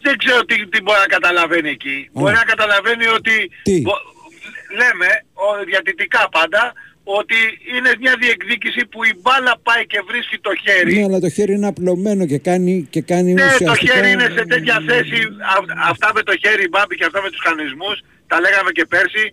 Δεν 0.02 0.16
ξέρω 0.18 0.44
τι, 0.44 0.54
τι 0.68 0.82
μπορεί 0.82 0.98
να 0.98 1.06
καταλαβαίνει 1.06 1.68
εκεί. 1.68 2.08
Μπορεί 2.12 2.34
να 2.34 2.42
καταλαβαίνει 2.52 3.06
ότι 3.06 3.50
Τι; 3.62 3.80
μπο- 3.80 4.02
λέμε 4.80 5.08
ο, 5.32 5.64
διατητικά 5.66 6.28
πάντα 6.30 6.72
ότι 7.04 7.36
είναι 7.76 7.90
μια 8.00 8.14
διεκδίκηση 8.20 8.86
που 8.86 9.04
η 9.04 9.12
μπάλα 9.20 9.54
πάει 9.62 9.86
και 9.86 10.00
βρίσκει 10.08 10.38
το 10.38 10.52
χέρι. 10.64 10.94
Ναι, 10.96 11.04
αλλά 11.04 11.20
το 11.20 11.30
χέρι 11.30 11.52
είναι 11.52 11.66
απλωμένο 11.66 12.26
και 12.26 12.38
κάνει, 12.38 12.86
και 12.90 13.00
κάνει 13.00 13.32
Ναι, 13.32 13.40
το 13.40 13.54
ουσιαστικά... 13.54 13.92
χέρι 13.92 14.10
είναι 14.10 14.28
σε 14.36 14.44
τέτοια 14.52 14.82
θέση, 14.88 15.18
α- 15.54 15.88
αυτά 15.90 16.08
με 16.14 16.22
το 16.22 16.32
χέρι 16.42 16.68
μπάμπη 16.68 16.94
και 16.96 17.04
αυτά 17.04 17.22
με 17.22 17.30
τους 17.30 17.42
κανισμούς, 17.42 17.96
τα 18.26 18.40
λέγαμε 18.40 18.70
και 18.70 18.84
πέρσι, 18.84 19.24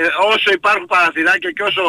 ε, 0.00 0.06
όσο 0.32 0.48
υπάρχουν 0.58 0.86
παραθυράκια 0.86 1.50
και 1.50 1.62
όσο 1.62 1.84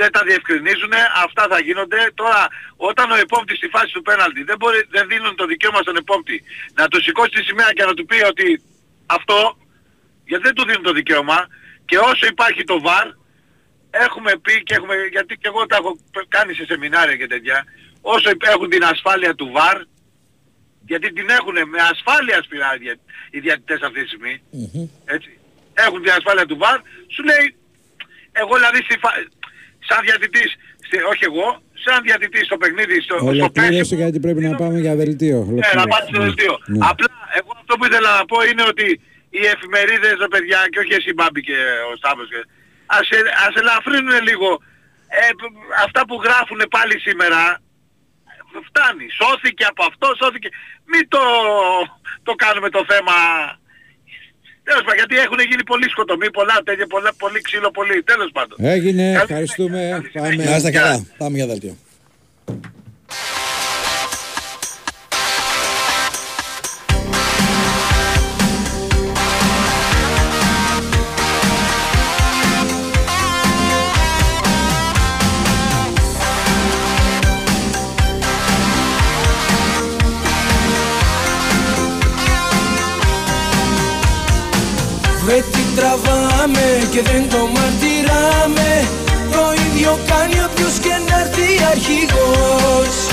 δεν 0.00 0.10
τα 0.12 0.22
διευκρινίζουν, 0.28 0.92
αυτά 1.24 1.46
θα 1.50 1.58
γίνονται. 1.66 2.00
Τώρα, 2.14 2.42
όταν 2.76 3.10
ο 3.10 3.16
επόπτης 3.24 3.56
στη 3.56 3.68
φάση 3.74 3.90
του 3.96 4.02
πέναλτι 4.02 4.42
δεν, 4.42 4.56
μπορεί, 4.60 4.80
δεν 4.96 5.04
δίνουν 5.10 5.34
το 5.40 5.46
δικαίωμα 5.46 5.80
στον 5.86 5.96
επόπτη 5.96 6.42
να 6.78 6.88
του 6.88 7.02
σηκώσει 7.02 7.30
τη 7.36 7.42
σημαία 7.48 7.70
και 7.76 7.84
να 7.84 7.94
του 7.94 8.04
πει 8.06 8.18
ότι 8.32 8.62
αυτό, 9.06 9.38
γιατί 10.30 10.42
δεν 10.48 10.54
του 10.54 10.64
δίνουν 10.68 10.82
το 10.82 10.92
δικαίωμα 10.92 11.38
και 11.84 11.98
όσο 11.98 12.24
υπάρχει 12.34 12.64
το 12.64 12.76
VAR, 12.86 13.06
έχουμε 14.04 14.32
πει 14.44 14.54
και 14.62 14.74
έχουμε, 14.78 14.94
γιατί 15.16 15.32
και 15.40 15.48
εγώ 15.52 15.66
τα 15.66 15.76
έχω 15.80 15.98
κάνει 16.28 16.52
σε 16.54 16.64
σεμινάρια 16.64 17.16
και 17.16 17.26
τέτοια, 17.26 17.64
όσο 18.00 18.30
έχουν 18.54 18.68
την 18.70 18.84
ασφάλεια 18.84 19.34
του 19.34 19.52
VAR, 19.56 19.78
γιατί 20.90 21.12
την 21.12 21.28
έχουν 21.38 21.54
με 21.72 21.80
ασφάλεια 21.92 22.38
σπηρά 22.42 22.70
οι 22.74 22.78
δια- 22.78 23.00
οι 23.30 23.38
διατητές 23.40 23.80
αυτή 23.88 24.00
τη 24.02 24.06
στιγμή, 24.06 24.34
έτσι, 25.04 25.30
έχουν 25.74 26.02
την 26.02 26.12
ασφάλεια 26.18 26.46
του 26.46 26.58
VAR, 26.62 26.78
σου 27.14 27.22
λέει, 27.30 27.46
εγώ 28.42 28.54
δηλαδή 28.60 28.78
στη 28.86 28.94
φα... 29.02 29.10
σαν 29.88 30.00
διατητής, 30.08 30.50
στη- 30.86 31.04
όχι 31.12 31.24
εγώ, 31.30 31.48
σαν 31.84 31.98
διατητής 32.02 32.44
στο 32.48 32.56
παιχνίδι, 32.56 32.96
στο, 33.00 33.16
στο 33.18 33.26
Ολοκλήρωσε 33.26 33.94
γιατί 34.02 34.18
πρέπει 34.20 34.40
να 34.48 34.54
πάμε 34.62 34.78
για 34.80 34.94
δελτίο. 35.02 35.38
ναι, 35.38 35.44
να 35.44 35.52
Ολοκλήρωσε. 35.52 35.86
πάτε 35.92 36.06
στο 36.12 36.20
δελτίο. 36.26 36.54
Ναι. 36.66 36.78
Απλά 36.90 37.10
εγώ 37.38 37.50
αυτό 37.60 37.72
που 37.76 37.84
ήθελα 37.88 38.10
να 38.18 38.24
πω 38.30 38.38
είναι 38.50 38.64
ότι 38.72 38.86
οι 39.36 39.42
εφημερίδες, 39.54 40.14
ρε 40.24 40.28
παιδιά, 40.34 40.60
και 40.70 40.78
όχι 40.82 40.92
εσύ 40.98 41.10
Μπάμπη 41.16 41.40
και 41.48 41.56
ο 41.90 41.96
Σταύρος, 42.00 42.28
και- 42.32 42.46
ας, 42.86 43.06
ε- 43.18 43.32
ας 43.46 43.54
ελαφρύνουν 43.60 44.16
λίγο 44.28 44.48
ε, 45.20 45.30
π- 45.38 45.72
αυτά 45.84 46.00
που 46.08 46.16
γράφουν 46.24 46.60
πάλι 46.76 46.96
σήμερα. 47.06 47.40
Φτάνει. 48.68 49.06
Σώθηκε 49.20 49.64
από 49.64 49.82
αυτό, 49.90 50.06
σώθηκε. 50.22 50.48
Μην 50.90 51.08
το, 51.08 51.22
το 52.22 52.32
κάνουμε 52.34 52.68
το 52.70 52.84
θέμα... 52.88 53.12
Τέλος 54.68 54.82
πάντων, 54.82 54.96
γιατί 54.96 55.16
έχουν 55.26 55.38
γίνει 55.50 55.64
πολλοί 55.64 55.88
σκοτωμοί, 55.90 56.30
πολλά 56.30 56.56
τέτοια, 56.64 56.86
πολλά, 56.86 57.10
πολύ 57.18 57.40
ξύλο, 57.40 57.70
πολύ. 57.70 58.02
Τέλος 58.02 58.30
πάντων. 58.32 58.56
Έγινε, 58.60 59.10
ευχαριστούμε. 59.12 60.10
Πάμε. 60.12 60.34
Να 60.34 60.56
είστε 60.56 60.70
καλά. 60.70 61.06
Πάμε 61.18 61.36
για 61.36 61.46
δελτίο. 61.46 61.76
Τραβάμε 85.76 86.88
και 86.90 87.02
δεν 87.02 87.28
το 87.28 87.36
μαρτυράμε. 87.54 88.88
Το 89.32 89.42
ίδιο 89.66 89.98
κάνει 90.06 90.36
όποιος 90.48 90.78
και 90.78 90.94
να 91.08 91.20
έρθει 91.20 91.64
αρχηγός 91.70 93.05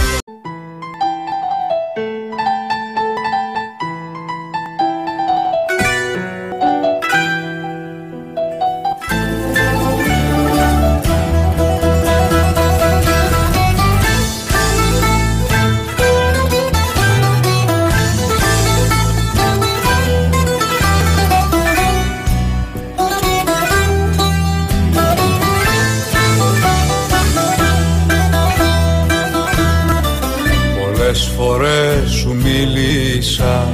φορές 31.44 32.12
σου 32.12 32.36
μίλησα 32.36 33.68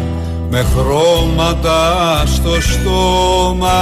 με 0.49 0.65
χρώματα 0.75 2.23
στο 2.25 2.62
στόμα. 2.62 3.82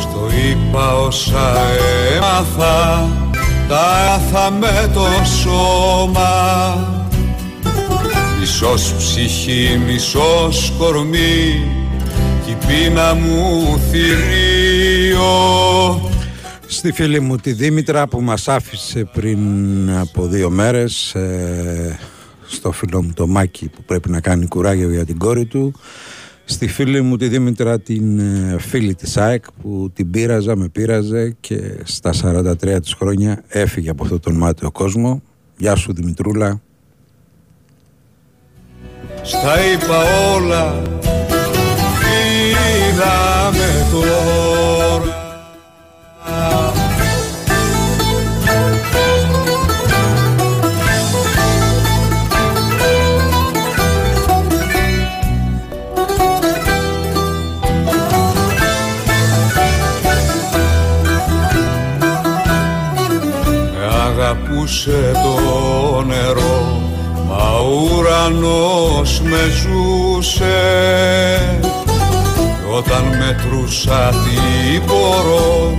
Στο 0.00 0.28
είπα 0.48 0.96
όσα 0.96 1.52
έμαθα 2.14 3.08
τα 3.68 3.80
άθα 4.14 4.50
με 4.50 4.90
το 4.94 5.06
σώμα. 5.42 6.76
Μισός 8.40 8.94
ψυχή, 8.98 9.80
μισός 9.86 10.72
κορμί 10.78 11.66
κι 12.44 12.50
η 12.50 12.56
πείνα 12.66 13.14
μου 13.14 13.78
θηρίο 13.90 15.32
Στη 16.84 16.92
φίλη 16.92 17.20
μου 17.20 17.36
τη 17.36 17.52
Δήμητρα 17.52 18.06
που 18.06 18.20
μας 18.20 18.48
άφησε 18.48 19.04
πριν 19.12 19.38
από 19.90 20.26
δύο 20.26 20.50
μέρες 20.50 21.14
ε, 21.14 21.98
στο 22.46 22.72
φίλο 22.72 23.02
μου 23.02 23.12
το 23.14 23.26
Μάκη 23.26 23.68
που 23.68 23.82
πρέπει 23.82 24.10
να 24.10 24.20
κάνει 24.20 24.46
κουράγιο 24.46 24.90
για 24.90 25.04
την 25.04 25.18
κόρη 25.18 25.44
του. 25.44 25.74
Στη 26.44 26.66
φίλη 26.66 27.00
μου 27.00 27.16
τη 27.16 27.28
Δήμητρα 27.28 27.80
την 27.80 28.18
ε, 28.18 28.56
φίλη 28.58 28.94
της 28.94 29.16
ΑΕΚ 29.16 29.44
που 29.62 29.90
την 29.94 30.10
πείραζα, 30.10 30.56
με 30.56 30.68
πείραζε 30.68 31.36
και 31.40 31.60
στα 31.84 32.12
43 32.22 32.78
της 32.82 32.92
χρόνια 32.92 33.42
έφυγε 33.48 33.90
από 33.90 34.02
αυτόν 34.02 34.20
τον 34.20 34.34
μάταιο 34.34 34.70
κόσμο. 34.70 35.22
Γεια 35.56 35.74
σου 35.74 35.92
Δημητρούλα. 35.92 36.60
Στα 39.22 39.54
είπα 39.72 40.02
όλα 40.34 40.82
Είδαμε 42.90 43.86
τώρα 43.92 44.63
αγαπούσε 64.64 65.12
το 65.12 66.02
νερό 66.02 66.82
Μα 67.28 67.58
ο 67.58 67.96
ουρανός 67.96 69.20
με 69.20 69.52
ζούσε. 69.60 70.52
Κι 71.60 72.76
Όταν 72.76 73.04
μετρούσα 73.04 74.08
τι 74.08 74.80
μπορώ 74.80 75.76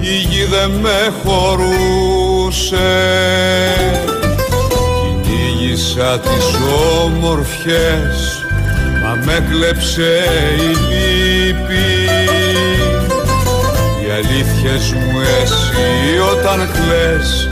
Η 0.00 0.16
γη 0.16 0.44
δεν 0.44 0.70
με 0.70 1.12
χωρούσε. 1.24 2.78
Κυνήγησα 5.02 6.20
τις 6.20 6.58
όμορφιες 7.04 8.44
Μα 9.02 9.24
με 9.24 9.46
κλέψε 9.50 10.24
η 10.56 10.68
λύπη. 10.68 12.10
Η 14.06 14.10
αλήθειες 14.10 14.92
μου 14.92 15.20
εσύ 15.20 16.18
όταν 16.36 16.58
κλαις 16.72 17.48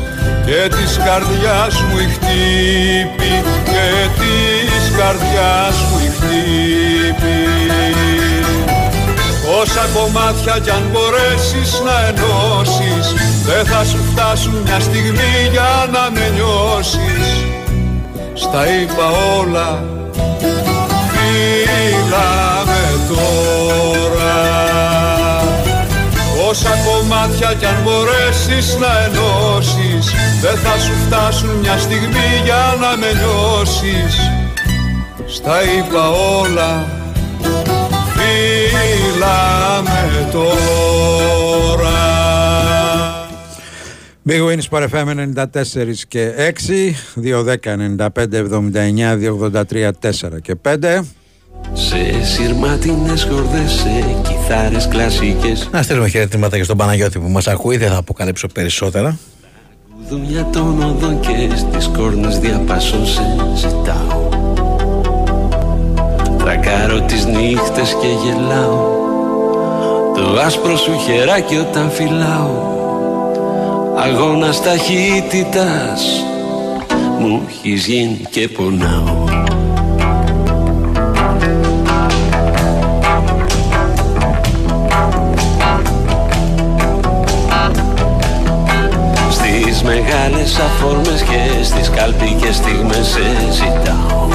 και 0.51 0.69
της 0.69 0.97
καρδιάς 0.97 1.81
μου 1.83 1.99
η 1.99 2.09
χτύπη 2.15 3.33
και 3.65 3.87
της 4.19 4.85
καρδιάς 4.99 5.77
μου 5.89 5.99
η 5.99 6.11
χτύπη. 6.17 7.39
Όσα 9.61 9.89
κομμάτια 9.95 10.59
κι 10.63 10.71
αν 10.71 10.83
μπορέσεις 10.93 11.81
να 11.85 12.07
ενώσεις 12.09 13.15
Δεν 13.45 13.67
θα 13.67 13.85
σου 13.85 13.99
φτάσουν 14.13 14.55
μια 14.65 14.81
στιγμή 14.81 15.35
για 15.51 15.89
να 15.93 16.11
με 16.11 16.29
νιώσεις. 16.35 17.27
Στα 18.35 18.67
είπα 18.67 19.07
όλα 19.39 19.85
Φύγαμε 21.13 22.83
τώρα 23.09 24.19
Όσα 26.62 26.77
κομμάτια 26.85 27.55
κι 27.59 27.64
αν 27.64 27.83
μπορέσεις 27.83 28.77
να 28.77 29.05
ενώσεις. 29.05 30.12
Δεν 30.40 30.57
θα 30.57 30.79
σου 30.79 30.92
φτάσουν 31.07 31.51
μια 31.51 31.79
στιγμή 31.79 32.40
για 32.44 32.77
να 32.81 32.96
με 32.96 33.12
νιώσεις. 33.12 34.16
Στα 35.27 35.62
είπα 35.62 36.11
όλα 36.11 36.87
Φύλαμε 38.14 38.68
τώρα. 40.33 41.99
Big 44.29 44.42
Wins 44.49 44.64
Sport 44.70 44.88
FM 44.88 45.07
94 45.35 45.37
και 46.09 46.33
6 46.37 46.94
210 47.23 47.77
95 47.96 48.33
79 48.33 49.16
283 49.73 49.90
4 50.01 50.40
και 50.42 50.57
5 50.62 51.01
Σε 51.73 52.25
σειρμάτινες 52.25 53.29
χορδές, 53.31 53.70
σε 53.70 54.05
κιθάρες 54.23 54.88
κλασικές. 54.88 55.68
Να 55.73 55.83
στείλουμε 55.83 56.09
χαιρετήματα 56.09 56.57
και 56.57 56.62
στον 56.62 56.77
Παναγιώτη 56.77 57.18
που 57.18 57.29
μας 57.29 57.46
ακούει, 57.46 57.77
δεν 57.77 57.88
θα 57.88 57.96
αποκαλύψω 57.96 58.46
περισσότερα. 58.46 59.18
Δουλειά 60.09 60.46
των 60.53 60.83
οδών 60.83 61.20
και 61.20 61.57
στις 61.57 61.87
κόρνες 61.96 62.38
διαπάσων 62.38 63.07
σε 63.07 63.23
ζητάω. 63.55 64.29
Τρακάρω 66.38 67.01
τις 67.01 67.25
νύχτες 67.27 67.96
και 68.01 68.07
γελάω. 68.25 68.99
Το 70.14 70.40
άσπρο 70.40 70.77
σου 70.77 70.99
χεράκι 70.99 71.57
όταν 71.57 71.90
φυλάω. 71.90 72.79
Αγώνας 73.96 74.62
ταχύτητας 74.62 76.25
Μου 77.18 77.42
έχεις 77.49 77.87
γίνει 77.87 78.20
και 78.31 78.49
πονάω 78.49 79.39
μεγάλες 89.94 90.59
αφόρμες 90.59 91.22
και 91.22 91.64
στις 91.64 91.90
καλπικές 91.90 92.57
στιγμές 92.57 93.07
σε 93.07 93.53
ζητάω 93.53 94.29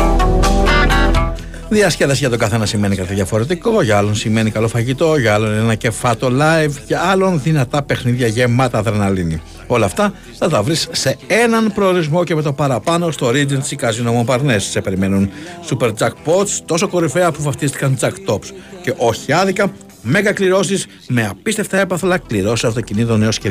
Διασκέδαση 1.69 2.19
για 2.19 2.29
τον 2.29 2.39
καθένα 2.39 2.65
σημαίνει 2.65 2.95
κάτι 2.95 3.13
διαφορετικό. 3.13 3.81
Για 3.81 3.97
άλλον 3.97 4.15
σημαίνει 4.15 4.51
καλό 4.51 4.67
φαγητό, 4.67 5.17
για 5.17 5.33
άλλον 5.33 5.53
ένα 5.53 5.75
κεφάτο 5.75 6.27
live, 6.27 6.71
για 6.87 7.01
άλλον 7.01 7.41
δυνατά 7.41 7.83
παιχνίδια 7.83 8.27
γεμάτα 8.27 8.77
αδρεναλίνη. 8.77 9.41
Όλα 9.67 9.85
αυτά 9.85 10.13
θα 10.37 10.49
τα 10.49 10.63
βρεις 10.63 10.87
σε 10.91 11.17
έναν 11.27 11.71
προορισμό 11.73 12.23
και 12.23 12.35
με 12.35 12.41
το 12.41 12.53
παραπάνω 12.53 13.11
στο 13.11 13.29
Regency 13.29 13.75
Casino 13.81 14.25
Montparnasse. 14.25 14.57
Σε 14.57 14.81
περιμένουν 14.81 15.29
super 15.69 15.91
jackpots, 15.99 16.49
τόσο 16.65 16.87
κορυφαία 16.87 17.31
που 17.31 17.41
βαφτίστηκαν 17.41 17.97
jacktops. 18.01 18.45
Και 18.81 18.93
όχι 18.97 19.33
άδικα, 19.33 19.71
μέγα 20.07 20.31
κληρώσεις 20.31 20.87
με 21.07 21.25
απίστευτα 21.25 21.77
έπαθλα, 21.77 22.17
κληρώσεις 22.17 22.63
αυτοκινήτων 22.63 23.23
έως 23.23 23.39
και 23.39 23.49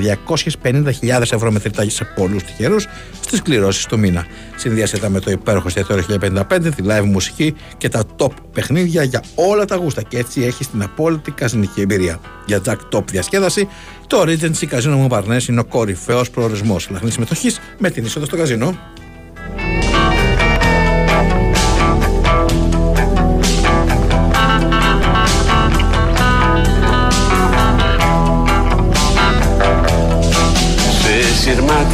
250.000 0.63 1.21
ευρώ 1.33 1.51
μετρητά 1.51 1.89
σε 1.89 2.05
πολλούς 2.05 2.43
τυχερούς 2.43 2.87
στις 3.21 3.43
κληρώσεις 3.43 3.87
του 3.87 3.99
μήνα. 3.99 4.27
Συνδυάστε 4.57 4.99
τα 4.99 5.09
με 5.09 5.21
το 5.21 5.31
υπέροχο 5.31 5.67
εστιατόριο 5.67 6.05
1055, 6.09 6.75
τη 6.77 6.83
live 6.87 7.05
μουσική 7.05 7.55
και 7.79 7.89
τα 7.89 8.05
top 8.17 8.31
παιχνίδια 8.53 9.03
για 9.03 9.23
όλα 9.35 9.65
τα 9.65 9.77
γούστα. 9.77 10.03
Και 10.03 10.19
έτσι 10.19 10.43
έχει 10.43 10.67
την 10.67 10.83
απόλυτη 10.83 11.31
καζινική 11.31 11.81
εμπειρία. 11.81 12.21
Για 12.47 12.61
Jack 12.65 12.97
Top 12.97 13.05
διασκέδαση, 13.11 13.69
το 14.07 14.23
Regency 14.27 14.69
Casino 14.71 15.07
Montparnasse 15.09 15.49
είναι 15.49 15.61
ο 15.61 15.65
κορυφαίος 15.65 16.31
προορισμός. 16.31 16.89
Λαχνής 16.91 17.13
συμμετοχής 17.13 17.61
με 17.79 17.91
την 17.91 18.05
είσοδο 18.05 18.27
στο 18.27 18.37
καζίνο. 18.37 18.79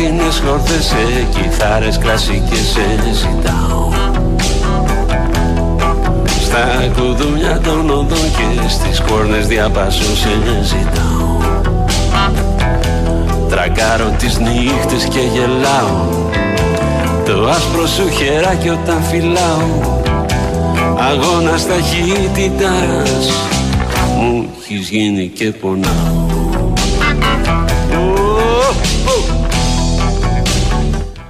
Σειρμάτινες 0.00 0.42
χορδές, 0.46 0.84
σε 0.84 1.26
κιθάρες 1.30 1.98
κλασικές 1.98 2.58
σε 2.58 3.12
ζητάω. 3.12 3.88
Στα 6.44 6.90
κουδούνια 6.96 7.60
των 7.60 7.90
οδών 7.90 8.30
και 8.36 8.68
στις 8.68 9.00
κόρνες 9.00 9.46
διαπάσω 9.46 10.16
σε 10.16 10.28
ζητάω. 10.62 11.36
Τρακάρω 13.48 14.14
τις 14.18 14.38
νύχτες 14.38 15.04
και 15.04 15.20
γελάω. 15.32 16.08
Το 17.24 17.48
άσπρο 17.48 17.86
σου 17.86 18.08
χεράκι 18.10 18.68
όταν 18.68 19.02
φυλάω. 19.02 19.98
Αγώνας 21.10 21.66
ταχύτητας 21.66 23.32
Μου 24.16 24.48
έχεις 24.62 24.88
γίνει 24.88 25.26
και 25.34 25.50
πονάω 25.50 26.59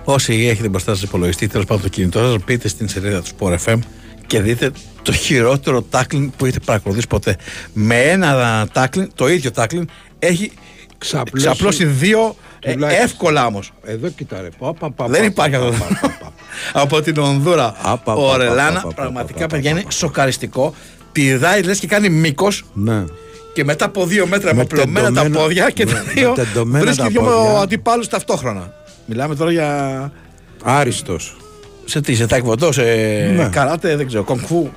Όσοι 0.04 0.46
έχετε 0.50 0.68
μπροστά 0.68 0.94
σας 0.94 1.02
υπολογιστή, 1.02 1.46
τέλος 1.48 1.66
πάντων 1.66 1.82
το 1.82 1.88
κινητό 1.88 2.18
σας, 2.18 2.36
μπείτε 2.46 2.68
στην 2.68 2.88
σελίδα 2.88 3.22
του 3.22 3.28
Sport 3.38 3.56
FM 3.66 3.78
και 4.26 4.40
δείτε 4.40 4.70
το 5.02 5.12
χειρότερο 5.12 5.82
τάκλιν 5.82 6.30
που 6.36 6.44
έχετε 6.44 6.60
παρακολουθήσει 6.64 7.06
ποτέ. 7.06 7.36
Με 7.72 8.00
ένα 8.02 8.66
τάκλιν, 8.72 9.10
το 9.14 9.28
ίδιο 9.28 9.50
τάκλιν, 9.50 9.88
έχει 10.18 10.52
Ξαπλώσει- 10.98 11.46
ξαπλώσει 11.48 11.84
δύο 11.84 12.36
ε, 12.60 12.72
Τουλάχιστον. 12.72 13.04
εύκολα 13.06 13.46
όμως. 13.46 13.72
Εδώ 13.84 14.08
κοιτά 14.08 14.40
ρε. 14.40 14.48
Πα, 14.58 14.74
πα, 14.74 14.90
πα, 14.90 15.06
Δεν 15.06 15.20
πα, 15.20 15.26
υπάρχει 15.26 15.56
πα, 15.56 15.66
αυτό. 15.66 15.84
πα, 15.84 15.98
πα, 16.00 16.16
πα. 16.20 16.32
Από 16.82 17.00
την 17.00 17.18
Ονδούρα. 17.18 17.76
πα, 17.82 17.96
πα, 17.98 18.12
Ο 18.12 18.30
πα, 18.30 18.36
Ρελάνα, 18.36 18.72
πα, 18.72 18.80
πα, 18.80 18.88
πα, 18.88 18.94
πραγματικά 18.94 19.40
πα, 19.40 19.46
παιδιά 19.46 19.72
πα, 19.74 19.78
είναι 19.80 19.90
σοκαριστικό. 19.90 20.74
Πηδάει 21.12 21.62
λες 21.62 21.78
και 21.78 21.86
κάνει 21.86 22.08
μήκος 22.08 22.64
Ναι. 22.74 23.04
και 23.54 23.64
μετά 23.64 23.84
από 23.84 24.06
δύο 24.06 24.26
μέτρα 24.26 24.50
με 24.54 24.58
Με 24.60 24.64
πλωμένα 24.64 25.06
τα 25.06 25.12
τεντωμένα- 25.12 25.38
πόδια 25.42 25.70
και 25.70 25.84
ναι, 25.84 25.92
τα 25.92 26.02
με 26.06 26.12
δύο 26.12 26.32
τεντωμένα 26.32 26.84
βρίσκει 26.84 27.02
τα 27.02 27.08
δύο 27.08 27.20
πόδια. 27.22 27.60
αντιπάλους 27.60 28.08
ταυτόχρονα. 28.08 28.72
Μιλάμε 29.12 29.34
τώρα 29.34 29.50
για. 29.52 30.12
Άριστος. 30.62 31.36
Σε 31.84 32.00
τι, 32.00 32.14
σε 32.14 32.26
τάκβοντό, 32.26 32.72
σε 32.72 32.82
Ναι. 32.82 33.48
καράτε, 33.52 33.96
δεν 33.96 34.06
ξέρω, 34.06 34.22
κονγκφού. 34.24 34.68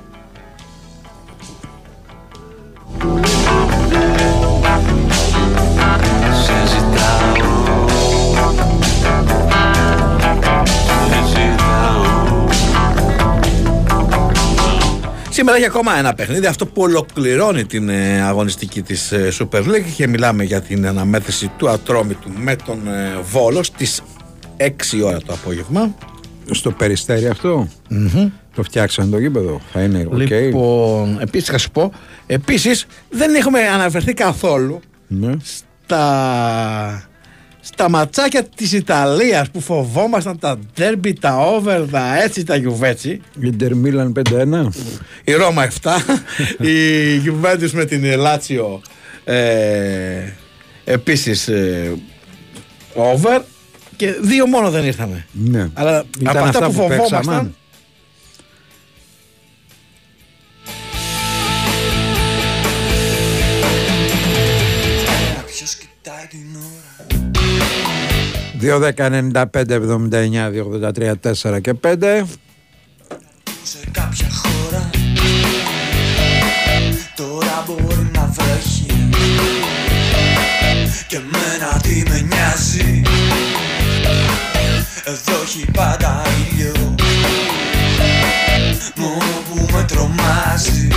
Σε 6.44 6.66
ζητάω 6.66 7.44
Σε 10.94 11.36
ζητάω 11.36 12.02
Σήμερα 15.30 15.56
έχει 15.56 15.66
ακόμα 15.66 15.96
ένα 15.98 16.14
παιχνίδι, 16.14 16.46
αυτό 16.46 16.66
που 16.66 16.82
ολοκληρώνει 16.82 17.64
την 17.64 17.88
ε, 17.88 18.22
αγωνιστική 18.22 18.82
της 18.82 19.12
ε, 19.12 19.32
Super 19.38 19.58
League 19.60 19.84
και 19.96 20.06
μιλάμε 20.08 20.44
για 20.44 20.60
την 20.60 20.86
αναμέτρηση 20.86 21.50
του 21.56 21.68
Ατρόμητου 21.68 22.30
με 22.36 22.56
τον 22.56 22.88
ε, 22.88 23.18
Βόλος 23.30 23.66
στις 23.66 24.02
6 24.56 25.02
ώρα 25.04 25.18
το 25.18 25.32
απόγευμα. 25.32 25.94
Στο 26.50 26.70
περιστέρι 26.70 27.26
αυτό; 27.26 27.68
Το 28.54 28.62
φτιάξαν 28.62 29.10
το 29.10 29.18
γήπεδο; 29.18 29.60
Θα 29.72 29.82
είναι 29.82 30.06
οκ. 30.10 30.16
Λοιπόν, 30.18 31.18
επίσης 31.20 31.48
θα 31.48 31.58
σου 31.58 31.70
πω, 31.70 31.92
επίσης 32.26 32.86
δεν 33.10 33.34
έχουμε 33.34 33.60
αναφερθεί 33.60 34.14
καθόλου 34.14 34.80
Ναι. 35.06 35.32
στα, 35.42 37.08
στα 37.60 37.90
ματσάκια 37.90 38.42
της 38.56 38.72
Ιταλίας 38.72 39.50
που 39.50 39.60
φοβόμασταν 39.60 40.38
τα 40.38 40.58
derby, 40.78 41.12
τα 41.20 41.36
over, 41.38 41.84
τα 41.90 42.22
έτσι, 42.22 42.44
τα 42.44 42.56
γιουβέτσι. 42.56 43.20
Ίντερ 43.40 43.74
Μίλαν 43.74 44.12
5-1. 44.30 44.68
Η 45.24 45.32
Ρώμα 45.32 45.68
7, 45.82 45.90
η 46.66 46.72
Juventus 47.26 47.70
με 47.72 47.84
την 47.84 48.04
Λάτσιο 48.16 48.80
ε, 49.24 50.32
επίσης 50.84 51.48
ε, 51.48 51.92
over 52.94 53.42
και 53.96 54.12
δύο 54.20 54.46
μόνο 54.46 54.70
δεν 54.70 54.84
ήρθαμε. 54.84 55.26
Ναι. 55.32 55.68
Αλλά 55.74 56.04
Ήταν 56.20 56.36
από 56.36 56.46
αυτά, 56.46 56.66
αυτά 56.66 56.66
που, 56.66 56.72
που 56.72 56.78
φοβόμασταν 56.80 57.20
παίξαμε. 57.20 57.52
Ποιος 65.46 65.76
κοιτάει 65.76 66.26
την 66.28 66.56
ώρα 66.56 66.96
2-10-95-79-283 68.60 71.12
4 71.52 71.60
και 71.60 71.74
5. 71.82 72.22
σε 73.62 73.78
κάποια 73.92 74.28
χώρα 74.30 74.90
Τώρα 77.16 77.64
μπορεί 77.66 78.10
να 78.12 78.26
βρέχει 78.32 78.86
Και 81.08 81.16
εμένα 81.16 81.80
τι 81.82 82.02
με 82.10 82.20
νοιάζει 82.20 83.02
Εδώ 85.04 85.42
έχει 85.44 85.64
πάντα 85.72 86.22
ήλιο 86.52 86.94
Μόνο 88.96 89.42
που 89.48 89.66
με 89.72 89.84
τρομάζει 89.88 90.88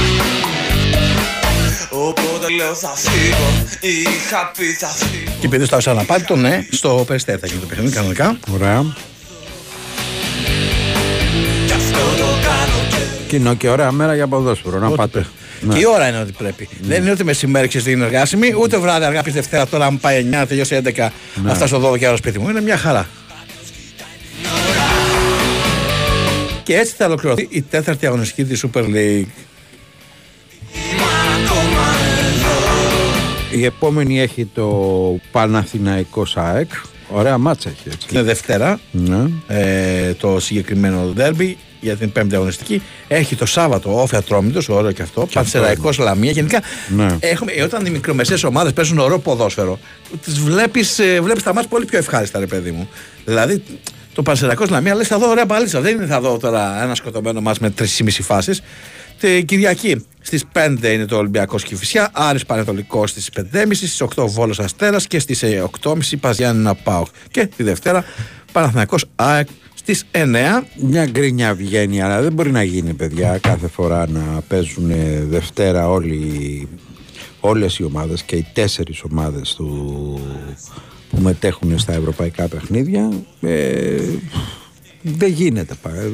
Οπότε 1.90 2.50
λέω 2.56 2.74
θα 2.76 2.94
φύγω 2.96 3.68
Είχα 3.82 4.52
πει 4.58 4.64
θα 4.66 4.88
φύγω 4.88 5.32
Και 5.40 5.46
επειδή 5.46 5.66
στο 5.66 5.76
Ασαναπάτητο, 5.76 6.36
ναι, 6.36 6.66
στο 6.72 7.04
Περιστέρι 7.08 7.40
θα 7.40 7.48
γίνει 7.48 7.60
το 7.60 7.66
παιχνίδι 7.66 7.92
κανονικά. 7.96 8.38
Ωραία. 8.54 8.86
Και 13.28 13.36
είναι 13.36 13.54
και 13.56 13.70
ωραία 13.70 13.92
μέρα 13.92 14.16
για 14.16 14.28
ποδόσφαιρο. 14.28 14.80
Να 14.80 14.90
πάτε. 14.90 15.26
Ναι. 15.62 15.74
Και 15.74 15.80
η 15.80 15.86
ώρα 15.86 16.08
είναι 16.08 16.20
ότι 16.20 16.32
πρέπει. 16.32 16.70
Δεν 16.82 17.02
είναι 17.02 17.12
ότι 17.12 17.24
μεσημέρι 17.24 17.68
ξέρεις 17.68 17.88
είναι 17.88 18.06
εργάσιμη, 18.06 18.54
ούτε 18.62 18.78
βράδυ 18.78 19.06
αργά 19.06 19.24
πει 19.24 19.32
Δευτέρα 19.32 19.68
τώρα, 19.68 19.86
αν 19.86 20.00
πάει 20.00 20.26
9, 20.42 20.46
τελειώσει 20.48 20.76
11, 20.76 20.94
Ναι. 20.96 21.12
να 21.48 21.54
φτάσω 21.54 21.80
12 21.80 22.08
ώρα 22.08 22.16
σπίτι 22.16 22.40
μου. 22.40 22.50
Είναι 22.50 22.62
μια 22.62 22.78
χαρά. 22.78 23.08
Και 26.68 26.76
έτσι 26.78 26.94
θα 26.98 27.06
ολοκληρωθεί 27.06 27.48
η 27.50 27.62
τέταρτη 27.62 28.06
αγωνιστική 28.06 28.44
της 28.46 28.66
Super 28.66 28.84
League. 28.84 29.26
Η 33.52 33.66
επόμενη 33.66 34.22
έχει 34.22 34.46
το 34.54 34.70
Παναθηναϊκό 35.32 36.26
ΣΑΕΚ. 36.26 36.72
Ωραία 37.10 37.38
μάτσα 37.38 37.70
έχει 37.70 37.82
έτσι. 37.94 38.08
Είναι 38.12 38.22
Δευτέρα 38.22 38.80
Ναι. 38.92 39.26
ε, 39.48 40.14
το 40.14 40.40
συγκεκριμένο 40.40 41.12
δέρμπι 41.16 41.58
για 41.82 41.96
την 41.96 42.12
πέμπτη 42.12 42.36
αγωνιστική. 42.36 42.82
Έχει 43.08 43.36
το 43.36 43.46
Σάββατο 43.46 44.02
όφια 44.02 44.22
τρόμητο, 44.22 44.74
ωραίο 44.76 44.92
και 44.92 45.02
αυτό. 45.02 45.28
Πανσεραϊκό 45.34 45.90
Λαμία. 46.00 46.32
Γενικά 46.32 46.62
Ναι. 46.96 47.18
έχουμε, 47.20 47.52
ε, 47.52 47.64
όταν 47.64 47.86
οι 47.86 47.90
μικρομεσαίες 47.90 48.44
ομάδες 48.44 48.74
παίζουν 48.74 48.98
ωραίο 49.00 49.20
ποδόσφαιρο, 49.20 49.80
τις 50.24 50.40
βλέπεις 50.40 51.00
ε, 51.00 51.22
βλέπεις 51.22 51.44
τα 51.44 51.54
μάτια 51.54 51.70
πολύ 51.70 51.86
πιο 51.86 51.98
ευχάριστα, 51.98 52.40
ρε 52.40 52.46
παιδί 52.48 52.72
μου. 52.72 52.90
Δηλαδή 53.26 53.64
το 54.18 54.24
Πανσεραϊκός 54.24 54.70
Λαμία 54.70 54.96
λε 54.96 55.04
θα 55.04 55.18
δω 55.18 55.30
ωραία 55.30 55.46
μπαλίτσα. 55.46 55.82
Δεν 55.82 55.96
είναι 55.96 56.06
θα 56.06 56.22
δω 56.22 56.38
τώρα 56.38 56.84
ένα 56.84 56.96
σκοτωμένο 56.96 57.42
μα 57.42 57.54
με 57.60 57.74
3,5 57.80 57.86
φάσεις. 58.10 58.62
Την 59.20 59.46
Κυριακή 59.46 60.06
στις 60.22 60.44
5 60.54 60.78
είναι 60.84 61.06
το 61.06 61.18
Ολυμπιακός 61.18 61.64
Κηφισιά, 61.64 62.10
Άρης 62.14 62.46
Πανετολικός 62.46 63.10
στις 63.10 63.30
5.30, 63.36 63.66
στις 63.72 64.02
8 64.02 64.28
Βόλος 64.28 64.60
Αστέρας 64.60 65.08
και 65.08 65.20
στις 65.20 65.44
8.30 65.82 66.18
Παζιάννα 66.20 66.76
Πάοκ. 66.76 67.08
Και 67.32 67.46
τη 67.46 67.64
Δευτέρα 67.64 68.06
Παναθηναϊκός 68.52 69.06
ΑΕΚ 69.16 69.48
στις 69.74 70.06
9. 70.12 70.64
Μια 70.76 71.06
γκρίνια 71.06 71.54
βγαίνει, 71.54 72.02
αλλά 72.02 72.22
δεν 72.22 72.34
μπορεί 72.34 72.52
να 72.52 72.64
γίνει, 72.64 72.94
παιδιά, 72.94 73.38
κάθε 73.38 73.68
φορά 73.68 74.08
να 74.10 74.42
παίζουν 74.48 74.90
ε, 74.90 75.24
Δευτέρα 75.30 75.90
όλοι, 75.90 76.68
όλες 77.40 77.78
οι 77.78 77.84
ομάδες 77.84 78.24
και 78.24 78.36
οι 78.36 78.46
τέσσερις 78.54 79.04
ομάδες 79.12 79.56
του, 79.56 80.20
που 81.10 81.18
μετέχουν 81.22 81.80
στα 81.80 81.94
ευρωπαϊκά 81.94 82.48
παιχνίδια. 82.48 83.10
Ε, 83.42 83.96
δεν 85.02 85.30
γίνεται. 85.32 85.74
πα- 85.82 85.96
ε, 85.96 86.12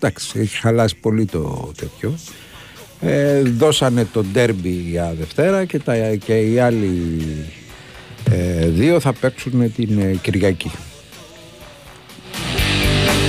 Εντάξει, 0.00 0.38
έχει 0.40 0.56
χαλάσει 0.56 0.96
πολύ 0.96 1.24
το 1.24 1.72
τέτοιο. 1.76 2.14
Ε, 3.00 3.40
δώσανε 3.40 4.06
το 4.12 4.22
ντέρμπι 4.32 4.68
για 4.68 5.14
Δευτέρα 5.18 5.64
και, 5.64 5.78
τα, 5.78 5.94
και 6.14 6.34
οι 6.40 6.58
άλλοι 6.58 7.22
ε, 8.30 8.66
δύο 8.66 9.00
θα 9.00 9.12
παίξουν 9.12 9.72
την 9.74 9.98
ε, 9.98 10.18
Κυριακή. 10.22 10.70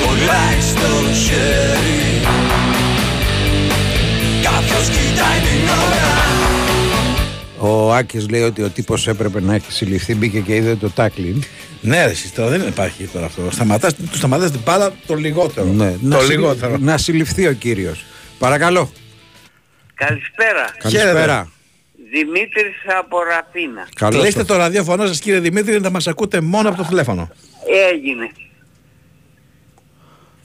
Κολλάει 0.05 0.61
στο 0.61 1.13
χέρι 1.13 2.21
Κάποιος 4.43 4.87
κοιτάει 4.87 5.39
την 5.39 5.67
ώρα 5.69 6.06
Ο 7.69 7.93
Άκης 7.93 8.29
λέει 8.29 8.41
ότι 8.41 8.63
ο 8.63 8.69
τύπος 8.69 9.07
έπρεπε 9.07 9.41
να 9.41 9.53
έχει 9.53 9.71
συλληφθεί, 9.71 10.15
μπήκε 10.15 10.39
και 10.39 10.55
είδε 10.55 10.75
το 10.75 10.89
τάκλιν. 10.89 11.43
Ναι, 11.81 12.05
ρε, 12.05 12.11
εσύ, 12.11 12.33
τώρα 12.33 12.49
δεν 12.49 12.67
υπάρχει 12.67 13.07
τώρα 13.07 13.25
αυτό. 13.25 13.51
Σταματάς, 13.51 13.95
του 13.95 14.17
σταματάς 14.17 14.51
την 14.51 14.59
μπάλα 14.65 14.93
το 15.07 15.15
λιγότερο. 15.15 15.67
Ναι, 15.67 15.91
το 15.91 15.97
να, 16.01 16.19
συλλη- 16.19 16.31
λιγότερο. 16.37 16.77
να 16.77 16.97
συλληφθεί 16.97 17.47
ο 17.47 17.53
κύριος. 17.53 18.05
Παρακαλώ. 18.39 18.91
Καλησπέρα. 19.93 20.69
Καλησπέρα. 20.77 21.51
Δημήτρης 22.11 22.75
από 22.99 23.17
Ραφίνα. 23.23 23.87
Καλώς 23.95 24.21
Κλείστε 24.21 24.39
το. 24.43 24.45
το 24.53 24.55
ραδιόφωνο 24.59 25.05
σας 25.05 25.19
κύριε 25.19 25.39
Δημήτρη 25.39 25.79
να 25.79 25.89
μας 25.89 26.07
ακούτε 26.07 26.41
μόνο 26.41 26.69
από 26.69 26.77
το 26.77 26.83
τηλέφωνο. 26.83 27.29
Έγινε. 27.93 28.31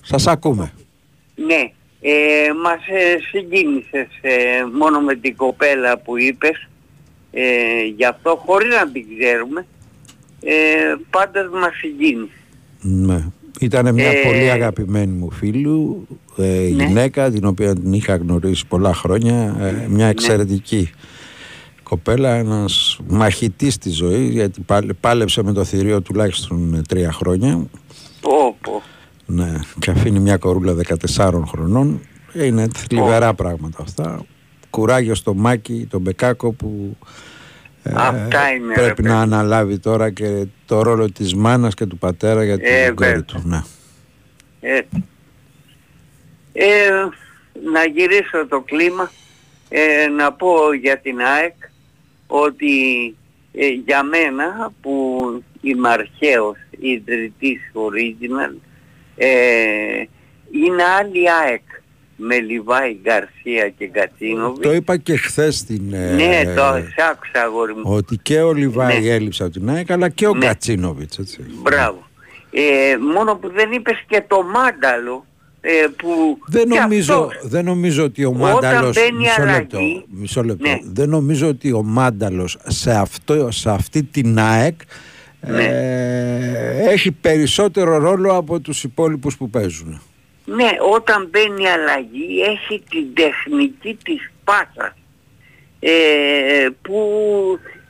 Σας 0.02 0.26
ακούμε. 0.26 0.72
Ναι. 1.34 1.70
Ε, 2.00 2.12
μας 2.64 2.80
ε, 2.86 3.18
συγκίνησες 3.30 4.08
ε, 4.20 4.30
μόνο 4.78 5.00
με 5.00 5.14
την 5.14 5.36
κοπέλα 5.36 5.98
που 5.98 6.18
είπες. 6.18 6.66
Ε, 7.32 7.42
γι' 7.96 8.04
αυτό 8.04 8.42
χωρίς 8.46 8.68
να 8.74 8.88
την 8.90 9.04
ξέρουμε. 9.18 9.66
Ε, 10.40 10.52
πάντως 11.10 11.48
μας 11.60 11.74
συγκίνησε. 11.80 12.32
Ναι. 12.80 13.24
Ήταν 13.60 13.94
μια 13.94 14.10
Ε, 14.10 14.22
πολύ 14.24 14.50
αγαπημένη 14.50 15.12
μου 15.12 15.30
φίλου, 15.30 16.06
ε, 16.36 16.42
Ναι. 16.42 16.84
γυναίκα 16.84 17.30
την 17.30 17.44
οποία 17.44 17.74
την 17.74 17.92
είχα 17.92 18.16
γνωρίσει 18.16 18.66
πολλά 18.66 18.94
χρόνια, 18.94 19.56
ε, 19.60 19.86
μια 19.88 20.06
εξαιρετική 20.06 20.90
κοπέλα, 21.82 22.34
ένας 22.34 22.98
μαχητής 23.08 23.78
της 23.78 23.96
ζωής 23.96 24.30
γιατί 24.30 24.60
πάλε- 24.60 24.92
πάλεψε 24.92 25.42
με 25.42 25.52
το 25.52 25.64
θηρίο 25.64 26.00
τουλάχιστον 26.02 26.74
ε, 26.74 26.80
τρία 26.88 27.12
χρόνια 27.12 27.66
Πω, 28.20 28.56
πω. 28.62 28.82
ναι, 29.26 29.52
και 29.78 29.90
αφήνει 29.90 30.18
μια 30.18 30.36
κορούλα 30.36 30.74
14 30.74 31.44
χρονών 31.46 32.00
είναι 32.34 32.68
θλιβερά 32.76 33.34
πράγματα 33.34 33.82
αυτά 33.82 34.24
κουράγιο 34.72 35.14
στο 35.14 35.34
Μάκη, 35.34 35.86
τον 35.90 36.00
Μπεκάκο 36.00 36.52
που 36.52 36.96
ε, 37.82 37.92
Αυτά 37.94 38.50
είναι, 38.52 38.74
ρε 38.74 38.82
πρέπει 38.82 39.02
να 39.02 39.08
παιδί. 39.08 39.20
αναλάβει 39.22 39.78
τώρα 39.78 40.10
και 40.10 40.46
το 40.66 40.82
ρόλο 40.82 41.10
της 41.12 41.34
μάνας 41.34 41.74
και 41.74 41.86
του 41.86 41.98
πατέρα 41.98 42.44
για 42.44 42.56
την 42.58 42.66
Ε, 42.66 42.90
κόρη 42.90 43.08
βέβαια. 43.10 43.22
του 43.24 43.42
ναι. 43.44 43.62
Ε, 44.60 44.80
ε, 46.52 46.90
να 47.72 47.84
γυρίσω 47.84 48.46
το 48.48 48.60
κλίμα, 48.60 49.10
ε, 49.68 50.06
να 50.06 50.32
πω 50.32 50.72
για 50.80 50.98
την 50.98 51.20
ΑΕΚ 51.20 51.54
ότι 52.26 52.74
ε, 53.52 53.66
για 53.66 54.02
μένα 54.02 54.72
που 54.80 55.18
είμαι 55.60 55.88
αρχαίος 55.88 56.56
ιδρυτής 56.80 57.60
original 57.74 58.54
ε, 59.16 60.04
είναι 60.64 60.82
άλλη 60.98 61.30
ΑΕΚ 61.30 61.62
με 62.26 62.38
Λιβάη 62.40 62.98
Γκαρσία 63.02 63.68
και 63.78 63.88
Κατσίνοβι. 63.88 64.60
Το 64.62 64.72
είπα 64.72 64.96
και 64.96 65.16
χθες 65.16 65.56
στην. 65.56 65.92
ε, 65.92 66.14
Ναι, 66.14 66.54
το 66.54 66.62
σ' 66.62 67.02
άκουσα 67.10 67.42
αγόρι 67.46 67.72
μου. 67.74 67.80
Ότι 67.84 68.16
και 68.22 68.40
ο 68.40 68.52
Λιβάη 68.52 69.00
Ναι. 69.00 69.08
έλειψε 69.08 69.42
από 69.42 69.52
την 69.52 69.70
ΑΕΚ 69.70 69.90
αλλά 69.90 70.08
και 70.08 70.26
ο 70.26 70.34
Ναι. 70.34 70.46
Κατσίνοβιτς. 70.46 71.18
Έτσι. 71.18 71.38
Μπράβο. 71.62 72.06
Ε, 72.50 72.96
μόνο 73.14 73.34
που 73.36 73.50
δεν 73.54 73.72
είπες 73.72 74.04
και 74.08 74.22
το 74.26 74.42
μάνταλο 74.42 75.26
ε, 75.60 75.70
που 75.96 76.38
Δεν 76.46 76.68
και 76.68 76.78
νομίζω, 76.80 77.14
αυτός 77.14 77.50
δεν 77.50 77.64
νομίζω 77.64 78.04
ότι 78.04 78.24
ο 78.24 78.28
Όταν 78.28 78.40
Μάνταλος 78.52 78.96
μπαίνει 78.96 79.16
μισό 79.16 79.44
λεπτό, 79.44 79.76
αλλαγή, 79.76 80.04
μισό 80.10 80.42
λεπτό. 80.44 80.68
ναι. 80.68 80.78
δεν 80.84 81.08
νομίζω 81.08 81.48
ότι 81.48 81.72
ο 81.72 81.82
Μάνταλος 81.82 82.58
σε, 82.66 82.90
αυτό, 82.92 83.50
σε 83.50 83.70
αυτή 83.70 84.02
την 84.02 84.38
ΑΕΚ 84.38 84.80
Ναι. 85.40 85.64
ε, 85.64 86.90
έχει 86.90 87.12
περισσότερο 87.12 87.98
ρόλο 87.98 88.36
από 88.36 88.60
τους 88.60 88.84
υπόλοιπους 88.84 89.36
που 89.36 89.50
παίζουν. 89.50 90.00
Ναι, 90.44 90.68
όταν 90.94 91.28
μπαίνει 91.30 91.68
αλλαγή 91.68 92.40
έχει 92.40 92.82
την 92.90 93.14
τεχνική 93.14 93.98
της 94.04 94.30
πάσας 94.44 94.94
ε, 95.80 96.68
που 96.82 96.98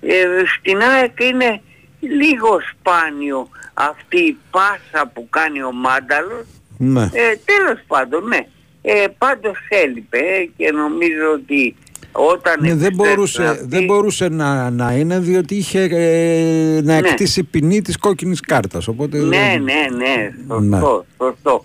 ε, 0.01 0.27
στην 0.59 0.81
ΑΕΚ 0.81 1.21
είναι 1.21 1.61
λίγο 2.01 2.61
σπάνιο 2.71 3.49
αυτή 3.75 4.19
η 4.21 4.37
πάσα 4.51 5.11
που 5.15 5.27
κάνει 5.31 5.63
ο 5.63 5.73
Μάνταλος 5.73 6.47
Ναι. 6.79 7.03
ε, 7.03 7.37
τέλος 7.45 7.81
πάντων 7.87 8.29
ναι 8.29 8.47
ε, 8.83 9.05
πάντως 9.19 9.57
έλειπε 9.69 10.19
ε, 10.19 10.49
και 10.57 10.71
νομίζω 10.73 11.33
ότι 11.35 11.77
όταν 12.13 12.55
Ναι, 12.61 12.69
δεν, 12.69 12.77
επιστρέψει 12.77 12.97
μπορούσε, 13.15 13.43
αυτή- 13.45 13.65
δεν 13.67 13.85
μπορούσε 13.85 14.29
να, 14.29 14.71
να 14.71 14.93
είναι 14.93 15.19
διότι 15.19 15.55
είχε 15.55 15.81
ε, 15.91 16.81
να 16.83 17.01
Ναι. 17.01 17.09
εκτίσει 17.09 17.43
ποινή 17.45 17.83
της 17.83 17.99
κόκκινης 17.99 18.41
κάρτας. 18.41 18.89
Οπότε 18.89 19.19
Ναι, 19.19 19.37
δεν- 19.39 19.63
ναι, 19.63 19.87
ναι, 19.97 20.31
σωστό, 20.49 21.07
σωστό. 21.19 21.65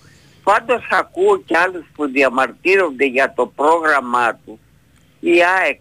Πάντως 0.49 0.83
ακούω 0.91 1.41
και 1.45 1.57
άλλους 1.57 1.85
που 1.95 2.07
διαμαρτύρονται 2.07 3.05
για 3.05 3.33
το 3.35 3.51
πρόγραμμά 3.55 4.39
του. 4.45 4.59
Η 5.19 5.31
ΑΕΚ 5.61 5.79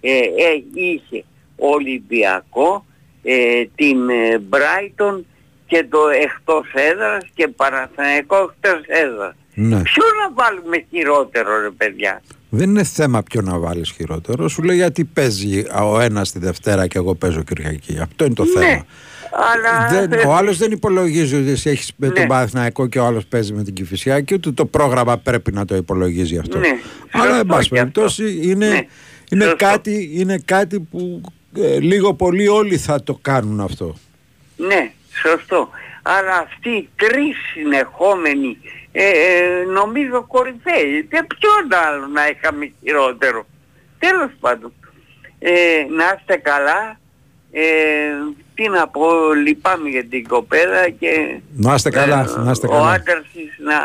ε, 0.00 0.10
ε, 0.18 0.64
είχε 0.74 1.24
Ολυμπιακό, 1.56 2.86
ε, 3.22 3.64
την 3.74 4.08
ε, 4.08 4.42
Brighton 4.50 5.24
και 5.66 5.86
το 5.90 5.98
εκτός 6.22 6.66
έδρας 6.74 7.24
και 7.34 7.48
Παναθηναϊκό 7.48 8.36
εκτός 8.36 8.80
έδρας. 8.86 9.34
ναι. 9.54 9.82
Ποιο 9.82 10.04
να 10.22 10.44
βάλουμε 10.44 10.84
χειρότερο 10.90 11.60
ρε 11.60 11.70
παιδιά; 11.70 12.22
Δεν 12.50 12.68
είναι 12.68 12.84
θέμα 12.84 13.22
ποιο 13.22 13.40
να 13.40 13.58
βάλεις 13.58 13.90
χειρότερο. 13.90 14.48
Σου 14.48 14.62
λέει 14.62 14.76
γιατί 14.76 15.04
παίζει 15.04 15.64
ο 15.82 16.00
ένας 16.00 16.32
τη 16.32 16.38
Δευτέρα 16.38 16.86
και 16.86 16.98
εγώ 16.98 17.14
παίζω 17.14 17.42
Κυριακή. 17.42 17.98
Αυτό 18.02 18.24
είναι 18.24 18.34
το 18.34 18.44
Ναι, 18.44 18.50
θέμα. 18.50 18.86
Αλλά... 19.36 20.06
Δεν, 20.06 20.26
ο 20.26 20.34
άλλος 20.34 20.58
δεν 20.58 20.70
υπολογίζει 20.72 21.36
ότι 21.36 21.50
εσύ 21.50 21.70
έχεις 21.70 21.92
με 21.96 22.08
τον 22.08 22.22
Ναι. 22.22 22.28
Παναθηναϊκό 22.28 22.86
και 22.86 22.98
ο 22.98 23.04
άλλος 23.04 23.26
παίζει 23.26 23.52
με 23.52 23.62
την 23.62 23.74
Κηφισιά 23.74 24.20
και 24.20 24.34
ούτε 24.34 24.52
το 24.52 24.66
πρόγραμμα 24.66 25.16
πρέπει 25.18 25.52
να 25.52 25.64
το 25.64 25.76
υπολογίζει 25.76 26.38
αυτό. 26.38 26.58
Ναι, 26.58 26.68
Αλλά 27.10 27.24
εν 27.24 27.30
σωστό 27.30 27.44
πάση 27.54 27.68
και 27.68 27.78
αυτό. 27.80 28.00
περιπτώσει 28.00 28.38
είναι, 28.42 28.68
Ναι, 28.68 28.86
είναι, 29.30 29.44
σωστό. 29.44 29.56
κάτι, 29.56 30.10
είναι 30.14 30.38
κάτι 30.44 30.80
που 30.80 31.20
ε, 31.56 31.78
λίγο 31.80 32.14
πολύ 32.14 32.48
όλοι 32.48 32.76
θα 32.78 33.02
το 33.02 33.18
κάνουν 33.22 33.60
αυτό. 33.60 33.96
Ναι, 34.56 34.92
σωστό. 35.22 35.68
Αλλά 36.02 36.36
αυτοί 36.36 36.68
οι 36.70 36.88
τρεις 36.96 37.36
συνεχόμενοι 37.54 38.58
ε, 38.92 39.04
ε, 39.08 39.64
νομίζω 39.72 40.24
κορυφαίοι. 40.28 41.06
Δεν 41.08 41.26
ποιον 41.26 41.80
άλλο 41.86 42.06
να 42.06 42.28
είχαμε 42.28 42.72
χειρότερο. 42.82 43.46
Τέλος 43.98 44.30
πάντων. 44.40 44.72
Ε, 45.38 45.52
να 45.96 46.04
είστε 46.18 46.36
καλά. 46.36 46.98
Ε, 47.56 47.62
τι 48.54 48.68
να 48.68 48.88
πω, 48.88 49.32
λυπάμαι 49.44 49.88
για 49.88 50.04
την 50.04 50.28
κοπέλα 50.28 50.90
και 50.90 51.40
Να 51.56 51.74
είστε 51.74 51.90
καλά, 51.90 52.42
να 52.44 52.50
είστε 52.50 52.66
ο 52.66 52.70
καλά. 52.70 52.90
άντρας 52.90 53.24
της 53.32 53.58
να, 53.58 53.78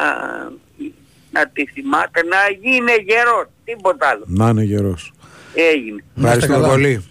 να 1.31 1.47
τη 1.47 1.65
θυμάται, 1.65 2.23
να 2.23 2.37
γίνει 2.61 2.91
γερός, 3.07 3.47
τίποτα 3.65 4.07
άλλο. 4.07 4.23
Να 4.27 4.49
είναι 4.49 4.63
γερός. 4.63 5.13
Έγινε. 5.53 6.03
Ευχαριστούμε 6.17 6.67
πολύ. 6.67 7.03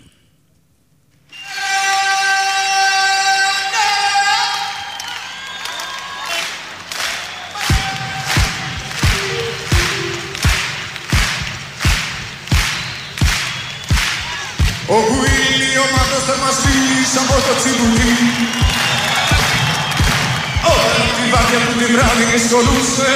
Ο 14.91 14.97
μας 17.09 17.17
φύγει 17.17 17.25
από 17.25 17.37
το 17.47 17.55
τσιμπουλί 17.61 18.15
Όταν 20.73 21.07
τη 21.17 21.25
βάρια 21.33 21.59
που 21.67 21.73
τη 21.79 21.87
βράδυ 21.93 22.25
δυσκολούσε 22.35 23.13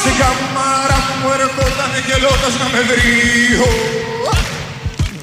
Στην 0.00 0.14
καμάρα 0.20 0.98
μου 1.20 1.28
ερχόταν 1.36 1.90
γελώντας 2.06 2.54
να 2.60 2.66
με 2.72 2.80
βρει. 2.88 3.06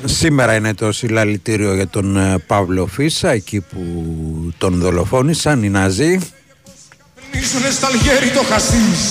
Σήμερα 0.06 0.56
είναι 0.56 0.74
το 0.74 0.92
συλλαλητήριο 0.92 1.74
για 1.76 1.88
τον 1.88 2.18
ε, 2.18 2.38
Παύλο 2.48 2.88
Φίσα, 2.88 3.30
εκεί 3.30 3.62
που 3.62 3.82
τον 4.58 4.80
δολοφόνησαν 4.80 5.64
οι 5.64 5.70
Ναζί. 5.70 6.20
Πνίζουνε 7.32 7.70
στα 7.70 7.88
αλγέρι 7.88 8.30
το 8.30 8.44
χασίς 8.50 9.02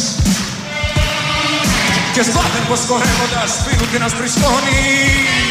Και 2.15 2.23
σπάθεν 2.23 2.67
πως 2.69 2.81
χορεύοντας 2.89 3.51
πίνουν 3.65 3.91
και 3.91 3.99
να 3.99 4.09
σπριστώνει 4.09 5.44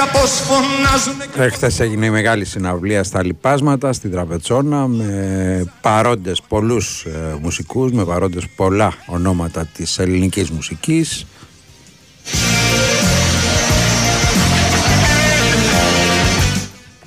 Και 0.00 0.06
πίτα 0.06 0.20
πως 0.20 0.30
φωνάζουνε 0.30 1.24
Εχθές 1.36 1.80
έγινε 1.80 2.06
η 2.06 2.10
μεγάλη 2.10 2.44
συναυλία 2.44 3.04
στα 3.04 3.24
Λιπάσματα, 3.24 3.92
στην 3.92 4.10
Τραπετσόνα, 4.10 4.86
με 4.86 5.72
παρόντες 5.80 6.42
πολλούς 6.48 7.04
ε, 7.04 7.38
μουσικούς, 7.40 7.92
με 7.92 8.04
παρόντες 8.04 8.46
πολλά 8.56 8.94
ονόματα 9.06 9.66
της 9.66 9.98
ελληνικής 9.98 10.50
μουσικής. 10.50 11.26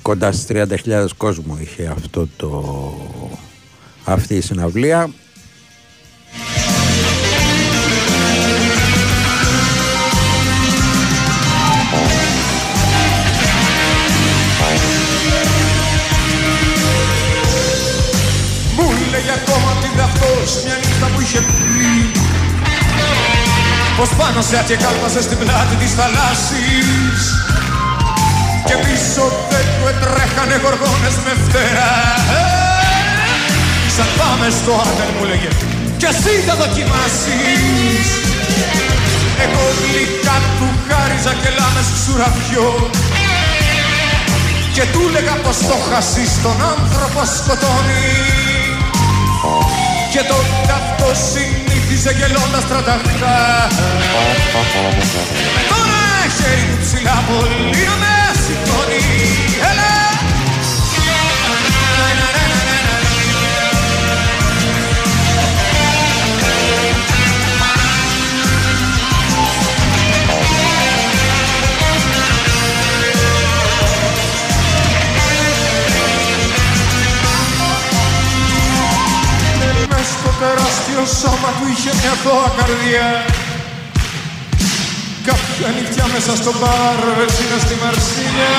Κοντά 0.02 0.32
στις 0.32 0.46
30.000 0.84 1.06
κόσμο 1.16 1.58
είχε 1.60 1.86
αυτό 1.96 2.28
το, 2.36 2.74
αυτή 4.04 4.34
η 4.34 4.40
συναυλία. 4.40 5.10
Νύχτα 20.94 21.08
που 21.14 21.20
είχε 21.20 21.40
πει. 21.56 21.92
Πως 23.96 24.08
πάνω 24.18 24.40
σε 24.48 24.64
και 24.68 24.76
κάλπασες 24.84 25.24
στην 25.28 25.38
πλάτη 25.38 25.74
της 25.82 25.92
θαλάσσης. 25.98 27.20
Και 28.66 28.76
πίσω 28.84 29.24
δεν 29.50 29.66
του 29.74 29.84
έτρεχανε 29.92 30.56
γοργόνες 30.62 31.16
με 31.24 31.32
φτερά. 31.44 31.96
Σαν 33.96 34.10
πάμε 34.18 34.46
στο 34.58 34.72
άντελ 34.88 35.10
μου 35.16 35.24
λέγε 35.30 35.50
Κι 36.00 36.06
εσύ 36.12 36.34
θα 36.46 36.54
δοκιμάσεις 36.62 38.06
Εγώ 39.44 39.62
γλυκά 39.80 40.38
του 40.58 40.68
χάριζα 40.86 41.32
και 41.42 41.50
λάμες 41.58 41.88
ξουραφιό 41.96 42.70
και 44.74 44.84
του 44.92 45.02
λέγα 45.14 45.34
πως 45.44 45.56
το 45.68 45.76
χασί 45.88 46.26
στον 46.36 46.58
άνθρωπο 46.72 47.20
σκοτώνει 47.36 48.04
Και 50.14 50.20
τότε 50.20 50.72
αυτό 50.72 51.06
συνήθιζε 51.30 52.10
γελώντας 52.10 52.66
τρανταχτά 52.68 53.68
Με 55.54 55.62
το 55.68 55.74
ένα 55.84 56.32
χέρι 56.36 56.64
του 56.70 56.78
ψηλά 56.80 57.24
πολύ 57.28 57.84
να 57.86 57.96
με 58.02 58.14
σηκώνει 58.44 59.02
Έλα! 59.70 60.23
Τεράστιο 80.40 81.02
σώμα 81.20 81.50
του 81.56 81.64
είχε 81.72 81.92
μια 82.00 82.14
θώα 82.24 82.48
καρδιά 82.58 83.08
Κάποια 85.28 85.68
νύχτια 85.76 86.06
μέσα 86.14 86.32
στο 86.40 86.52
μπαρ 86.58 87.00
έσυνα 87.24 87.58
στη 87.64 87.74
Μαρσίλια. 87.82 88.52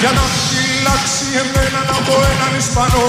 Για 0.00 0.10
να 0.18 0.24
φυλάξει 0.46 1.26
εμένα 1.42 1.80
από 1.98 2.12
έναν 2.32 2.52
Ισπανό. 2.62 3.08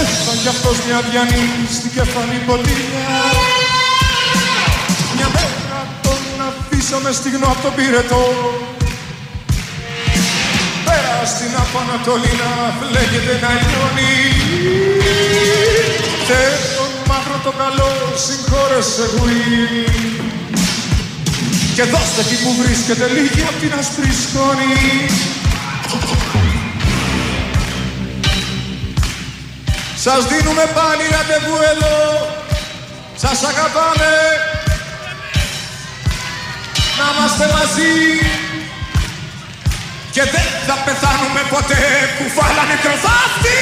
Έφαγε 0.00 0.48
αυτός 0.54 0.76
μια 0.86 1.00
διανή 1.10 1.44
στην 1.76 1.90
κεφαλή 1.94 2.40
ποτήλια 2.46 3.06
Μια 5.16 5.28
μέρα 5.34 5.80
τον 6.02 6.22
αφήσαμε 6.48 7.10
στιγνό 7.12 7.46
από 7.46 7.62
τον 7.62 7.74
πυρετό. 7.74 8.24
Πέρα 8.54 8.71
στην 11.36 11.52
Απανατολή 11.64 12.32
να 12.42 12.50
φλέγεται 12.78 13.34
να 13.44 13.50
λιώνει. 13.60 14.14
Και 16.26 16.40
τον 16.76 16.90
μαύρο 17.08 17.38
το 17.46 17.52
καλό 17.62 17.92
συγχώρεσε 18.24 19.04
γουί. 19.12 19.84
Και 21.76 21.84
δώστε 21.92 22.20
εκεί 22.24 22.36
που 22.42 22.50
βρίσκεται 22.60 23.06
λίγη 23.16 23.42
απ' 23.50 23.60
την 23.62 23.72
ασπρή 23.80 24.12
σκόνη. 24.22 24.76
Σας 30.04 30.20
δίνουμε 30.30 30.64
πάλι 30.78 31.04
ραντεβού 31.14 31.56
εδώ. 31.72 31.98
Σας 33.22 33.38
αγαπάμε. 33.50 34.12
Να 36.98 37.04
είμαστε 37.12 37.44
μαζί 37.54 37.92
και 40.14 40.22
δεν 40.34 40.48
θα 40.66 40.76
πεθάνουμε 40.86 41.42
ποτέ. 41.54 41.82
Κουφάλα 42.18 42.64
νεκροφάφτη 42.70 43.56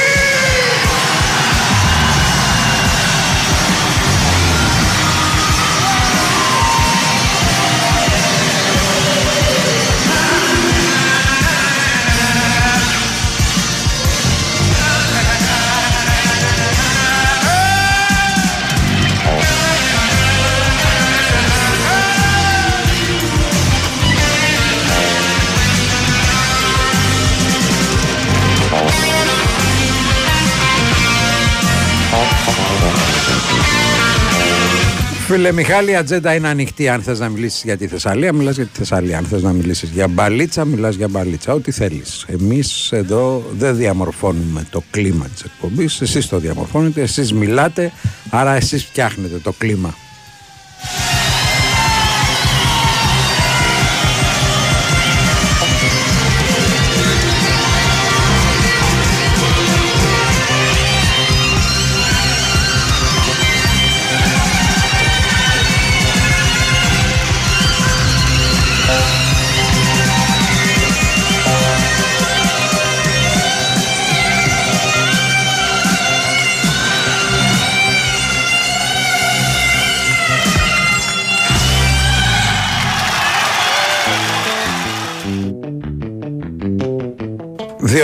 Φίλε 35.32 35.52
Μιχάλη, 35.52 35.90
η 35.90 35.96
ατζέντα 35.96 36.34
είναι 36.34 36.48
ανοιχτή. 36.48 36.88
Αν 36.88 37.02
θες 37.02 37.18
να 37.18 37.28
μιλήσεις 37.28 37.62
για 37.62 37.76
τη 37.76 37.86
Θεσσαλία, 37.86 38.32
μιλάς 38.32 38.56
για 38.56 38.64
τη 38.64 38.78
Θεσσαλία. 38.78 39.18
Αν 39.18 39.24
θες 39.24 39.42
να 39.42 39.52
μιλήσεις 39.52 39.90
για 39.90 40.08
μπαλίτσα, 40.08 40.64
μιλάς 40.64 40.94
για 40.94 41.08
μπαλίτσα. 41.08 41.52
Ό,τι 41.52 41.70
θέλεις. 41.70 42.24
Εμείς 42.28 42.92
εδώ 42.92 43.44
δεν 43.58 43.76
διαμορφώνουμε 43.76 44.66
το 44.70 44.82
κλίμα 44.90 45.26
της 45.28 45.42
εκπομπής. 45.42 46.00
Εσείς 46.00 46.28
το 46.28 46.38
διαμορφώνετε, 46.38 47.00
εσείς 47.00 47.32
μιλάτε, 47.32 47.92
άρα 48.30 48.54
εσείς 48.54 48.84
φτιάχνετε 48.84 49.38
το 49.38 49.52
κλίμα. 49.58 49.94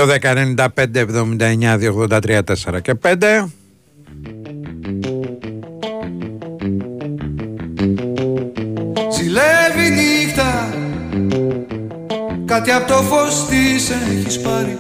2-10-95-79-283-4 0.07 2.83
και 2.83 2.95
5 3.03 3.45
Ζηλεύει 9.13 9.91
νύχτα 9.91 10.69
Κάτι 12.47 12.71
από 12.71 12.87
το 12.87 13.03
φως 13.03 13.47
της 13.47 13.91
έχεις 13.91 14.41
πάρει. 14.41 14.79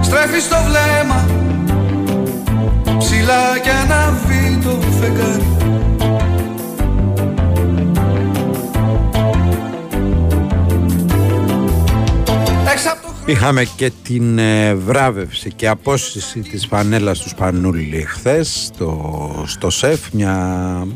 Στρέφεις 0.00 0.48
το 0.48 0.56
βλέμμα 0.66 1.28
Ψηλά 2.98 3.58
κι 3.62 3.68
αναβεί 3.68 4.58
το 4.62 4.78
φεγγάρι 5.00 5.57
Είχαμε 13.28 13.64
και 13.64 13.92
την 14.02 14.38
ε, 14.38 14.74
βράβευση 14.74 15.52
και 15.52 15.68
απόσυση 15.68 16.40
της 16.40 16.66
φανέλας 16.66 17.20
του 17.20 17.28
Σπανούλη 17.28 18.04
χθες 18.08 18.70
στο, 18.74 19.44
στο 19.46 19.70
ΣΕΦ. 19.70 20.00
Μια 20.12 20.86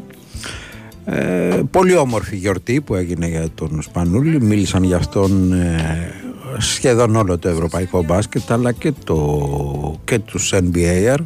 ε, 1.05 1.61
πολύ 1.71 1.97
όμορφη 1.97 2.37
γιορτή 2.37 2.81
που 2.81 2.95
έγινε 2.95 3.27
για 3.29 3.49
τον 3.55 3.83
Σπανούλη. 3.83 4.41
Μίλησαν 4.41 4.83
για 4.83 4.97
αυτόν 4.97 5.53
ε, 5.53 6.15
σχεδόν 6.59 7.17
όλο 7.17 7.39
το 7.39 7.49
ευρωπαϊκό 7.49 8.03
μπάσκετ 8.03 8.51
αλλά 8.51 8.73
και, 8.73 8.93
το, 9.05 10.01
και 10.05 10.19
τους 10.19 10.53
NBA 10.55 11.17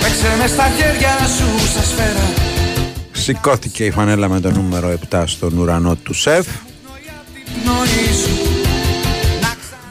Παίξε 0.00 0.36
με 0.38 0.46
στα 0.46 0.64
χέρια 0.76 1.26
σου 1.26 1.72
σαν 1.72 1.82
σφαίρα 1.82 2.53
Σηκώθηκε 3.24 3.84
η 3.84 3.90
φανέλα 3.90 4.28
με 4.28 4.40
το 4.40 4.50
νούμερο 4.50 4.98
7 5.10 5.22
στον 5.26 5.58
ουρανό 5.58 5.96
του 5.96 6.14
ΣΕΦ. 6.14 6.46
Πνοή 7.62 8.14
σου 8.14 8.30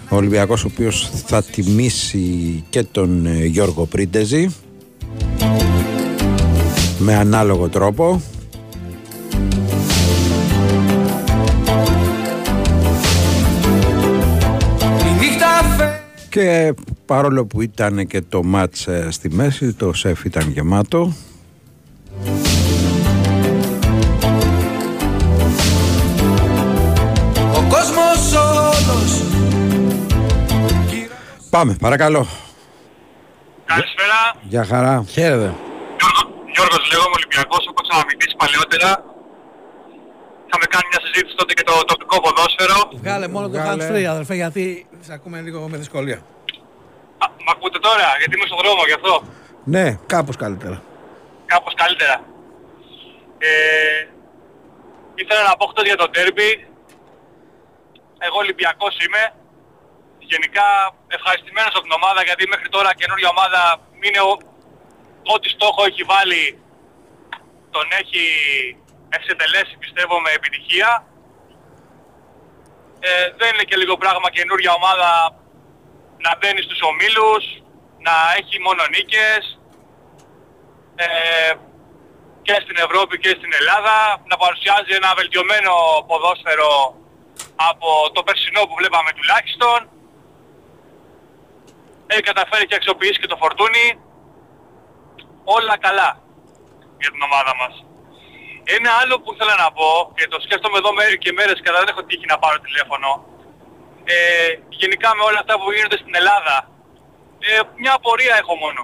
Ο 0.09 0.15
Ολυμπιακός 0.15 0.63
ο 0.63 0.69
οποίος 0.73 1.11
θα 1.25 1.43
τιμήσει 1.43 2.63
και 2.69 2.83
τον 2.83 3.25
ε, 3.25 3.45
Γιώργο 3.45 3.85
Πρίντεζη 3.85 4.55
με 6.97 7.15
ανάλογο 7.15 7.69
τρόπο. 7.69 8.21
Η 14.99 15.19
νύχτα 15.19 15.75
φε... 15.77 16.01
και 16.29 16.73
παρόλο 17.05 17.45
που 17.45 17.61
ήταν 17.61 18.07
και 18.07 18.21
το 18.21 18.43
μάτς 18.43 18.87
ε, 18.87 19.07
στη 19.11 19.29
μέση 19.29 19.73
το 19.73 19.93
ΣΕΦ 19.93 20.23
ήταν 20.23 20.51
γεμάτο 20.51 21.13
Πάμε 31.49 31.75
παρακαλώ 31.79 32.27
Καλησπέρα. 33.65 34.19
Για 34.41 34.65
χαρά 34.65 35.03
Χαίρετε 35.07 35.53
Γιώργος 36.53 36.81
λέγομαι 36.91 37.15
Ολυμπιακός, 37.19 37.61
έχω 37.69 37.81
ξαναμιλήσεις 37.87 38.35
παλαιότερα. 38.41 38.89
Είχαμε 40.45 40.65
κάνει 40.73 40.87
μια 40.91 41.01
συζήτηση 41.05 41.35
τότε 41.39 41.53
και 41.57 41.63
το 41.69 41.73
τοπικό 41.91 42.15
ποδόσφαιρο. 42.25 42.77
Βγάλε 43.01 43.27
μόνο 43.35 43.45
το 43.49 43.57
Βγάλε. 43.57 43.83
hands 43.87 43.91
free 43.91 44.03
αδερφέ 44.13 44.35
γιατί 44.43 44.63
σε 45.05 45.13
ακούμε 45.13 45.37
λίγο 45.45 45.59
με 45.71 45.77
δυσκολία 45.77 46.19
Α, 47.23 47.25
μ' 47.45 47.49
ακούτε 47.55 47.79
τώρα, 47.87 48.07
γιατί 48.19 48.33
είμαι 48.35 48.47
στον 48.49 48.57
δρόμο 48.63 48.81
γι' 48.89 48.97
αυτό. 48.99 49.13
Ναι 49.63 49.85
Κάπως 50.13 50.35
καλύτερα 50.43 50.77
Κάπως 51.45 51.73
καλύτερα. 51.81 52.15
Ε, 53.37 53.49
ήθελα 55.21 55.41
να 55.49 55.55
πω 55.57 55.65
χτες 55.71 55.83
για 55.89 55.95
το 55.95 56.09
τέρμπι. 56.09 56.49
Εγώ 58.25 58.37
Ολυμπιακός 58.45 58.95
είμαι. 59.03 59.23
Γενικά 60.31 60.67
ευχαριστημένος 61.07 61.73
από 61.75 61.85
την 61.87 61.97
ομάδα 61.99 62.21
γιατί 62.23 62.43
μέχρι 62.47 62.69
τώρα 62.69 62.89
καινούργια 62.99 63.29
ομάδα 63.35 63.61
είναι 64.05 64.21
ο, 64.29 64.31
ό,τι 65.33 65.47
στόχο 65.49 65.81
έχει 65.89 66.03
βάλει 66.13 66.43
τον 67.75 67.87
έχει 68.01 68.23
εξετελέσει 69.17 69.75
πιστεύω 69.83 70.15
με 70.19 70.29
επιτυχία. 70.39 70.89
Ε, 72.99 73.31
δεν 73.39 73.49
είναι 73.53 73.67
και 73.69 73.77
λίγο 73.81 73.95
πράγμα 73.97 74.29
καινούργια 74.37 74.71
ομάδα 74.79 75.11
να 76.25 76.31
μπαίνει 76.37 76.61
στους 76.61 76.81
ομίλους, 76.89 77.43
να 78.07 78.15
έχει 78.39 78.55
μόνο 78.67 78.81
νίκες, 78.93 79.43
ε, 80.95 81.53
και 82.45 82.55
στην 82.63 82.77
Ευρώπη 82.85 83.15
και 83.23 83.33
στην 83.39 83.51
Ελλάδα, 83.59 83.95
να 84.29 84.35
παρουσιάζει 84.43 84.91
ένα 84.99 85.09
βελτιωμένο 85.19 85.73
ποδόσφαιρο 86.07 86.71
από 87.69 87.87
το 88.15 88.23
περσινό 88.23 88.61
που 88.67 88.75
βλέπαμε 88.81 89.11
τουλάχιστον. 89.17 89.77
Έχει 92.07 92.21
καταφέρει 92.31 92.65
και 92.65 92.75
αξιοποιήσει 92.75 93.19
και 93.21 93.31
το 93.31 93.37
φορτούνι. 93.41 93.85
Όλα 95.43 95.75
καλά 95.85 96.09
για 97.01 97.11
την 97.13 97.21
ομάδα 97.29 97.53
μας. 97.61 97.73
Ένα 98.77 98.91
άλλο 99.01 99.15
που 99.19 99.29
ήθελα 99.33 99.55
να 99.63 99.69
πω, 99.77 99.89
και 100.17 100.25
το 100.33 100.37
σκέφτομαι 100.45 100.77
εδώ 100.81 100.91
μέρη 100.99 101.17
και 101.23 101.31
μέρες 101.37 101.57
και 101.63 101.71
δεν 101.71 101.91
έχω 101.91 102.03
τύχει 102.09 102.27
να 102.33 102.37
πάρω 102.43 102.57
τηλέφωνο, 102.67 103.09
ε, 104.03 104.15
γενικά 104.81 105.09
με 105.15 105.23
όλα 105.27 105.39
αυτά 105.43 105.53
που 105.59 105.71
γίνονται 105.75 105.99
στην 106.03 106.15
Ελλάδα, 106.21 106.55
ε, 107.39 107.51
μια 107.81 107.93
απορία 107.99 108.35
έχω 108.41 108.55
μόνο. 108.63 108.81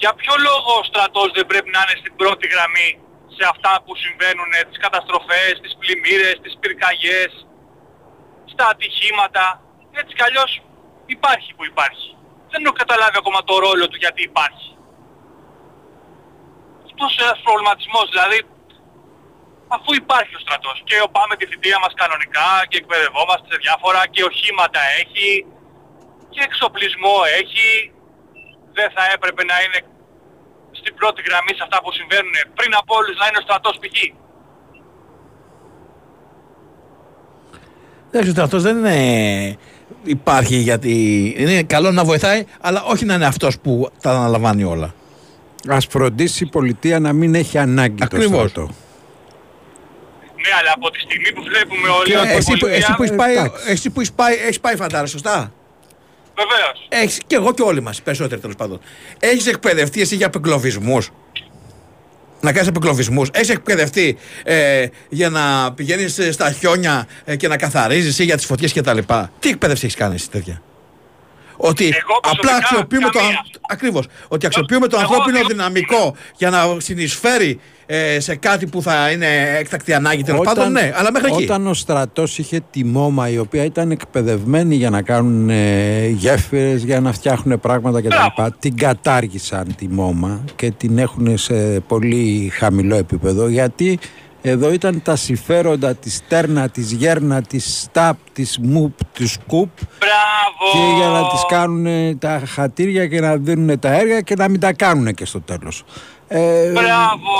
Για 0.00 0.12
ποιο 0.20 0.34
λόγο 0.48 0.70
ο 0.80 0.84
στρατός 0.90 1.28
δεν 1.36 1.46
πρέπει 1.50 1.70
να 1.74 1.80
είναι 1.82 1.96
στην 2.02 2.12
πρώτη 2.20 2.46
γραμμή 2.54 2.90
σε 3.36 3.44
αυτά 3.52 3.72
που 3.84 3.92
συμβαίνουν, 4.04 4.50
ε, 4.58 4.60
τις 4.68 4.78
καταστροφές, 4.84 5.52
τις 5.62 5.72
πλημμύρες, 5.80 6.36
τις 6.42 6.54
πυρκαγιές, 6.60 7.30
στα 8.52 8.64
ατυχήματα. 8.72 9.44
Έτσι 10.00 10.12
κι 10.14 10.22
αλλιώς 10.28 10.62
υπάρχει 11.06 11.50
που 11.54 11.64
υπάρχει. 11.64 12.08
Δεν 12.50 12.64
έχω 12.64 12.76
καταλάβει 12.82 13.16
ακόμα 13.22 13.40
το 13.44 13.54
ρόλο 13.58 13.84
του 13.88 13.98
γιατί 14.04 14.22
υπάρχει. 14.30 14.68
Αυτός 16.86 17.18
ένας 17.24 17.40
προβληματισμός 17.44 18.06
δηλαδή 18.14 18.38
αφού 19.76 19.90
υπάρχει 20.02 20.34
ο 20.38 20.42
στρατός 20.44 20.76
και 20.88 20.96
πάμε 21.16 21.34
τη 21.36 21.46
θητεία 21.50 21.78
μας 21.82 21.92
κανονικά 22.02 22.48
και 22.68 22.76
εκπαιδευόμαστε 22.82 23.46
σε 23.50 23.56
διάφορα 23.64 24.00
και 24.14 24.22
οχήματα 24.30 24.80
έχει 25.02 25.28
και 26.32 26.42
εξοπλισμό 26.48 27.16
έχει 27.40 27.66
δεν 28.78 28.88
θα 28.94 29.04
έπρεπε 29.14 29.42
να 29.50 29.56
είναι 29.62 29.80
στην 30.80 30.92
πρώτη 30.98 31.20
γραμμή 31.28 31.52
σε 31.56 31.62
αυτά 31.66 31.78
που 31.82 31.92
συμβαίνουν 31.98 32.36
πριν 32.58 32.72
από 32.80 32.92
όλους 32.98 33.16
να 33.18 33.26
είναι 33.26 33.40
ο 33.42 33.46
στρατός 33.46 33.76
π.χ. 33.80 33.96
Δεν 38.12 38.28
ο 38.28 38.30
στρατός 38.30 38.62
δεν 38.62 38.76
είναι... 38.76 39.56
Υπάρχει 40.04 40.56
γιατί 40.56 40.92
είναι 41.38 41.62
καλό 41.62 41.90
να 41.90 42.04
βοηθάει, 42.04 42.44
αλλά 42.60 42.82
όχι 42.82 43.04
να 43.04 43.14
είναι 43.14 43.26
αυτός 43.26 43.58
που 43.58 43.90
τα 44.00 44.10
αναλαμβάνει 44.10 44.64
όλα. 44.64 44.94
Ας 45.68 45.86
φροντίσει 45.90 46.44
η 46.44 46.46
πολιτεία 46.46 46.98
να 46.98 47.12
μην 47.12 47.34
έχει 47.34 47.58
ανάγκη 47.58 48.02
Ακριβώς. 48.02 48.30
το 48.30 48.48
στρατό 48.48 48.60
Ναι, 48.60 50.52
αλλά 50.60 50.72
από 50.74 50.90
τη 50.90 51.00
στιγμή 51.00 51.32
που 51.32 51.42
βλέπουμε 51.42 51.88
όλοι 51.88 52.10
Και 52.10 52.18
ότι 52.18 52.28
η 52.28 52.30
εσύ, 52.30 52.52
που, 52.52 52.58
πολιτεία... 52.58 52.76
εσύ 52.76 52.94
που 52.96 53.02
έχεις 53.02 53.16
πάει, 53.16 53.32
εντάξει. 53.32 53.70
εσύ 53.70 53.90
που 53.90 54.00
έχεις 54.00 54.12
πάει, 54.12 54.34
έχεις 54.34 54.60
πάει 54.60 54.76
φαντάρα, 54.76 55.06
σωστά; 55.06 55.52
Βεβαίως. 56.36 56.86
Έχεις, 56.88 57.20
και 57.26 57.34
εγώ 57.34 57.54
και 57.54 57.62
όλοι 57.62 57.82
μας, 57.82 57.98
οι 57.98 58.02
περισσότεροι 58.02 58.40
τέλος 58.40 58.56
πάντων. 58.56 58.80
Έχεις 59.18 59.46
εκπαιδευτεί 59.46 60.00
εσύ 60.00 60.16
για 60.16 60.26
απεγκλωβισμούς; 60.26 61.10
Να 62.44 62.52
κάνεις 62.52 62.68
απεγκλωβισμούς. 62.68 63.28
Έχεις 63.32 63.48
εκπαιδευτεί 63.48 64.16
ε, 64.44 64.86
για 65.08 65.28
να 65.30 65.72
πηγαίνεις 65.72 66.18
ε, 66.18 66.32
στα 66.32 66.52
χιόνια 66.52 67.06
ε, 67.24 67.36
και 67.36 67.48
να 67.48 67.56
καθαρίζεις 67.56 68.18
ή 68.18 68.24
για 68.24 68.36
τις 68.36 68.46
φωτιές 68.46 68.72
κτλ. 68.72 68.98
Τι 69.38 69.48
εκπαίδευση 69.48 69.84
έχεις 69.84 69.96
κάνει 69.96 70.14
εσύ 70.14 70.30
τέτοια; 70.30 70.62
Ότι 71.56 71.84
Εγώ 71.84 72.18
απλά 72.22 72.32
προσωπικά 72.32 72.56
αξιοποιούμε 72.56 73.08
το, 73.10 73.18
καμία. 73.18 73.28
αν- 73.28 73.60
ακριβώς, 73.68 74.06
ότι 74.28 74.46
αξιοποιούμε 74.46 74.86
το 74.88 74.96
Εγώ 74.96 75.04
ανθρώπινο 75.08 75.36
διώ- 75.36 75.48
δυναμικό 75.48 76.16
για 76.36 76.50
να 76.50 76.76
συνεισφέρει 76.80 77.60
ε, 77.94 78.20
σε 78.20 78.34
κάτι 78.34 78.66
που 78.66 78.82
θα 78.82 79.10
είναι 79.10 79.26
έκτακτη 79.58 79.92
ανάγκη 79.94 80.22
τέλος 80.22 80.40
πάντων, 80.44 80.72
ναι, 80.72 80.92
αλλά 80.94 81.12
μέχρι 81.12 81.30
εκεί. 81.32 81.42
Όταν 81.42 81.66
ο 81.66 81.74
στρατός 81.74 82.38
είχε 82.38 82.60
τη 82.70 82.84
μόμα 82.84 83.28
η 83.28 83.38
οποία 83.38 83.64
ήταν 83.64 83.90
εκπαιδευμένη 83.90 84.74
για 84.74 84.90
να 84.90 85.02
κάνουν 85.02 85.50
ε, 85.50 86.06
γέφυρες, 86.06 86.82
για 86.82 87.00
να 87.00 87.12
φτιάχνουν 87.12 87.60
πράγματα 87.60 88.00
κτλ. 88.00 88.42
Την 88.58 88.76
κατάργησαν 88.76 89.74
τη 89.76 89.88
μόμα 89.88 90.44
και 90.56 90.70
την 90.70 90.98
έχουν 90.98 91.38
σε 91.38 91.80
πολύ 91.80 92.50
χαμηλό 92.54 92.96
επίπεδο 92.96 93.48
γιατί 93.48 93.98
εδώ 94.42 94.72
ήταν 94.72 95.02
τα 95.02 95.16
συμφέροντα 95.16 95.94
της 95.94 96.14
Στέρνα, 96.14 96.68
της 96.68 96.92
Γέρνα, 96.92 97.42
της 97.42 97.80
Σταπ, 97.80 98.16
της 98.32 98.58
Μουπ, 98.62 98.92
της 99.12 99.32
Σκουπ 99.32 99.70
Μπράβο! 99.98 100.72
και 100.72 100.96
για 100.96 101.06
να 101.06 101.28
τις 101.28 101.44
κάνουν 101.48 102.18
τα 102.18 102.42
χατήρια 102.46 103.06
και 103.06 103.20
να 103.20 103.36
δίνουν 103.36 103.78
τα 103.78 103.92
έργα 103.92 104.20
και 104.20 104.34
να 104.34 104.48
μην 104.48 104.60
τα 104.60 104.72
κάνουν 104.72 105.14
και 105.14 105.24
στο 105.24 105.40
τέλος. 105.40 105.84
Ε, 106.34 106.70
Μπράβο! 106.72 107.32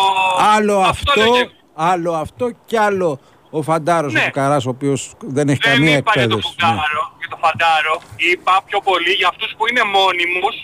Άλλο 0.54 0.76
αυτό, 0.92 1.12
λέγε. 1.20 1.42
άλλο 1.74 2.12
αυτό 2.24 2.44
και 2.68 2.78
άλλο 2.78 3.08
ο 3.50 3.62
Φαντάρος 3.62 4.12
Ναι. 4.12 4.20
ο 4.20 4.22
Φουκαράς 4.24 4.64
ο 4.66 4.70
οποίος 4.76 5.00
δεν 5.36 5.46
έχει 5.48 5.60
Δεν 5.62 5.72
καμία 5.72 5.96
είπα 5.96 6.12
για 6.14 6.28
το 6.28 6.36
εκπαίδευση. 6.36 6.54
ναι. 6.60 6.66
φουκάρο 6.66 7.02
και 7.20 7.26
το 7.32 7.36
φαντάρο. 7.44 7.94
Είπα 8.30 8.52
πιο 8.68 8.78
πολύ 8.88 9.12
για 9.20 9.28
αυτούς 9.32 9.50
που 9.56 9.62
είναι 9.70 9.82
μόνιμους 9.98 10.56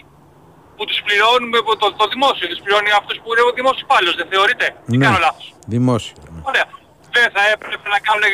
που 0.77 0.83
τους 0.89 0.99
πληρώνουμε 1.07 1.59
από 1.65 1.73
το, 1.81 1.87
το 2.01 2.05
δημόσιο, 2.13 2.47
τους 2.53 2.61
πληρώνει 2.65 2.91
αυτός 3.01 3.17
που 3.23 3.29
είναι 3.33 3.43
ο 3.49 3.53
δημόσιος 3.59 3.83
υπάλληλος, 3.87 4.15
δεν 4.21 4.29
θεωρείτε; 4.33 4.65
Ή 4.93 4.97
Ναι, 4.97 5.05
κάνω 5.07 5.19
λάθος; 5.27 5.47
δημόσιο. 5.75 6.17
Ωραία. 6.51 6.67
Δεν 7.17 7.27
θα 7.35 7.43
έπρεπε 7.55 7.87
να 7.95 7.99
κάνουν 8.07 8.25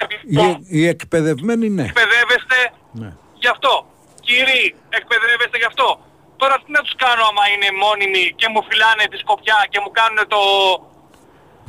κάποιο 0.00 0.18
Οι, 0.36 0.44
οι 0.76 0.82
εκπαιδευμένοι 0.94 1.66
ναι. 1.76 1.84
εκπαιδεύεστε 1.90 2.58
Ναι. 3.02 3.10
γι' 3.42 3.50
αυτό. 3.54 3.72
Κύριοι, 4.28 4.62
εκπαιδεύεστε 4.98 5.56
γι' 5.62 5.68
αυτό. 5.72 5.88
Τώρα 6.36 6.54
τι 6.62 6.70
να 6.76 6.80
τους 6.84 6.94
κάνω 7.04 7.22
άμα 7.30 7.44
είναι 7.52 7.68
μόνιμοι 7.84 8.22
και 8.40 8.46
μου 8.52 8.60
φυλάνε 8.68 9.04
τη 9.10 9.16
σκοπιά 9.24 9.58
και 9.70 9.78
μου 9.84 9.90
κάνουν 9.98 10.20
το, 10.34 10.42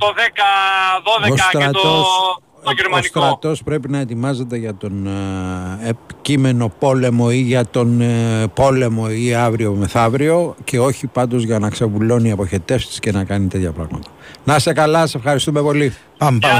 το 0.01 0.07
10, 0.17 1.27
12 1.27 1.31
Ο 1.31 1.35
και 1.35 1.41
το, 1.41 1.47
στρατός, 1.49 1.81
το 1.81 2.69
ο 2.69 2.71
γερμανικό. 2.71 3.19
στρατός 3.19 3.63
πρέπει 3.63 3.89
να 3.89 3.99
ετοιμάζεται 3.99 4.55
για 4.57 4.75
τον 4.75 5.07
ε, 5.07 5.89
επικείμενο 5.89 6.71
πόλεμο 6.79 7.27
ή 7.31 7.37
για 7.41 7.65
τον 7.65 8.01
ε, 8.01 8.47
πόλεμο 8.53 9.05
ή 9.09 9.33
αύριο 9.33 9.73
μεθαύριο 9.73 10.55
και 10.63 10.79
όχι 10.79 11.07
πάντως 11.07 11.43
για 11.43 11.59
να 11.59 11.69
ξεβουλώνει 11.69 12.31
αποχετεύσεις 12.31 12.99
και 12.99 13.11
να 13.11 13.23
κάνει 13.23 13.47
τέτοια 13.47 13.71
πράγματα. 13.71 14.09
Να 14.43 14.55
είσαι 14.55 14.73
καλά, 14.73 15.07
σε 15.07 15.17
ευχαριστούμε 15.17 15.61
πολύ. 15.61 15.95
Πάμε, 16.17 16.39
πάμε. 16.39 16.59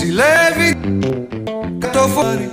Ζηλεύει 0.00 0.80
το 1.92 1.98
φορεί 2.08 2.52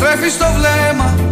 Στρέφεις 0.00 0.32
στο 0.32 0.46
βλέμμα 0.56 1.29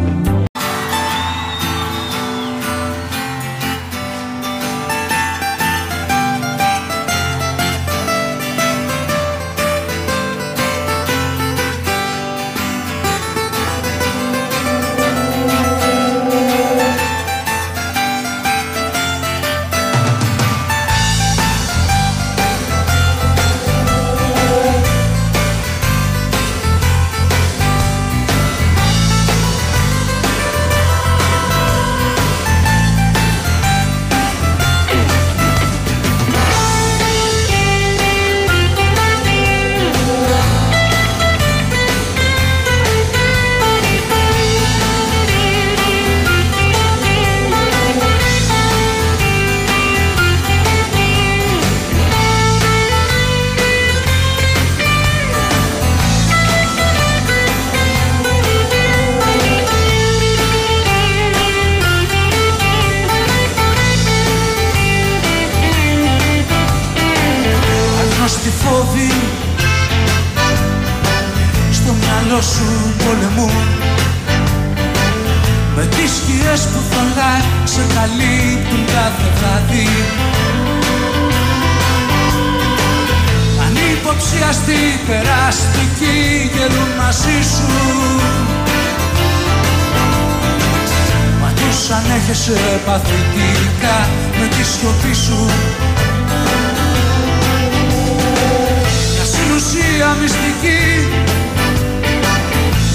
συνουσία 99.98 100.16
μυστική. 100.22 100.82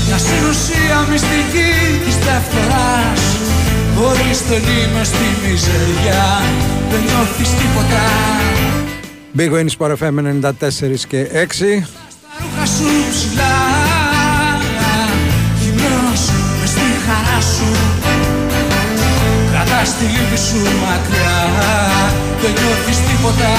Μια 0.08 0.18
συνουσία 0.18 0.98
μυστική 1.12 1.72
της 2.06 2.16
διαφθοράς 2.16 3.22
Χωρίς 3.96 4.38
στενή 4.38 4.82
μες 4.94 5.08
στη 5.08 5.28
μιζεριά 5.42 6.26
Δεν 6.90 7.02
νιώθεις 7.06 7.50
τίποτα. 7.60 8.04
Big 9.38 9.52
Win 9.54 9.68
Sport 9.76 9.94
FM 10.02 10.16
94 10.50 11.06
και 11.08 11.22
6. 11.22 11.86
Τα 12.22 12.34
ρούχα 12.40 12.66
σου 12.76 12.90
ψηλά 13.12 13.56
Χυμνός 15.62 16.22
μες 16.60 16.70
στη 16.70 16.88
χαρά 17.06 17.40
σου. 17.54 17.70
Κρατάς 19.52 19.90
τη 19.98 20.06
λύπη 20.06 20.40
σου 20.48 20.60
μακριά 20.82 21.40
Δεν 22.42 22.52
νιώθεις 22.60 22.98
τίποτα 23.08 23.52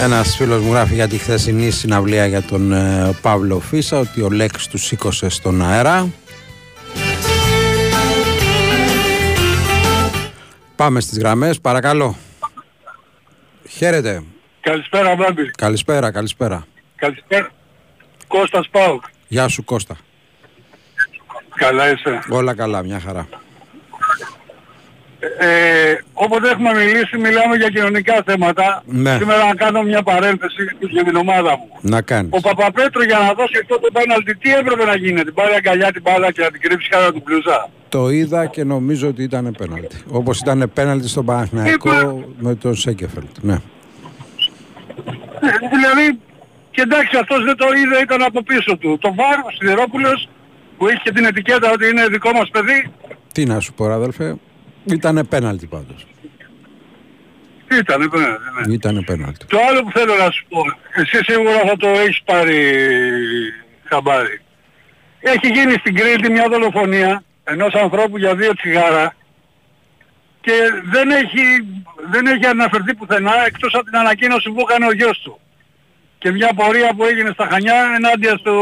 Ένας 0.00 0.36
φίλος 0.36 0.62
μου 0.62 0.72
γράφει 0.72 0.94
για 0.94 1.08
τη 1.08 1.18
χθεσινή 1.18 1.70
συναυλία 1.70 2.26
για 2.26 2.42
τον 2.42 2.72
ε, 2.72 3.16
Παύλο 3.22 3.60
Φίσα 3.60 3.98
ότι 3.98 4.22
ο 4.22 4.30
Λέξ 4.30 4.68
του 4.68 4.78
σήκωσε 4.78 5.28
στον 5.28 5.62
αέρα. 5.62 6.08
Πάμε 10.76 11.00
στις 11.00 11.18
γραμμές, 11.18 11.60
παρακαλώ. 11.60 12.16
Χαίρετε. 13.68 14.22
Καλησπέρα, 14.60 15.14
Μπάμπη. 15.14 15.50
Καλησπέρα, 15.50 16.10
καλησπέρα. 16.10 16.66
Καλησπέρα. 16.96 17.50
Κώστας 18.26 18.68
Πάουκ. 18.70 19.02
Γεια 19.28 19.48
σου 19.48 19.64
Κώστα. 19.64 19.96
Καλά 21.54 21.90
είσαι. 21.90 22.18
Όλα 22.28 22.54
καλά, 22.54 22.82
μια 22.82 23.00
χαρά. 23.00 23.28
Ε, 25.38 25.94
όποτε 26.12 26.48
έχουμε 26.50 26.70
μιλήσει, 26.74 27.16
μιλάμε 27.16 27.56
για 27.56 27.68
κοινωνικά 27.68 28.22
θέματα. 28.26 28.82
Ναι. 28.86 29.16
Σήμερα 29.18 29.44
να 29.44 29.54
κάνω 29.54 29.82
μια 29.82 30.02
παρένθεση 30.02 30.62
για 30.78 31.04
την 31.04 31.16
ομάδα 31.16 31.50
μου. 31.50 31.68
Να 31.80 32.00
κάνεις. 32.02 32.30
Ο 32.32 32.40
Παπαπέτρου 32.40 33.02
για 33.02 33.18
να 33.18 33.32
δώσει 33.32 33.58
αυτό 33.62 33.78
το 33.78 33.88
πέναλτι, 33.92 34.36
τι 34.36 34.54
έπρεπε 34.54 34.84
να 34.84 34.96
γίνει, 34.96 35.22
την 35.22 35.34
πάρει 35.34 35.54
αγκαλιά 35.54 35.92
την 35.92 36.02
μπάλα 36.02 36.32
και 36.32 36.42
να 36.42 36.50
την 36.50 36.60
κρύψει 36.60 36.88
κάτω 36.88 37.12
του 37.12 37.22
μπλουζά. 37.24 37.68
Το 37.88 38.08
είδα 38.08 38.46
και 38.46 38.64
νομίζω 38.64 39.08
ότι 39.08 39.22
ήταν 39.22 39.54
πέναλτι. 39.58 39.96
Όπως 40.08 40.40
ήταν 40.40 40.70
πέναλτι 40.74 41.08
στον 41.08 41.24
Παναθηναϊκό 41.24 42.24
με 42.38 42.54
τον 42.54 42.74
Σέκεφελτ. 42.74 43.36
Ναι. 43.40 43.54
Ε, 45.40 45.48
δηλαδή, 45.74 46.18
και 46.70 46.80
εντάξει 46.80 47.16
αυτός 47.20 47.44
δεν 47.44 47.56
το 47.56 47.66
είδε, 47.76 48.02
ήταν 48.02 48.22
από 48.22 48.42
πίσω 48.42 48.76
του. 48.76 48.98
Το 49.00 49.14
Βάρ, 49.14 49.38
ο 49.38 49.50
Σιδερόπουλος, 49.58 50.28
που 50.78 50.88
είχε 50.88 51.10
την 51.14 51.24
ετικέτα 51.24 51.70
ότι 51.72 51.88
είναι 51.88 52.06
δικό 52.06 52.32
μας 52.32 52.48
παιδί, 52.50 52.90
Τι 53.32 53.44
να 53.44 53.60
σου 53.60 53.72
πω, 53.72 53.84
αδελφέ. 53.84 54.36
Ήταν 54.84 55.26
πέναλτι 55.28 55.66
πάντως. 55.66 56.06
ήταν, 57.80 58.00
ναι, 58.00 58.26
ναι. 58.66 58.74
Ήταν 58.74 59.04
πέναλτι. 59.06 59.46
Το 59.46 59.58
άλλο 59.68 59.82
που 59.82 59.90
θέλω 59.90 60.14
να 60.14 60.30
σου 60.30 60.44
πω, 60.48 60.60
εσύ 60.94 61.24
σίγουρα 61.24 61.60
θα 61.66 61.76
το 61.76 61.88
έχεις 61.88 62.22
πάρει 62.24 62.76
χαμπάρι. 63.84 64.40
Έχει 65.20 65.48
γίνει 65.48 65.72
στην 65.72 65.94
Κρήτη 65.94 66.30
μια 66.30 66.48
δολοφονία 66.48 67.22
ενός 67.44 67.74
ανθρώπου 67.74 68.18
για 68.18 68.34
δύο 68.34 68.54
τσιγάρα 68.54 69.14
και 70.40 70.52
δεν 70.84 71.10
έχει, 71.10 71.42
δεν 72.10 72.26
έχει 72.26 72.46
αναφερθεί 72.46 72.94
πουθενά 72.94 73.46
εκτός 73.46 73.74
από 73.74 73.84
την 73.84 73.96
ανακοίνωση 73.96 74.50
που 74.50 74.60
έκανε 74.68 74.86
ο 74.86 74.92
γιος 74.92 75.20
του. 75.20 75.40
Και 76.24 76.32
μια 76.32 76.50
πορεία 76.56 76.94
που 76.96 77.04
έγινε 77.04 77.30
στα 77.32 77.48
Χανιά 77.50 77.74
ενάντια 77.96 78.36
στο... 78.36 78.52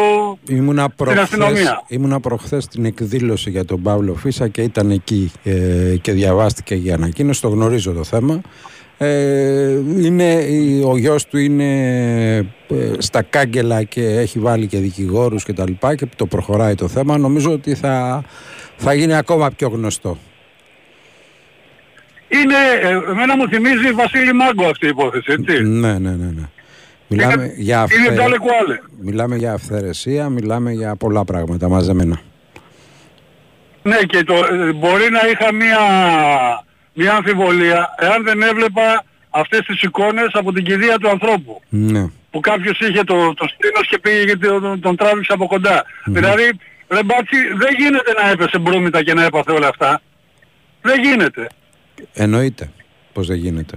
Ήμουνα 0.49 0.89
προχθές, 0.89 1.23
αστυνομία. 1.23 1.83
ήμουνα 1.89 2.21
προχθές 2.21 2.65
στην 2.65 2.85
εκδήλωση 2.85 3.51
για 3.51 3.65
τον 3.65 3.83
Παύλο 3.83 4.15
Φίσα 4.15 4.49
και 4.49 4.63
ήταν 4.63 4.91
εκεί 4.91 5.33
ε, 5.45 5.97
και 6.01 6.13
διαβάστηκε 6.13 6.75
η 6.75 6.93
ανακοίνωση, 6.93 7.41
το 7.41 7.49
γνωρίζω 7.49 7.93
το 7.93 8.05
θέμα. 8.05 8.41
Ε, 8.99 9.71
είναι, 9.99 10.33
η- 10.33 10.83
ο 10.85 10.97
γιος 10.97 11.27
του 11.27 11.39
είναι 11.39 11.69
ε, 12.69 12.93
στα 12.99 13.23
κάγκελα 13.23 13.83
και 13.83 14.05
έχει 14.07 14.39
βάλει 14.39 14.67
και 14.67 14.79
δικηγόρους 14.79 15.45
και 15.45 15.53
τα 15.53 15.65
λοιπά 15.69 15.95
και 15.95 16.07
το 16.17 16.27
προχωράει 16.27 16.75
το 16.75 16.89
θέμα. 16.89 17.19
Νομίζω 17.19 17.51
ότι 17.53 17.75
θα, 17.75 18.23
θα 18.77 18.95
γίνει 18.95 19.15
ακόμα 19.15 19.51
πιο 19.51 19.69
γνωστό. 19.69 20.19
Είναι, 22.29 22.55
ε, 22.83 23.11
εμένα 23.11 23.37
μου 23.37 23.49
θυμίζει 23.49 23.93
Βασίλη 23.93 24.33
Μάγκο 24.33 24.65
αυτή 24.65 24.87
η 24.87 24.89
υπόθεση, 24.89 25.33
έτσι. 25.33 25.63
Ναι, 25.63 25.99
ναι, 25.99 26.11
ναι. 26.11 26.31
ναι. 26.37 26.49
Μιλάμε, 27.17 27.53
για 27.57 27.77
Είναι 27.77 28.07
αυθε- 28.07 28.17
τάλε 28.17 28.39
κουάλε. 28.39 28.79
μιλάμε 29.01 29.37
για 29.37 29.53
αυθαιρεσία, 29.53 30.29
μιλάμε 30.29 30.73
για 30.73 30.97
πολλά 30.97 31.25
πράγματα 31.25 31.69
μαζεμένα. 31.69 32.21
Ναι 33.83 33.97
και 33.97 34.25
το, 34.25 34.35
ε, 34.35 34.73
μπορεί 34.73 35.11
να 35.11 35.21
είχα 35.33 35.53
μια, 35.55 35.79
μια 36.93 37.15
αμφιβολία 37.15 37.95
εάν 37.99 38.23
δεν 38.25 38.43
έβλεπα 38.43 39.05
αυτές 39.31 39.61
τις 39.67 39.83
εικόνες 39.83 40.29
από 40.33 40.53
την 40.53 40.65
κηδεία 40.65 40.99
του 40.99 41.09
ανθρώπου. 41.09 41.61
Ναι. 41.69 42.07
Που 42.31 42.41
κάποιος 42.41 42.79
είχε 42.81 43.05
το, 43.05 43.35
το 43.35 43.49
στήνος 43.49 43.89
και 43.89 43.99
πήγε 43.99 44.25
και 44.25 44.37
τον, 44.37 44.81
τον 44.81 44.97
τράβηξε 44.97 45.33
από 45.33 45.47
κοντά. 45.47 45.85
Δηλαδή, 46.05 46.43
ρε 46.89 47.03
μπάτσι, 47.03 47.37
δεν 47.57 47.75
γίνεται 47.79 48.13
να 48.23 48.31
έπεσε 48.31 48.59
μπρούμητα 48.59 49.03
και 49.03 49.15
να 49.15 49.25
έπαθε 49.25 49.53
όλα 49.53 49.69
αυτά. 49.69 50.01
Δεν 50.83 51.03
γίνεται. 51.03 51.47
Εννοείται 52.13 52.71
πως 53.13 53.27
δεν 53.27 53.37
γίνεται. 53.37 53.75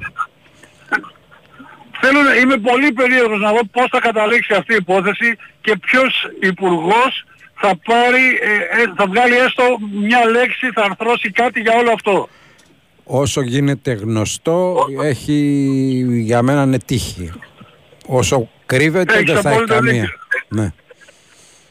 Θέλω 2.05 2.21
να 2.21 2.35
είμαι 2.35 2.57
πολύ 2.57 2.91
περίεργος 2.91 3.39
να 3.39 3.51
δω 3.51 3.59
πώς 3.71 3.87
θα 3.91 3.99
καταλήξει 3.99 4.53
αυτή 4.53 4.73
η 4.73 4.75
υπόθεση 4.75 5.37
και 5.61 5.77
ποιος 5.77 6.29
υπουργός 6.39 7.25
θα 7.55 7.71
πάρει, 7.85 8.25
ε, 8.41 8.81
ε, 8.81 8.93
θα 8.95 9.05
βγάλει 9.07 9.35
έστω 9.35 9.63
μια 10.01 10.25
λέξη, 10.25 10.69
θα 10.73 10.81
αρθρώσει 10.83 11.31
κάτι 11.31 11.59
για 11.59 11.73
όλο 11.77 11.91
αυτό. 11.91 12.29
Όσο 13.03 13.41
γίνεται 13.41 13.91
γνωστό 13.93 14.85
έχει 15.03 15.39
για 16.09 16.41
μένα 16.41 16.61
είναι 16.63 16.77
τύχη. 16.85 17.31
Όσο 18.07 18.49
κρύβεται 18.65 19.13
Έχεις 19.13 19.33
δεν 19.33 19.41
θα 19.41 19.49
έχει 19.49 19.57
απόλυτο 19.57 19.73
καμία. 19.73 19.91
δίκιο. 19.91 20.09
Ναι. 20.47 20.73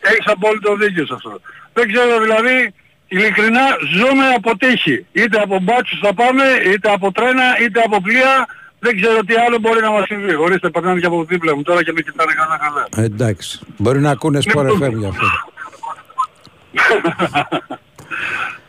Έχεις 0.01 0.27
απόλυτο 0.27 0.77
δίκιο 0.77 1.07
σε 1.07 1.15
αυτό. 1.15 1.41
Δεν 1.73 1.93
ξέρω 1.93 2.21
δηλαδή, 2.21 2.75
ειλικρινά 3.09 3.67
ζούμε 3.95 4.27
από 4.37 4.57
τύχη. 4.59 5.07
Είτε 5.13 5.41
από 5.41 5.59
μπάτσους 5.61 5.99
θα 6.03 6.15
πάμε, 6.15 6.43
είτε 6.73 6.91
από 6.93 7.13
τρένα, 7.13 7.43
είτε 7.63 7.81
από 7.81 8.01
πλοία. 8.01 8.47
Δεν 8.85 8.97
ξέρω 9.01 9.21
τι 9.29 9.35
άλλο 9.35 9.59
μπορεί 9.59 9.81
να 9.81 9.91
μας 9.91 10.05
συμβεί. 10.07 10.35
Ορίστε, 10.35 10.71
περνάνε 10.71 11.01
και 11.01 11.07
από 11.07 11.25
δίπλα 11.25 11.57
μου 11.57 11.63
τώρα 11.63 11.85
και 11.85 11.93
με 11.93 12.01
κοιτάνε 12.01 12.33
καλά 12.33 12.57
καλά. 12.65 12.87
Ε, 12.97 13.05
Εντάξει. 13.05 13.61
Μπορεί 13.77 14.01
να 14.01 14.11
ακούνε 14.11 14.41
σπορ 14.41 14.67
FM 14.81 14.93
γι' 14.99 15.07
αυτό. 15.07 15.27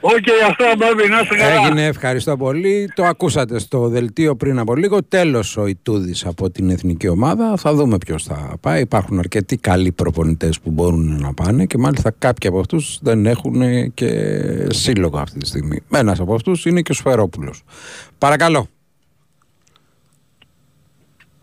Οκ, 0.08 0.50
αυτά 0.50 0.66
Μπάμπη, 0.78 1.10
να 1.10 1.20
είστε 1.20 1.36
καλά. 1.36 1.54
Έγινε, 1.54 1.86
ευχαριστώ 1.86 2.38
πολύ. 2.38 2.92
Το 2.96 3.06
ακούσατε 3.06 3.60
στο 3.60 3.88
δελτίο 3.88 4.36
πριν 4.36 4.60
από 4.60 4.76
λίγο. 4.76 5.04
Τέλος 5.04 5.58
ο 5.58 5.66
Ιτούδης 5.66 6.26
από 6.26 6.50
την 6.50 6.70
εθνική 6.70 7.08
ομάδα. 7.08 7.58
Θα 7.58 7.74
δούμε 7.74 7.98
ποιος 7.98 8.24
θα 8.24 8.58
πάει. 8.62 8.82
Υπάρχουν 8.82 9.20
αρκετοί 9.20 9.58
καλοί 9.58 9.92
προπονητές 9.92 10.60
που 10.60 10.72
μπορούν 10.72 11.18
να 11.22 11.34
πάνε 11.34 11.66
και 11.66 11.78
μάλιστα 11.78 12.12
κάποιοι 12.20 12.50
από 12.50 12.60
αυτούς 12.60 13.00
δεν 13.02 13.26
έχουν 13.26 13.62
και 13.94 14.10
σύλλογο 14.70 15.18
αυτή 15.18 15.40
τη 15.40 15.48
στιγμή. 15.48 15.82
Ένας 15.94 16.20
από 16.20 16.36
αυτούς 16.36 16.66
είναι 16.66 16.82
και 16.82 16.92
ο 16.92 16.96
Σφερόπουλος. 16.96 17.64
Παρακαλώ. 18.18 18.68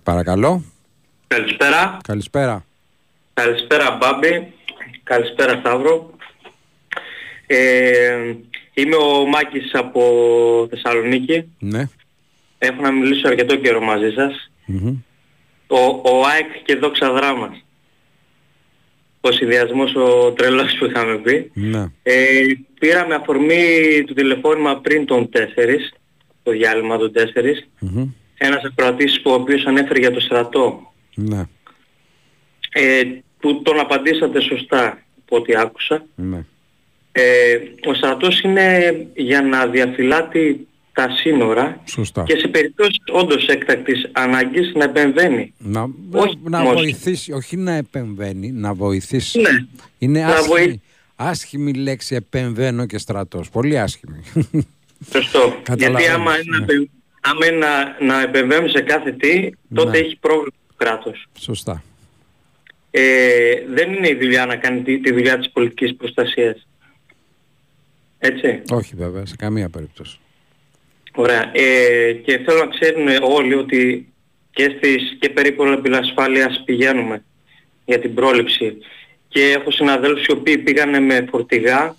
Παρακαλώ. 0.03 0.63
Καλησπέρα. 1.27 1.99
Καλησπέρα. 2.05 2.65
Καλησπέρα 3.35 3.99
Μπάμπη. 4.01 4.53
Καλησπέρα 5.03 5.59
Σταύρο. 5.61 6.11
Ε, 7.47 8.35
είμαι 8.75 8.97
ο 8.97 9.27
Μάκης 9.27 9.75
από 9.75 10.03
Θεσσαλονίκη. 10.71 11.53
Ναι. 11.59 11.89
Έχω 12.59 12.83
να 12.83 12.91
μιλήσω 12.91 13.29
αρκετό 13.29 13.57
καιρό 13.57 13.81
μαζί 13.81 14.11
σας. 14.11 14.51
Μμμ. 14.67 14.97
Ο, 15.67 15.79
ο 16.03 16.27
ΑΕΚ 16.27 16.63
και 16.65 16.77
δόξα 16.77 17.13
δράμας. 17.13 17.65
Ο 19.21 19.33
συνδυασμός 19.33 19.95
ο 19.95 20.33
τρελός 20.33 20.77
που 20.79 20.85
είχαμε 20.85 21.19
πει. 21.19 21.51
Ναι. 21.55 21.87
Ε, 22.03 22.43
πήραμε 22.79 23.15
αφορμή 23.15 24.05
του 24.07 24.15
τηλεφώνημα 24.15 24.81
πριν 24.81 25.07
τον 25.07 25.29
4, 25.33 25.39
το 26.43 26.51
διάλειμμα 26.51 26.97
των 26.99 27.13
4. 27.13 27.19
Μμμ. 27.79 28.09
Ένας 28.45 28.63
ακροατής 28.65 29.21
που 29.23 29.31
ο 29.31 29.35
οποίος 29.35 29.65
ανέφερε 29.67 29.99
για 29.99 30.11
το 30.11 30.21
στρατό. 30.21 30.93
Ναι. 31.15 31.45
Ε, 32.73 33.03
που 33.41 33.63
τον 33.63 33.79
απαντήσατε 33.81 34.41
σωστά 34.41 35.03
από 35.25 35.37
ό,τι 35.37 35.55
άκουσα. 35.57 36.05
Ναι. 36.15 36.45
Ε, 37.13 37.59
ο 37.87 37.95
στρατός 37.95 38.41
είναι 38.41 38.93
για 39.15 39.43
να 39.43 39.67
διαφυλάτει 39.67 40.67
τα 40.93 41.09
σύνορα 41.11 41.81
Σωστά. 41.85 42.23
και 42.23 42.37
σε 42.39 42.49
περιπτώσεις 42.49 42.99
όντως 43.13 43.47
έκτακτης 43.47 44.09
ανάγκης 44.13 44.73
να 44.75 44.85
επεμβαίνει. 44.85 45.53
Να, 45.59 45.83
Όχι 46.11 46.39
να 46.43 46.61
όμως. 46.61 46.75
βοηθήσει, 46.75 47.33
όχι 47.33 47.57
να 47.57 47.73
επεμβαίνει, 47.73 48.51
να 48.53 48.75
βοηθήσει. 48.75 49.41
Ναι. 49.41 49.67
Είναι 49.99 50.21
Να 50.21 50.27
άσχημη, 50.27 50.49
βοη- 50.49 50.81
άσχημη 51.17 51.73
λέξη 51.75 52.15
επεμβαίνω 52.15 52.87
και 52.87 52.99
στρατός. 52.99 53.51
Πολύ 53.51 53.79
άσχημη. 53.79 54.23
Σωστό. 55.13 55.39
Γιατί 55.49 55.63
Καταλαβαίνεις, 55.63 56.09
άμα 56.09 56.33
είναι, 56.41 56.57
να 56.59 56.63
επεμ- 56.63 56.89
άμα 57.25 57.47
είναι 57.47 57.57
να, 57.57 57.97
να 58.01 58.21
επεμβαίνουμε 58.23 58.69
σε 58.69 58.81
κάθε 58.81 59.13
τι, 59.13 59.51
τότε 59.75 59.91
Ναι. 59.91 59.99
έχει 59.99 60.17
πρόβλημα 60.21 60.53
το 60.69 60.75
κράτος. 60.77 61.27
Σωστά. 61.39 61.83
Ε, 62.91 63.53
δεν 63.75 63.93
είναι 63.93 64.09
η 64.09 64.15
δουλειά 64.15 64.47
να 64.47 64.57
κάνει 64.57 64.83
τη, 64.83 64.99
τη 65.01 65.13
δουλειά 65.13 65.39
της 65.39 65.51
πολιτικής 65.51 65.95
προστασίας. 65.97 66.67
Έτσι. 68.19 68.63
Όχι 68.71 68.95
βέβαια, 68.97 69.27
σε 69.27 69.37
καμία 69.39 69.69
περίπτωση. 69.69 70.19
Ωραία. 71.15 71.51
Ε, 71.55 72.13
και 72.13 72.39
θέλω 72.39 72.59
να 72.59 72.67
ξέρουν 72.67 73.07
όλοι 73.23 73.55
ότι 73.55 74.13
και, 74.53 74.75
στις, 74.77 75.17
και 75.21 75.29
περίπου 75.31 75.65
ασφάλειας 75.93 76.63
πηγαίνουμε 76.65 77.25
για 77.85 77.99
την 77.99 78.15
πρόληψη. 78.15 78.77
Και 79.29 79.51
έχω 79.59 79.71
συναδέλφους 79.71 80.25
οι 80.25 80.33
οποίοι 80.33 80.59
πήγανε 80.59 81.01
με 81.01 81.27
φορτηγά 81.31 81.97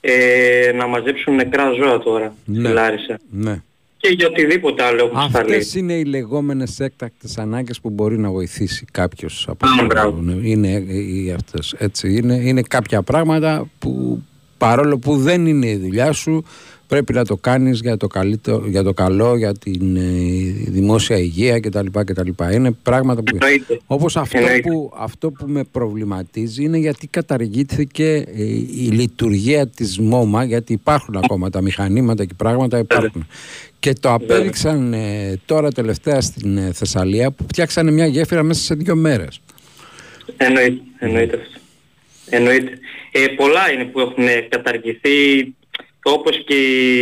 ε, 0.00 0.72
να 0.74 0.86
μαζέψουν 0.86 1.34
νεκρά 1.34 1.72
ζώα 1.72 1.98
τώρα 1.98 2.34
Ναι. 2.44 2.64
στη 2.64 2.72
Λάρισα. 2.72 3.18
Ναι. 3.30 3.62
Και 4.02 4.08
για 4.16 4.26
οτιδήποτε 4.28 4.82
άλλο 4.82 5.04
έχουν 5.04 5.28
σταλεί. 5.30 5.50
Αυτές 5.54 5.74
είναι 5.74 5.92
οι 5.92 6.04
λεγόμενες 6.04 6.80
έκτακτες 6.80 7.38
ανάγκες 7.38 7.80
που 7.80 7.90
μπορεί 7.90 8.18
να 8.18 8.30
βοηθήσει 8.30 8.84
κάποιος 8.92 9.46
από 9.48 9.66
Α, 9.66 9.70
το- 9.78 9.84
μπράβο. 9.86 10.22
είναι, 10.42 10.68
οι 10.88 11.30
αυτές, 11.32 11.74
έτσι, 11.78 12.14
είναι, 12.16 12.34
είναι 12.34 12.62
κάποια 12.62 13.02
πράγματα 13.02 13.68
που 13.78 14.22
παρόλο 14.58 14.98
που 14.98 15.16
δεν 15.16 15.46
είναι 15.46 15.66
η 15.68 15.76
δουλειά 15.76 16.12
σου 16.12 16.44
πρέπει 16.86 17.12
να 17.12 17.24
το 17.24 17.36
κάνεις 17.36 17.80
για 17.80 17.96
το, 17.96 18.06
καλύτερο, 18.06 18.64
για 18.68 18.82
το 18.82 18.92
καλό, 18.92 19.36
για 19.36 19.54
την 19.54 19.96
ε, 19.96 20.00
δημόσια 20.68 21.18
υγεία 21.18 21.60
κτλ. 21.60 21.86
κτλ. 22.04 22.28
Είναι 22.52 22.70
πράγματα 22.82 23.22
που... 23.22 23.36
Εννοείται. 23.40 23.80
Όπως 23.86 24.16
αυτό 24.16 24.38
Εννοείται. 24.38 24.70
που, 24.70 24.92
αυτό 24.98 25.30
που 25.30 25.44
με 25.48 25.64
προβληματίζει 25.72 26.64
είναι 26.64 26.78
γιατί 26.78 27.06
καταργήθηκε 27.06 28.24
ε, 28.34 28.42
η 28.44 28.88
λειτουργία 28.92 29.66
της 29.66 29.98
ΜΟΜΑ 29.98 30.44
γιατί 30.44 30.72
υπάρχουν 30.72 31.16
ακόμα 31.16 31.50
τα 31.50 31.60
μηχανήματα 31.62 32.24
και 32.24 32.34
πράγματα 32.36 32.78
υπάρχουν. 32.78 33.26
Και 33.82 33.92
το 33.92 34.12
απέδειξαν 34.12 34.92
ε, 34.92 35.40
τώρα 35.46 35.72
τελευταία 35.72 36.20
στην 36.20 36.56
ε, 36.56 36.72
Θεσσαλία 36.72 37.30
που 37.30 37.44
φτιάξανε 37.48 37.90
μια 37.90 38.06
γέφυρα 38.06 38.42
μέσα 38.42 38.62
σε 38.62 38.74
δύο 38.74 38.96
μέρες. 38.96 39.40
Εννοείται, 40.36 40.80
εννοείται 40.98 41.36
αυτό. 41.36 41.58
Εννοείται. 42.30 42.78
Ε, 43.12 43.26
πολλά 43.26 43.72
είναι 43.72 43.84
που 43.84 44.00
έχουν 44.00 44.24
καταργηθεί, 44.48 45.54
όπως 46.02 46.44
και 46.46 46.54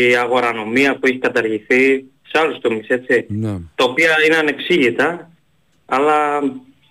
η 0.09 0.17
αγορανομία 0.17 0.95
που 0.95 1.07
έχει 1.07 1.19
καταργηθεί 1.19 2.05
σε 2.23 2.39
άλλους 2.39 2.59
τομείς, 2.61 2.89
έτσι. 2.89 3.25
Ναι. 3.29 3.59
Τα 3.75 3.85
οποία 3.85 4.11
είναι 4.27 4.37
ανεξήγητα, 4.37 5.31
αλλά 5.87 6.39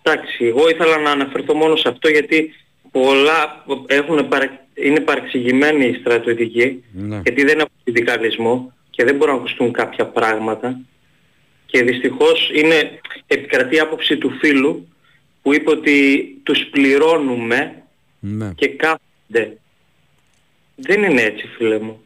εντάξει, 0.04 0.46
εγώ 0.46 0.70
ήθελα 0.70 0.98
να 0.98 1.12
αναφερθώ 1.12 1.54
μόνο 1.54 1.76
σε 1.76 1.90
αυτό 1.90 2.10
γιατί 2.10 2.54
πολλά 2.92 3.64
έχουν 3.88 4.28
παρα... 4.28 4.66
είναι 4.74 5.00
παρεξηγημένοι 5.00 5.86
οι 5.86 5.94
στρατιωτικοί, 5.94 6.84
Ναι. 6.92 7.22
γιατί 7.24 7.44
δεν 7.44 7.60
έχουν 7.60 7.72
συνδικαλισμό 7.84 8.74
και 9.00 9.06
δεν 9.06 9.16
μπορούν 9.16 9.34
να 9.34 9.40
ακουστούν 9.40 9.72
κάποια 9.72 10.06
πράγματα 10.06 10.80
και 11.66 11.84
δυστυχώς 11.84 12.52
είναι 12.54 13.00
επικρατεί 13.28 13.76
η 13.76 13.80
άποψη 13.80 14.18
του 14.18 14.32
φίλου 14.40 14.88
που 15.42 15.54
είπε 15.54 15.70
ότι 15.70 16.24
τους 16.44 16.66
πληρώνουμε 16.72 17.84
Ναι. 18.20 18.52
και 18.56 18.68
κάθονται. 18.68 19.58
Δεν 20.76 21.04
είναι 21.04 21.22
έτσι 21.22 21.48
φίλε 21.48 21.80
μου. 21.80 22.04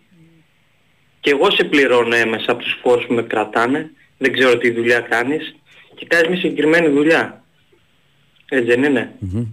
Και 1.19 1.29
εγώ 1.29 1.51
σε 1.51 1.63
πληρώνω 1.63 2.15
έμεσα 2.15 2.51
από 2.51 2.63
τους 2.63 2.77
φόρους 2.81 3.05
που 3.05 3.13
με 3.13 3.21
κρατάνε, 3.23 3.91
δεν 4.17 4.33
ξέρω 4.33 4.57
τι 4.57 4.71
δουλειά 4.71 4.99
κάνεις 4.99 5.55
και 5.95 6.05
κάνεις 6.05 6.27
μια 6.27 6.39
συγκεκριμένη 6.39 6.87
δουλειά. 6.87 7.43
Έτσι 8.49 8.65
δεν 8.65 8.83
είναι. 8.83 9.15
Μμμ. 9.19 9.45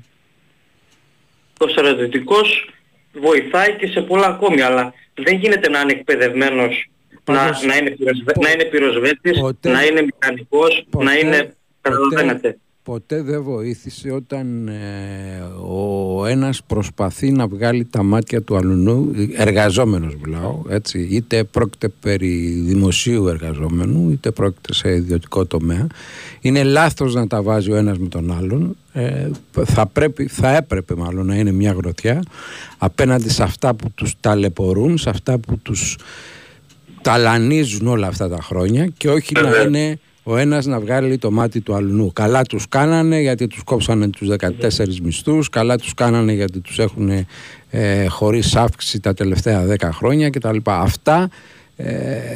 Ο 1.59 1.69
στρατιωτικός 1.69 2.71
βοηθάει 3.13 3.77
και 3.77 3.87
σε 3.87 4.01
πολλά 4.01 4.27
ακόμη, 4.27 4.61
αλλά 4.61 4.95
δεν 5.15 5.37
γίνεται 5.39 5.69
να 5.69 5.81
είναι 5.81 5.93
εκπαιδευμένος, 5.93 6.85
να, 6.85 6.85
Πάντως, 7.37 7.63
να, 7.65 7.77
είναι, 7.77 7.91
πυροσβε... 7.91 8.33
να 8.41 8.51
είναι 8.51 8.65
πυροσβέτης, 8.65 9.39
ποτέ- 9.39 9.73
να 9.73 9.85
είναι 9.85 10.03
μηχανικός, 10.03 10.87
ποτέ- 10.91 11.09
να 11.09 11.19
είναι... 11.19 11.55
Καταλαβαίνετε. 11.81 12.59
Ποτέ 12.83 13.23
δεν 13.23 13.43
βοήθησε 13.43 14.11
όταν 14.11 14.69
ε, 14.69 15.43
ο 15.69 16.27
ένας 16.27 16.63
προσπαθεί 16.67 17.31
να 17.31 17.47
βγάλει 17.47 17.85
τα 17.85 18.03
μάτια 18.03 18.43
του 18.43 18.57
αλουνού, 18.57 19.11
εργαζόμενος 19.37 20.17
μιλάω, 20.25 20.63
έτσι, 20.69 21.09
είτε 21.11 21.45
πρόκειται 21.45 21.89
περί 21.89 22.63
δημοσίου 22.67 23.29
εργαζόμενου, 23.29 24.11
είτε 24.11 24.31
πρόκειται 24.31 24.75
σε 24.75 24.91
ιδιωτικό 24.95 25.47
τομέα. 25.47 25.87
Είναι 26.41 26.63
λάθος 26.63 27.15
να 27.15 27.27
τα 27.27 27.43
βάζει 27.43 27.73
ο 27.73 27.77
ένας 27.77 27.99
με 27.99 28.09
τον 28.09 28.33
άλλον. 28.33 28.77
Ε, 28.93 29.31
θα, 29.65 29.87
πρέπει, 29.87 30.27
θα 30.27 30.57
έπρεπε 30.57 30.95
μάλλον 30.95 31.27
να 31.27 31.35
είναι 31.35 31.53
μια 31.53 31.73
γροθιά 31.73 32.23
απέναντι 32.79 33.31
σε 33.31 33.43
αυτά 33.43 33.75
που 33.75 33.91
τους 33.95 34.15
ταλαιπωρούν, 34.21 34.99
σε 34.99 35.11
αυτά 35.11 35.39
που 35.39 35.59
τους 35.63 35.99
ταλανίζουν 37.03 37.87
όλα 37.87 38.07
αυτά 38.07 38.29
τα 38.29 38.39
χρόνια 38.43 38.87
και 38.97 39.09
όχι 39.11 39.33
να 39.35 39.43
Βέβαια. 39.43 39.63
είναι 39.63 39.99
ο 40.23 40.37
ένας 40.37 40.67
να 40.67 40.81
βγάλει 40.81 41.19
το 41.19 41.31
μάτι 41.31 41.61
του 41.61 41.75
αλλού. 41.75 42.11
Καλά 42.13 42.43
τους 42.43 42.69
κάνανε 42.69 43.21
γιατί 43.21 43.47
τους 43.47 43.63
κόψανε 43.63 44.09
τους 44.09 44.29
14 44.29 45.01
μισθούς, 45.03 45.49
καλά 45.49 45.79
τους 45.79 45.95
κάνανε 45.95 46.33
γιατί 46.33 46.61
τους 46.61 46.79
έχουν 46.79 47.27
ε, 47.71 48.07
χωρίς 48.07 48.57
αύξηση 48.57 49.01
τα 49.01 49.15
τελευταία 49.15 49.67
10 49.79 49.89
χρόνια 49.93 50.31
κτλ. 50.31 50.57
Αυτά 50.65 51.31
ε, 51.77 51.89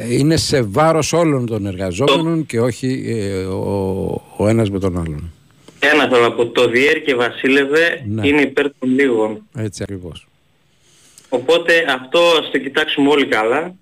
είναι 0.09 0.37
σε 0.37 0.61
βάρος 0.61 1.13
όλων 1.13 1.45
των 1.45 1.65
εργαζόμενων 1.65 2.45
και 2.45 2.59
όχι 2.59 3.03
ε, 3.07 3.43
ο, 3.43 4.21
ο 4.37 4.47
ένας 4.47 4.69
με 4.69 4.79
τον 4.79 4.97
άλλον. 4.97 5.31
Ένας 5.79 6.07
θέλω 6.09 6.21
να 6.21 6.31
πω, 6.31 6.45
το 6.47 6.69
Διέρ 6.69 7.01
και 7.01 7.15
Βασίλευε 7.15 8.03
Ναι. 8.07 8.27
είναι 8.27 8.41
υπέρ 8.41 8.65
των 8.79 8.89
λίγων. 8.89 9.41
Έτσι 9.55 9.83
ακριβώς. 9.83 10.27
Οπότε 11.29 11.73
αυτό 12.01 12.19
ας 12.19 12.51
το 12.51 12.57
κοιτάξουμε 12.57 13.09
όλοι 13.09 13.25
καλά 13.25 13.75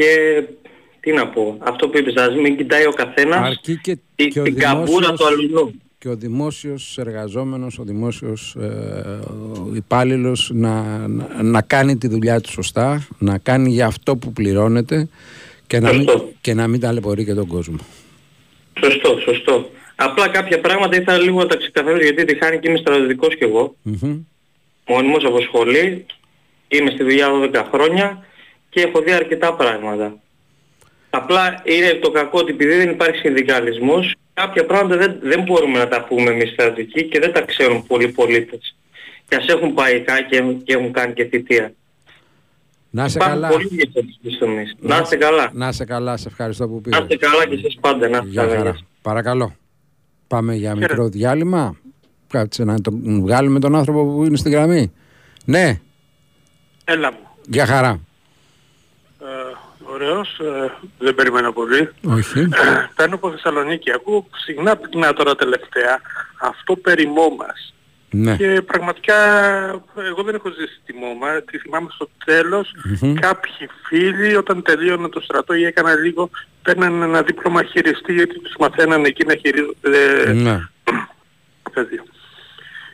και 0.00 0.42
τι 1.00 1.12
να 1.12 1.28
πω, 1.28 1.56
αυτό 1.60 1.88
που 1.88 1.98
είπες, 1.98 2.14
ας 2.14 2.34
μην 2.34 2.56
κοιτάει 2.56 2.86
ο 2.86 2.90
καθένας 2.92 3.46
Αρκεί 3.46 3.78
και, 3.80 3.98
τη- 4.14 4.28
και 4.28 4.40
ο 4.40 4.42
την 4.42 4.58
καμπούρα 4.58 4.86
δημόσιος- 5.06 5.18
του 5.20 5.26
αλλού. 5.26 5.74
και 5.98 6.08
ο 6.08 6.16
δημόσιος 6.16 6.98
εργαζόμενος, 6.98 7.78
ο 7.78 7.82
δημόσιος 7.82 8.54
ε, 8.60 8.64
ο 9.70 9.70
υπάλληλος 9.74 10.50
να, 10.54 10.82
να, 11.08 11.42
να 11.42 11.62
κάνει 11.62 11.96
τη 11.96 12.08
δουλειά 12.08 12.40
του 12.40 12.50
σωστά, 12.50 13.06
να 13.18 13.38
κάνει 13.38 13.70
για 13.70 13.86
αυτό 13.86 14.16
που 14.16 14.32
πληρώνεται 14.32 15.08
και 15.66 15.80
να, 15.80 15.92
μην, 15.92 16.06
και 16.40 16.54
να 16.54 16.66
μην 16.68 16.80
ταλαιπωρεί 16.80 17.24
και 17.24 17.34
τον 17.34 17.46
κόσμο. 17.46 17.76
Σωστό, 18.84 19.18
σωστό. 19.24 19.70
Απλά 19.96 20.28
κάποια 20.28 20.60
πράγματα 20.60 20.96
ήθελα 20.96 21.18
λίγο 21.18 21.38
να 21.38 21.46
τα 21.46 21.56
ξεκαθαρίσω 21.56 22.02
γιατί 22.12 22.24
τη 22.24 22.38
χάνει 22.38 22.58
και 22.58 22.68
είμαι 22.68 22.78
στρατιωτικός 22.78 23.36
κι 23.36 23.44
εγώ. 23.44 23.74
Μμμ. 23.82 24.18
Μόνιμος 24.88 25.24
από 25.24 25.40
σχολή, 25.40 26.06
είμαι 26.68 26.90
στη 26.90 27.02
δουλειά 27.02 27.28
12 27.54 27.64
χρόνια 27.72 28.24
και 28.70 28.80
έχω 28.80 29.00
δει 29.00 29.12
αρκετά 29.12 29.54
πράγματα. 29.54 30.14
Απλά 31.10 31.60
είναι 31.64 31.98
το 32.02 32.10
κακό 32.10 32.38
ότι 32.38 32.52
επειδή 32.52 32.76
δεν 32.76 32.90
υπάρχει 32.90 33.18
συνδικαλισμός, 33.18 34.14
κάποια 34.34 34.66
πράγματα 34.66 34.96
δεν, 34.96 35.18
δεν 35.22 35.42
μπορούμε 35.42 35.78
να 35.78 35.88
τα 35.88 36.04
πούμε 36.04 36.30
εμείς 36.30 36.50
στρατιωτικοί 36.50 37.04
και 37.08 37.18
δεν 37.18 37.32
τα 37.32 37.40
ξέρουν 37.42 37.86
πολλοί 37.86 38.08
πολίτες. 38.08 38.76
Και 39.28 39.36
ας 39.36 39.46
έχουν 39.46 39.74
πάει 39.74 40.00
κα- 40.00 40.22
και, 40.22 40.42
και 40.64 40.72
έχουν 40.72 40.92
κάνει 40.92 41.12
και 41.12 41.24
θητεία. 41.24 41.72
Να 42.90 43.04
είσαι 43.04 43.18
Υπάρχουν 43.20 43.40
καλά. 43.40 43.52
πολλοί 43.52 43.68
διαφορετικοί 43.68 44.36
τομείς. 44.38 44.74
Να 44.80 44.98
είστε 44.98 45.16
καλά. 45.16 45.50
Να 45.52 45.68
είσαι 45.68 45.84
καλά, 45.84 46.16
σε 46.16 46.28
ευχαριστώ 46.28 46.68
που 46.68 46.74
Να 46.74 46.80
πήρες. 46.80 47.00
είστε 47.00 47.16
καλά 47.16 47.46
και 47.46 47.54
εσείς 47.54 47.76
πάντα. 47.80 48.08
Να 48.08 48.16
είστε 48.16 48.28
Γεια 48.28 48.42
καλά. 48.42 48.56
χαρά. 48.56 48.78
Παρακαλώ. 49.02 49.54
Πάμε 50.26 50.54
για 50.54 50.74
μικρό 50.76 51.08
διάλειμμα. 51.08 51.76
Κάτσε 52.28 52.64
να 52.64 52.80
τον 52.80 53.20
βγάλουμε 53.20 53.58
τον 53.60 53.74
άνθρωπο 53.74 54.04
που 54.04 54.24
είναι 54.24 54.36
στην 54.36 54.52
γραμμή. 54.52 54.92
Ναι, 55.44 55.80
Έλα 56.84 57.12
μου. 57.12 57.18
για 57.48 57.66
χαρά. 57.66 58.00
Ε, 60.00 60.04
ωραίος, 60.04 60.38
ε, 60.38 60.72
δεν 60.98 61.14
περιμένα 61.14 61.52
πολύ. 61.52 61.88
Όχι. 62.06 62.48
Παίρνω 62.96 63.14
από 63.14 63.30
Θεσσαλονίκη. 63.30 63.92
Ακούω 63.92 64.26
συχνά 64.44 64.76
πυκνά 64.76 65.12
τώρα 65.12 65.34
τελευταία 65.34 66.00
αυτό 66.40 66.76
περί 66.76 67.06
μόμας. 67.06 67.74
Ναι. 68.12 68.36
Και 68.36 68.62
πραγματικά 68.66 69.14
εγώ 69.96 70.22
δεν 70.22 70.34
έχω 70.34 70.50
ζήσει 70.50 70.80
τη 70.84 70.92
μόμα. 70.94 71.40
Τη 71.42 71.58
θυμάμαι 71.58 71.88
στο 71.94 72.08
τέλος 72.24 72.74
Μμμ. 73.00 73.14
κάποιοι 73.14 73.68
φίλοι 73.86 74.36
όταν 74.36 74.62
τελείωνε 74.62 75.08
το 75.08 75.20
στρατό 75.20 75.54
ή 75.54 75.64
έκανα 75.64 75.94
λίγο 75.94 76.30
παίρνανε 76.62 77.04
ένα 77.04 77.22
δίπλωμα 77.22 77.62
χειριστή 77.62 78.12
γιατί 78.12 78.40
τους 78.40 78.54
μαθαίνανε 78.58 79.08
εκεί 79.08 79.24
να 79.26 79.34
χειρίζονται 79.36 80.32
Ναι. 80.32 80.60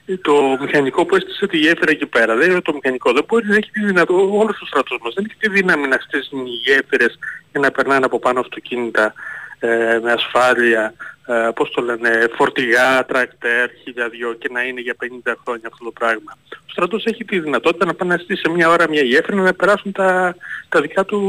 Παιδί. 0.07 0.19
Το 0.19 0.57
μηχανικό 0.61 1.05
που 1.05 1.17
έστησε 1.17 1.47
τη 1.47 1.57
γέφυρα 1.57 1.91
εκεί 1.91 2.07
πέρα, 2.07 2.37
δεν 2.37 2.51
είναι 2.51 2.61
το 2.61 2.73
μηχανικό, 2.73 3.13
δεν 3.13 3.25
μπορεί 3.29 3.47
να 3.47 3.57
έχει 3.57 3.71
τη 3.71 3.85
δυνατότητα, 3.85 4.37
όλος 4.37 4.61
ο 4.61 4.67
στρατός 4.67 4.99
μας 5.03 5.15
δεν 5.15 5.25
έχει 5.29 5.39
τη 5.39 5.49
δύναμη 5.49 5.89
να 5.89 5.99
στήσουν 6.01 6.47
οι 6.47 6.51
γέφυρες 6.51 7.19
και 7.53 7.59
να 7.59 7.71
περνάνε 7.71 8.05
από 8.05 8.19
πάνω 8.19 8.41
αυτοκίνητα 8.41 9.15
ε, 9.59 9.99
με 10.03 10.13
ασφάλεια, 10.13 10.95
ε, 11.27 11.49
πώς 11.55 11.71
το 11.71 11.83
λένε, 11.83 12.29
φορτηγά, 12.37 13.05
τρακτέρ, 13.05 13.71
χιλιαδιό 13.83 14.33
και 14.33 14.49
να 14.53 14.63
είναι 14.63 14.81
για 14.81 14.95
50 15.01 15.33
χρόνια 15.45 15.69
αυτό 15.73 15.85
το 15.85 15.91
πράγμα. 15.91 16.37
Ο 16.51 16.71
στρατός 16.71 17.05
έχει 17.05 17.25
τη 17.25 17.41
δυνατότητα 17.41 17.87
να 17.87 17.95
πάει 17.95 18.09
να 18.09 18.17
στήσει 18.17 18.41
σε 18.45 18.51
μια 18.51 18.69
ώρα 18.69 18.89
μια 18.89 19.03
γέφυρα 19.03 19.37
να 19.37 19.55
περάσουν 19.55 19.93
τα, 19.93 20.37
τα 20.69 20.81
δικά 20.81 21.05
του 21.05 21.21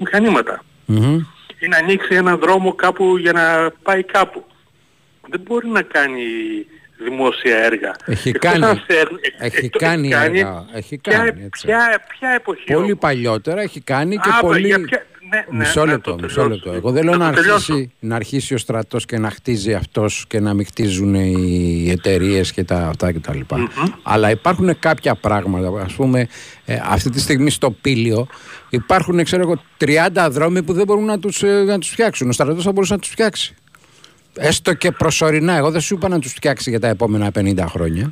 μηχανήματα 0.00 0.64
Μμμ. 0.84 1.20
ή 1.58 1.68
να 1.68 1.76
ανοίξει 1.76 2.14
έναν 2.14 2.38
δρόμο 2.38 2.74
κάπου 2.74 3.16
για 3.16 3.32
να 3.32 3.70
πάει 3.82 4.02
κάπου. 4.02 4.44
Δεν 5.28 5.40
μπορεί 5.40 5.68
να 5.68 5.82
κάνει 5.82 6.22
δημόσια 6.98 7.56
έργα. 7.56 7.94
Έχει 8.04 8.28
Εκτός 8.28 8.50
κάνει, 8.52 8.64
αν 8.64 8.82
θέλ- 8.86 9.08
εκ- 9.20 9.34
έχει 9.54 9.64
εκτός- 9.64 9.82
κάνει 9.82 10.08
κάνει, 10.08 10.38
έργα, 10.38 10.64
έχει 10.74 10.98
ποια, 10.98 11.12
κάνει, 11.16 11.28
έτσι. 11.44 11.66
ποια, 11.66 12.04
ποια 12.18 12.30
εποχή 12.30 12.72
Πολύ 12.72 12.96
παλιότερα 12.96 13.60
έχει 13.60 13.80
κάνει 13.80 14.16
και 14.16 14.28
Α, 14.38 14.40
πολύ... 14.40 14.66
για 14.66 14.80
ποια- 14.80 15.06
ναι, 15.30 15.44
ναι, 15.50 15.58
Μισό 15.58 15.84
να 15.84 15.92
λεπτό, 15.92 16.10
το 16.14 16.22
μισό 16.22 16.34
τελειώσω. 16.40 16.48
λεπτό. 16.54 16.72
Εγώ 16.72 16.90
δεν 16.90 17.04
λέω 17.04 17.16
Να 17.16 17.24
να 17.24 17.30
το 17.32 17.40
τελειώσω. 17.40 17.72
αρχίσει, 17.72 17.92
να 17.98 18.16
αρχίσει 18.16 18.54
ο 18.54 18.58
στρατός 18.58 19.04
και 19.04 19.18
να 19.18 19.30
χτίζει 19.30 19.74
αυτός 19.74 20.24
και 20.28 20.40
να 20.40 20.54
μην 20.54 20.66
χτίζουν 20.66 21.14
οι 21.14 21.90
εταιρείες 21.90 22.52
και 22.52 22.64
τα 22.64 22.86
αυτά 22.86 23.12
και 23.12 23.18
τα 23.18 23.34
λοιπα 23.34 23.68
Αλλά 24.02 24.30
υπάρχουν 24.30 24.78
κάποια 24.78 25.14
πράγματα, 25.14 25.82
ας 25.82 25.92
πούμε 25.92 26.28
ε, 26.64 26.78
αυτή 26.84 27.10
τη 27.10 27.20
στιγμή 27.20 27.50
στο 27.50 27.70
Πήλιο 27.70 28.26
υπάρχουν 28.70 29.24
ξέρω 29.24 29.42
εγώ 29.42 29.62
30 29.84 30.26
δρόμοι 30.30 30.62
που 30.62 30.72
δεν 30.72 30.86
μπορούν 30.86 31.04
να 31.04 31.18
τους, 31.18 31.42
ε, 31.42 31.62
να 31.66 31.78
τους 31.78 31.88
φτιάξουν. 31.88 32.28
Ο 32.28 32.32
στρατός 32.32 32.64
θα 32.64 32.72
μπορούσε 32.72 32.92
να 32.92 32.98
τους 32.98 33.08
φτιάξει. 33.10 33.54
Έστω 34.38 34.74
και 34.74 34.90
προσωρινά. 34.90 35.56
Εγώ 35.56 35.70
δεν 35.70 35.80
σου 35.80 35.94
είπα 35.94 36.08
να 36.08 36.18
τους 36.18 36.32
φτιάξει 36.32 36.70
για 36.70 36.80
τα 36.80 36.88
επόμενα 36.88 37.30
50 37.38 37.64
χρόνια. 37.68 38.08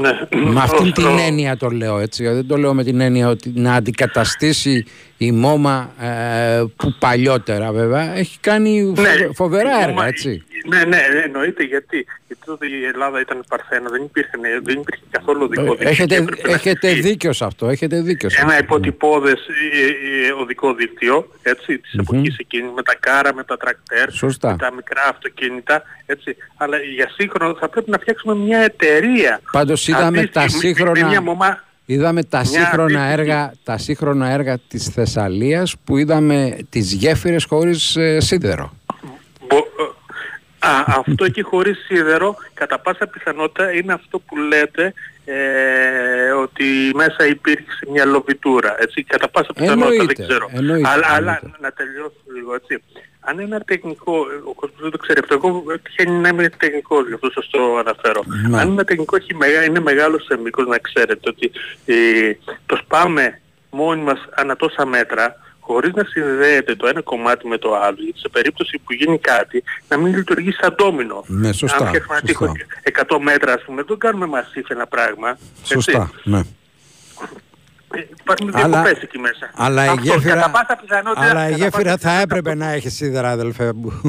Ναι. 0.00 0.10
Με 0.50 0.60
αυτήν 0.60 0.88
Ο- 0.88 0.92
την 0.92 1.06
ο- 1.06 1.18
έννοια 1.26 1.56
το 1.56 1.68
λέω 1.68 1.98
έτσι. 1.98 2.24
Δεν 2.28 2.46
το 2.46 2.56
λέω 2.56 2.74
με 2.74 2.84
την 2.84 3.00
έννοια 3.00 3.28
ότι 3.28 3.52
να 3.54 3.74
αντικαταστήσει 3.74 4.84
η 5.16 5.32
μόμα 5.32 5.92
ε, 6.00 6.62
που 6.76 6.94
παλιότερα 6.98 7.72
βέβαια 7.72 8.16
έχει 8.16 8.38
κάνει 8.40 8.92
φοβε- 8.96 9.30
φοβερά 9.34 9.70
η 9.70 9.74
έργα 9.80 9.88
μόμα- 9.88 10.06
έτσι. 10.06 10.42
Ναι, 10.68 10.84
ναι, 10.84 10.98
εννοείται 11.24 11.62
γιατί. 11.62 12.06
Γιατί 12.26 12.42
τότε 12.44 12.66
η 12.66 12.84
Ελλάδα 12.84 13.20
ήταν 13.20 13.44
παρθένα, 13.48 13.90
δεν 13.90 14.02
υπήρχε, 14.02 14.30
δεν 14.62 14.78
υπήρχε 14.80 15.02
καθόλου 15.10 15.42
οδικό 15.42 15.62
δίκτυο. 15.62 15.84
και 15.84 15.88
Έχετε, 15.88 16.14
έπρεπε 16.16 16.48
να 16.48 16.54
έχετε 16.54 16.86
χτιστεί 16.88 17.08
δίκιο 17.08 17.32
σε 17.32 17.44
αυτό. 17.44 17.68
Έχετε 17.68 18.00
δίκιο 18.00 18.28
σε 18.30 18.40
Ένα 18.40 18.50
αυτό. 18.50 18.64
υποτυπώδες 18.64 19.40
ε, 19.46 20.26
ε, 20.28 20.32
οδικό 20.32 20.74
δίκτυο, 20.74 21.30
έτσι, 21.42 21.78
της 21.78 21.92
Μμμ. 21.94 22.00
εποχής 22.00 22.36
εκείνης, 22.38 22.70
με 22.76 22.82
τα 22.82 22.94
κάρα, 23.00 23.34
με 23.34 23.44
τα 23.44 23.56
τρακτέρ, 23.56 24.10
Σωστά. 24.12 24.50
με 24.50 24.56
τα 24.56 24.72
μικρά 24.74 25.02
αυτοκίνητα, 25.10 25.82
έτσι. 26.06 26.36
Αλλά 26.56 26.76
για 26.78 27.08
σύγχρονο 27.16 27.56
θα 27.60 27.68
πρέπει 27.68 27.90
να 27.90 27.98
φτιάξουμε 27.98 28.34
μια 28.34 28.58
εταιρεία. 28.58 29.40
Πάντως 29.52 29.88
είδαμε 29.88 30.06
Αντίστοιχη, 30.06 30.32
τα 30.32 30.40
με- 30.42 30.48
σύγχρονα, 30.48 31.00
Με 31.00 31.06
μια 31.08 31.20
μομά, 31.20 31.64
είδαμε 31.86 32.22
τα 32.24 32.38
μια 32.38 32.46
σύγχρονα, 32.46 33.00
αντίστοιχη. 33.02 33.20
έργα, 33.30 33.52
τα 33.64 33.78
σύγχρονα 33.78 34.28
έργα 34.30 34.58
της 34.68 34.84
Θεσσαλίας 34.88 35.74
που 35.84 35.96
είδαμε 35.96 36.56
τις 36.70 36.92
γέφυρες 36.92 37.44
χωρίς 37.44 37.96
ε, 37.96 38.20
σίδερο. 38.20 38.74
Α, 40.70 40.84
αυτό 40.86 41.24
εκεί 41.24 41.42
χωρίς 41.42 41.78
σίδερο, 41.86 42.36
κατά 42.54 42.78
πάσα 42.78 43.06
πιθανότητα 43.06 43.72
είναι 43.72 43.92
αυτό 43.92 44.18
που 44.18 44.36
λέτε 44.36 44.94
ε, 45.24 46.30
ότι 46.30 46.64
μέσα 46.94 47.26
υπήρξε 47.26 47.86
μια 47.90 48.04
λοβιτούρα. 48.04 48.74
Έτσι, 48.78 49.02
κατά 49.02 49.28
πάσα 49.28 49.52
πιθανότητα 49.52 49.92
Εννοείται, 49.92 50.14
δεν 50.14 50.26
ξέρω. 50.28 50.50
εννοείται, 50.52 50.88
αλλά, 50.88 51.06
αλλά 51.10 51.38
εννοείται. 51.42 51.58
να 51.60 51.70
τελειώσω 51.72 52.22
λίγο 52.34 52.54
έτσι. 52.54 52.82
Αν 53.20 53.38
ένα 53.38 53.60
τεχνικό, 53.60 54.26
ο 54.44 54.52
κόσμος 54.54 54.80
δεν 54.80 54.90
το 54.90 54.96
ξέρει 54.98 55.20
αυτό, 55.22 55.34
εγώ 55.34 55.64
τυχαίνει 55.82 56.16
να 56.18 56.28
είμαι 56.28 56.48
τεχνικός, 56.48 57.06
γι' 57.06 57.14
αυτό 57.14 57.30
σας 57.30 57.48
το 57.50 57.76
αναφέρω. 57.76 58.22
Ναι. 58.48 58.60
Αν 58.60 58.70
ένα 58.70 58.84
τεχνικό 58.84 59.16
έχει 59.16 59.34
μεγά, 59.34 59.64
είναι 59.64 59.80
μεγάλος 59.80 60.24
σε 60.24 60.38
μήκος, 60.38 60.66
να 60.66 60.78
ξέρετε 60.78 61.28
ότι 61.28 61.50
ε, 61.86 62.32
το 62.66 62.76
σπάμε 62.76 63.40
μόνοι 63.70 64.02
μας 64.02 64.20
ανά 64.34 64.56
τόσα 64.56 64.86
μέτρα, 64.86 65.36
χωρίς 65.60 65.92
να 65.94 66.04
συνδέεται 66.04 66.74
το 66.74 66.86
ένα 66.86 67.02
κομμάτι 67.02 67.46
με 67.48 67.58
το 67.58 67.74
άλλο, 67.76 67.96
γιατί 67.98 68.18
σε 68.18 68.28
περίπτωση 68.28 68.78
που 68.84 68.92
γίνει 68.92 69.18
κάτι, 69.18 69.62
να 69.88 69.96
μην 69.96 70.14
λειτουργεί 70.16 70.52
σαν 70.52 70.74
ντόμινο. 70.74 71.24
Ναι, 71.26 71.52
σωστά, 71.52 71.76
Αν 71.78 71.86
φτιάχνουμε 71.86 72.14
ένα 72.16 72.26
τείχος 72.26 72.48
σωστά. 72.48 73.16
100 73.16 73.18
μέτρα, 73.22 73.52
ας 73.52 73.62
πούμε, 73.62 73.82
δεν 73.82 73.98
κάνουμε 73.98 74.26
μασίφ 74.26 74.70
ένα 74.70 74.86
πράγμα. 74.86 75.28
έτσι. 75.28 75.72
Σωστά, 75.72 76.10
ναι. 76.24 76.38
Ε, 77.94 78.00
Υπάρχουν 78.20 78.50
Αλλά- 78.54 78.68
διακοπές 78.68 79.02
εκεί 79.02 79.18
μέσα. 79.18 79.50
Αλλά 79.54 79.84
η 79.84 79.88
Αυτό, 79.88 80.00
γέφυρα, 80.02 80.34
κατά 80.34 80.50
πάσα 80.50 80.78
πιθανότητα- 80.80 81.30
αλλά 81.30 81.48
η 81.48 81.50
κατά 81.50 81.64
γέφυρα 81.64 81.92
πάσα 81.96 81.98
θα 82.10 82.20
έπρεπε 82.20 82.54
να 82.54 82.66
έχει 82.72 82.88
σίδερα 82.88 83.30
αδελφέ 83.30 83.72
μου. 83.72 84.00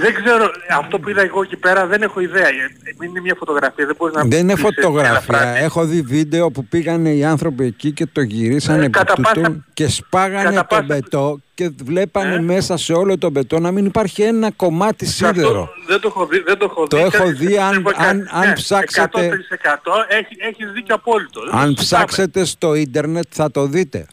Δεν 0.00 0.14
ξέρω, 0.14 0.50
αυτό 0.78 0.98
που 0.98 1.08
είδα 1.08 1.22
εγώ 1.22 1.42
εκεί 1.42 1.56
πέρα 1.56 1.86
δεν 1.86 2.02
έχω 2.02 2.20
ιδέα. 2.20 2.48
Ε, 2.48 3.04
Είναι 3.04 3.20
μια 3.20 3.34
φωτογραφία, 3.38 3.86
δεν 3.86 3.94
μπορείς 3.98 4.14
να 4.14 4.22
Δεν 4.24 4.38
είναι 4.38 4.54
πεις, 4.54 4.62
ε, 4.62 4.66
ένα 4.66 4.74
φωτογραφία. 4.74 5.20
πράγμα. 5.26 5.56
Έχω 5.58 5.84
δει 5.84 6.00
βίντεο 6.00 6.50
που 6.50 6.64
πήγανε 6.64 7.10
οι 7.10 7.24
άνθρωποι 7.24 7.64
εκεί 7.64 7.92
και 7.92 8.06
το 8.06 8.20
γυρίσανε 8.20 8.84
Ε, 8.84 8.88
κατά 8.88 9.12
επί 9.12 9.22
τούτου 9.22 9.40
πάσα- 9.40 9.64
και 9.74 9.88
σπάγανε 9.88 10.42
κατά 10.44 10.60
το 10.60 10.66
πάσα- 10.68 10.82
μπετό 10.86 11.40
και 11.54 11.70
βλέπανε 11.84 12.34
Ε. 12.34 12.40
μέσα 12.40 12.76
σε 12.76 12.92
όλο 12.92 13.18
το 13.18 13.30
μπετό 13.30 13.58
να 13.58 13.70
μην 13.70 13.84
υπάρχει 13.86 14.22
ένα 14.22 14.50
κομμάτι 14.56 15.06
σίδερο. 15.06 15.62
Αυτό 15.62 15.70
δεν 15.86 16.00
το 16.00 16.08
έχω 16.08 16.26
δει. 16.26 16.38
Δεν 16.38 16.58
το 16.58 16.64
έχω 16.70 16.86
Το 16.86 16.96
δει. 16.96 17.02
έχω 17.02 17.24
Και- 17.24 17.32
δει, 17.32 17.58
αν- 17.58 17.72
λοιπόν, 17.76 17.92
αν- 17.96 18.28
αν 18.32 18.46
ναι, 18.46 18.52
ψάξετε- 18.52 19.14
100% 19.14 19.92
έχει, 20.08 20.36
έχεις 20.38 20.72
δίκιο 20.72 20.94
απόλυτο. 20.94 21.40
Δεν 21.40 21.50
το 21.50 21.56
Αν 21.56 21.62
συζητάμε. 21.76 22.04
ψάξετε 22.04 22.44
στο 22.44 22.74
ίντερνετ 22.74 23.24
θα 23.30 23.50
το 23.50 23.66
δείτε. 23.66 24.06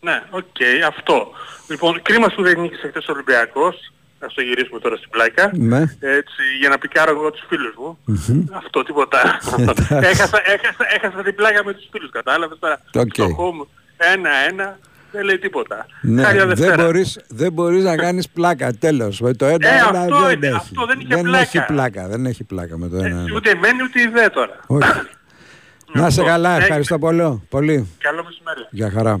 Ναι, 0.00 0.22
οκ, 0.30 0.44
αυτό. 0.86 1.28
Λοιπόν, 1.68 2.02
κρίμα 2.02 2.26
που 2.36 2.42
δεν 2.42 2.60
νίκησες 2.60 2.90
χθες 2.90 3.08
ο 3.08 3.12
Ολυμπιακός. 3.12 3.92
Ας 4.20 4.34
το 4.34 4.42
γυρίσουμε 4.42 4.80
τώρα 4.80 4.96
στην 4.96 5.10
πλάκα. 5.10 5.50
Ναι. 5.54 5.80
Έτσι, 6.00 6.42
για 6.60 6.68
να 6.68 6.78
πικάρω 6.78 7.10
εγώ 7.10 7.30
τους 7.30 7.44
φίλους 7.48 7.74
μου. 7.78 7.98
Μμμ. 8.04 8.44
Αυτό, 8.52 8.82
τίποτα. 8.82 9.38
Εντάξει. 9.58 9.86
έχασα, 9.90 10.40
έχασα, 10.44 10.84
έχασα 10.96 11.22
την 11.22 11.34
πλάκα 11.34 11.64
με 11.64 11.72
τους 11.74 11.88
φίλους, 11.92 12.10
κατάλαβες 12.10 12.58
τώρα. 12.58 12.80
Οκ. 12.94 13.12
Στο 13.14 13.24
home, 13.24 13.66
ένα-ένα, 13.96 14.78
δεν 15.12 15.24
λέει 15.24 15.38
τίποτα. 15.38 15.86
Ναι, 16.00 16.22
Χάρια 16.22 16.46
δεν 16.46 16.56
Δευτέρα. 16.56 16.84
μπορείς, 16.84 17.20
δεν 17.28 17.52
μπορείς 17.52 17.84
να 17.84 17.96
κάνεις 17.96 18.28
πλάκα, 18.28 18.72
τέλος. 18.72 19.20
Με 19.20 19.34
το 19.34 19.46
ένα, 19.46 19.68
Ε, 19.68 19.76
ένα 19.88 20.00
αυτό 20.00 20.20
δεν 20.20 20.32
είναι, 20.36 20.46
έχει. 20.46 20.56
αυτό 20.56 20.86
δεν 20.86 21.00
είχε 21.00 21.14
δεν 21.14 21.22
πλάκα. 21.24 21.38
έχει 21.38 21.64
πλάκα. 21.66 22.08
Δεν 22.08 22.26
έχει 22.26 22.44
πλάκα 22.44 22.78
με 22.78 22.88
το 22.88 22.96
ένα. 22.96 23.06
ένα. 23.06 23.24
Ούτε 23.34 23.54
μένει 23.54 23.82
ούτε 23.82 24.00
ιδέα 24.00 24.30
τώρα. 24.30 24.56
Όχι. 24.66 24.88
Να 25.92 26.10
σε 26.10 26.20
Λοιπόν, 26.20 26.34
καλά, 26.34 26.54
ε, 26.56 26.58
ευχαριστώ 26.62 26.98
πολύ. 26.98 27.42
πολύ. 27.48 27.88
Καλό 27.98 28.24
μεσημέρι. 28.24 28.66
Για 28.70 28.90
χαρά. 28.90 29.20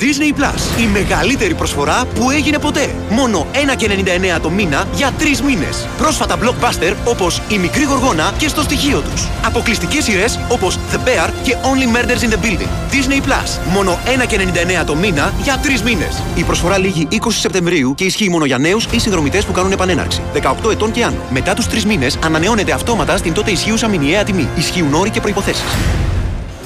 Disney 0.00 0.40
Plus. 0.40 0.80
Η 0.80 0.86
μεγαλύτερη 0.92 1.54
προσφορά 1.54 2.04
που 2.14 2.30
έγινε 2.30 2.58
ποτέ. 2.58 2.94
Μόνο 3.10 3.46
1,99 3.52 4.40
το 4.42 4.50
μήνα 4.50 4.86
για 4.94 5.10
3 5.18 5.40
μήνες. 5.40 5.86
Πρόσφατα 5.98 6.38
blockbuster 6.38 6.94
όπως 7.04 7.42
Η 7.48 7.58
Μικρή 7.58 7.82
Γοργόνα 7.82 8.32
και 8.38 8.48
στο 8.48 8.62
στοιχείο 8.62 9.00
τους. 9.00 9.28
Αποκλειστικές 9.44 10.04
σειρές 10.04 10.38
όπως 10.48 10.78
The 10.92 10.96
Bear 10.96 11.30
και 11.42 11.56
Only 11.62 11.96
Murders 11.96 12.22
in 12.22 12.32
the 12.32 12.44
Building. 12.44 12.68
Disney 12.92 13.20
Plus. 13.20 13.72
Μόνο 13.72 13.98
1,99 14.04 14.84
το 14.86 14.94
μήνα 14.94 15.32
για 15.42 15.60
3 15.62 15.82
μήνες. 15.82 16.22
Η 16.34 16.42
προσφορά 16.42 16.78
λήγει 16.78 17.08
20 17.10 17.16
Σεπτεμβρίου 17.30 17.94
και 17.94 18.04
ισχύει 18.04 18.30
μόνο 18.30 18.44
για 18.44 18.58
νέους 18.58 18.86
ή 18.90 18.98
συνδρομητές 18.98 19.44
που 19.44 19.52
κάνουν 19.52 19.72
επανέναρξη. 19.72 20.22
18 20.32 20.70
ετών 20.70 20.90
και 20.90 21.04
άνω. 21.04 21.20
Μετά 21.30 21.54
τους 21.54 21.66
3 21.66 21.84
μήνες 21.84 22.18
ανανεώνεται 22.24 22.72
αυτόματα 22.72 23.16
στην 23.16 23.32
τότε 23.32 23.50
ισχύουσα 23.50 23.88
μηνιαία 23.88 24.24
τιμή. 24.24 24.48
Ισχύουν 24.56 24.94
όροι 24.94 25.10
και 25.10 25.20
προποθέσει. 25.20 25.62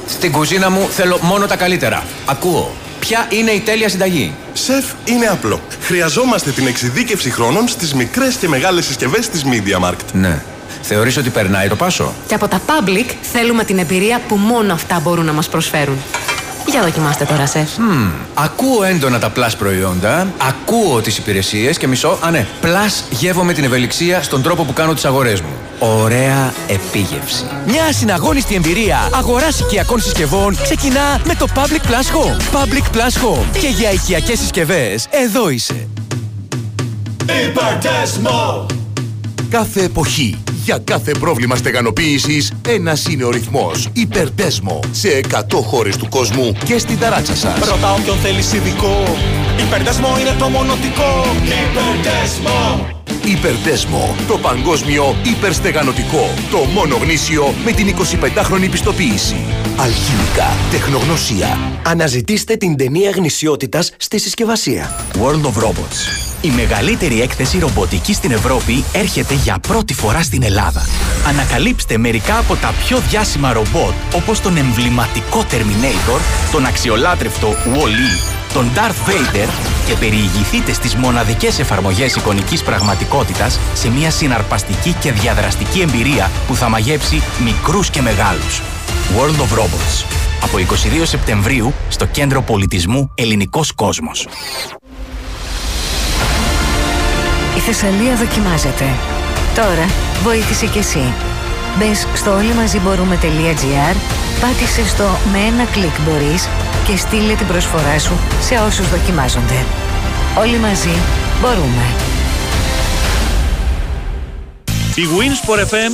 Στην 0.06 0.32
κουζίνα 0.32 0.70
μου 0.70 0.88
θέλω 0.90 1.18
μόνο 1.22 1.46
τα 1.46 1.56
καλύτερα. 1.56 2.02
Ακούω. 2.26 2.70
Ποια 3.00 3.26
είναι 3.30 3.50
η 3.50 3.60
τέλεια 3.60 3.88
συνταγή; 3.88 4.34
Σεφ, 4.52 4.84
είναι 5.04 5.26
απλό. 5.26 5.60
Χρειαζόμαστε 5.82 6.50
την 6.50 6.66
εξειδίκευση 6.66 7.30
χρόνων 7.30 7.68
στις 7.68 7.94
μικρές 7.94 8.36
και 8.36 8.48
μεγάλες 8.48 8.84
συσκευές 8.84 9.28
της 9.28 9.44
Media 9.44 9.88
Markt. 9.88 10.12
Ναι. 10.12 10.42
Θεωρείς 10.82 11.16
ότι 11.16 11.30
περνάει 11.30 11.68
το 11.68 11.76
πάσο; 11.76 12.14
Και 12.26 12.34
από 12.34 12.48
τα 12.48 12.60
public 12.66 13.10
θέλουμε 13.32 13.64
την 13.64 13.78
εμπειρία 13.78 14.20
που 14.28 14.36
μόνο 14.36 14.72
αυτά 14.72 15.00
μπορούν 15.00 15.24
να 15.24 15.32
μας 15.32 15.48
προσφέρουν. 15.48 15.96
Για 16.70 16.82
δοκιμάστε 16.82 17.24
τώρα, 17.24 17.46
σεφ. 17.46 17.78
Μμμ, 17.78 18.10
ακούω 18.34 18.82
έντονα 18.82 19.18
τα 19.18 19.32
plus 19.36 19.50
προϊόντα, 19.58 20.32
ακούω 20.48 21.00
τις 21.00 21.18
υπηρεσίες 21.18 21.78
και 21.78 21.86
μισό, 21.86 22.18
α 22.20 22.30
ναι, 22.30 22.46
plus 22.62 23.04
γεύομαι 23.10 23.52
την 23.52 23.64
ευελιξία 23.64 24.22
στον 24.22 24.42
τρόπο 24.42 24.64
που 24.64 24.72
κάνω 24.72 24.94
τις 24.94 25.04
αγορές 25.04 25.40
μου. 25.40 25.48
Ωραία 25.78 26.52
επίγευση. 26.66 27.44
Μια 27.66 27.92
συναγώνιστη 27.92 28.54
εμπειρία 28.54 29.08
αγοράς 29.14 29.60
οικιακών 29.60 30.00
συσκευών 30.00 30.56
ξεκινά 30.62 31.20
με 31.24 31.34
το 31.34 31.46
Public 31.54 31.90
Plus 31.90 32.16
Home. 32.16 32.58
Public 32.60 32.96
Plus 32.96 33.22
Home. 33.24 33.58
Και 33.60 33.68
για 33.68 33.90
οικιακές 33.92 34.38
συσκευές, 34.38 35.06
εδώ 35.10 35.48
είσαι. 35.48 35.88
Υπερτέσμο! 37.48 38.66
Κάθε 39.50 39.82
εποχή, 39.82 40.42
για 40.64 40.78
κάθε 40.78 41.12
πρόβλημα 41.20 41.56
στεγανοποίησης, 41.56 42.52
ένας 42.68 43.06
είναι 43.06 43.24
ο 43.24 43.30
ρυθμός. 43.30 43.88
Υπερτέσμο. 43.92 44.80
Σε 44.90 45.08
100 45.08 45.62
χώρες 45.62 45.96
του 45.96 46.08
κόσμου 46.08 46.52
και 46.64 46.78
στην 46.78 46.98
ταράτσα 46.98 47.36
σας. 47.36 47.68
Ρωτάω 47.68 47.96
ποιον 47.98 48.16
θέλεις 48.16 48.52
ειδικό. 48.52 49.02
Υπερτέσμο 49.66 50.08
είναι 50.20 50.34
το 50.38 50.48
μονοτικό. 50.48 51.24
Υπερτέσμο! 51.44 52.99
Υπερτέσμο, 53.24 54.16
το 54.28 54.38
παγκόσμιο 54.38 55.16
υπερστεγανοτικό. 55.22 56.30
Το 56.50 56.58
μόνο 56.58 56.96
γνήσιο 56.96 57.54
με 57.64 57.72
την 57.72 57.94
25χρονη 57.96 58.70
πιστοποίηση. 58.70 59.36
Αλχημικά, 59.76 60.48
τεχνογνωσία. 60.70 61.58
Αναζητήστε 61.86 62.56
την 62.56 62.76
ταινία 62.76 63.10
γνησιότητας 63.10 63.92
στη 63.96 64.18
συσκευασία. 64.18 65.04
World 65.14 65.44
of 65.44 65.62
Robots. 65.64 66.30
Η 66.42 66.50
μεγαλύτερη 66.50 67.20
έκθεση 67.20 67.58
ρομποτική 67.58 68.12
στην 68.14 68.30
Ευρώπη 68.30 68.84
έρχεται 68.92 69.34
για 69.34 69.58
πρώτη 69.58 69.94
φορά 69.94 70.22
στην 70.22 70.42
Ελλάδα. 70.42 70.82
Ανακαλύψτε 71.28 71.98
μερικά 71.98 72.38
από 72.38 72.54
τα 72.54 72.74
πιο 72.86 72.98
διάσημα 72.98 73.52
ρομπότ 73.52 73.94
όπως 74.14 74.40
τον 74.40 74.56
εμβληματικό 74.56 75.44
Terminator, 75.50 76.20
τον 76.52 76.66
αξιολάτρευτο 76.66 77.48
Wall-E, 77.48 78.39
τον 78.52 78.70
Darth 78.74 79.08
Vader 79.08 79.48
και 79.86 79.94
περιηγηθείτε 79.94 80.72
στις 80.72 80.94
μοναδικές 80.94 81.58
εφαρμογές 81.58 82.16
εικονικής 82.16 82.62
πραγματικότητας 82.62 83.58
σε 83.74 83.90
μια 83.90 84.10
συναρπαστική 84.10 84.92
και 84.92 85.12
διαδραστική 85.12 85.80
εμπειρία 85.80 86.30
που 86.46 86.54
θα 86.54 86.68
μαγέψει 86.68 87.22
μικρούς 87.44 87.90
και 87.90 88.02
μεγάλους. 88.02 88.62
World 89.16 89.40
of 89.40 89.58
Robots. 89.58 90.04
Από 90.42 90.58
22 90.58 91.02
Σεπτεμβρίου 91.02 91.74
στο 91.88 92.06
Κέντρο 92.06 92.42
Πολιτισμού 92.42 93.10
Ελληνικός 93.14 93.72
Κόσμος. 93.72 94.28
Η 97.56 97.60
Θεσσαλία 97.60 98.14
δοκιμάζεται. 98.14 98.84
Τώρα 99.54 99.86
βοήθησε 100.22 100.66
κι 100.66 100.78
εσύ. 100.78 101.12
Μπες 101.78 102.06
στο 102.14 102.34
όλοιμαζιμπορούμε.gr, 102.34 103.96
πάτησε 104.40 104.86
στο 104.86 105.04
«Με 105.32 105.38
ένα 105.38 105.64
κλικ 105.64 105.96
μπορείς» 106.04 106.48
και 106.86 106.96
στείλε 106.96 107.34
την 107.34 107.46
προσφορά 107.46 107.98
σου 107.98 108.12
σε 108.40 108.54
όσους 108.54 108.90
δοκιμάζονται. 108.90 109.58
Όλοι 110.38 110.58
μαζί 110.58 110.94
μπορούμε. 111.40 111.84
Η 114.94 115.04
Winsport 115.16 115.62
FM 115.72 115.92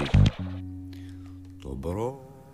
94,6. 0.00 0.04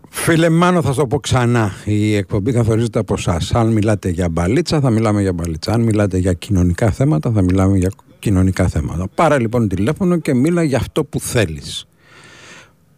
Φίλε 0.09 0.49
Μάνο, 0.49 0.83
θα 0.83 0.93
σου 0.93 0.99
το 1.01 1.07
πω 1.07 1.21
ξανά. 1.21 1.73
Η 1.85 2.15
εκπομπή 2.15 2.53
καθορίζεται 2.53 2.99
από 2.99 3.15
εσά. 3.15 3.41
Αν 3.53 3.73
μιλάτε 3.73 4.09
για 4.09 4.29
μπαλίτσα, 4.29 4.81
θα 4.81 4.91
μιλάμε 4.91 5.21
για 5.21 5.33
μπαλίτσα. 5.33 5.73
Αν 5.73 5.81
μιλάτε 5.81 6.19
για 6.19 6.33
κοινωνικά 6.33 6.91
θέματα, 6.91 7.31
θα 7.31 7.43
μιλάμε 7.43 7.79
για 7.79 7.91
κοινωνικά 8.19 8.69
θέματα. 8.69 9.09
Πάρε 9.15 9.39
λοιπόν 9.39 9.69
τηλέφωνο 9.69 10.17
και 10.17 10.35
μίλα 10.35 10.63
για 10.63 10.79
αυτό 10.79 11.05
που 11.05 11.21
θέλεις. 11.21 11.87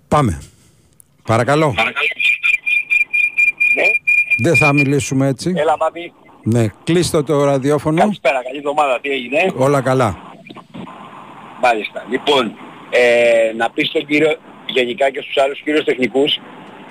Πάμε. 0.09 0.39
Παρακαλώ. 1.23 1.75
Ναι. 3.77 3.85
Δεν 4.43 4.57
θα 4.57 4.73
μιλήσουμε 4.73 5.27
έτσι. 5.27 5.53
Έλα, 5.57 5.77
Μάτι. 5.77 6.13
Ναι, 6.43 6.67
κλείστε 6.85 7.23
το 7.23 7.45
ραδιόφωνο. 7.45 8.01
Καλησπέρα, 8.01 8.43
καλή 8.43 8.57
εβδομάδα. 8.57 8.99
Τι 9.01 9.11
έγινε; 9.11 9.53
Όλα 9.57 9.81
καλά. 9.81 10.19
Μάλιστα. 11.63 12.05
Λοιπόν, 12.11 12.53
ε, 12.91 13.53
να 13.57 13.71
πεις 13.71 13.89
στον 13.89 14.07
κύριο 14.07 14.37
γενικά 14.67 15.11
και 15.11 15.21
στους 15.21 15.37
άλλους 15.37 15.61
κύριους 15.63 15.85
τεχνικούς, 15.85 16.41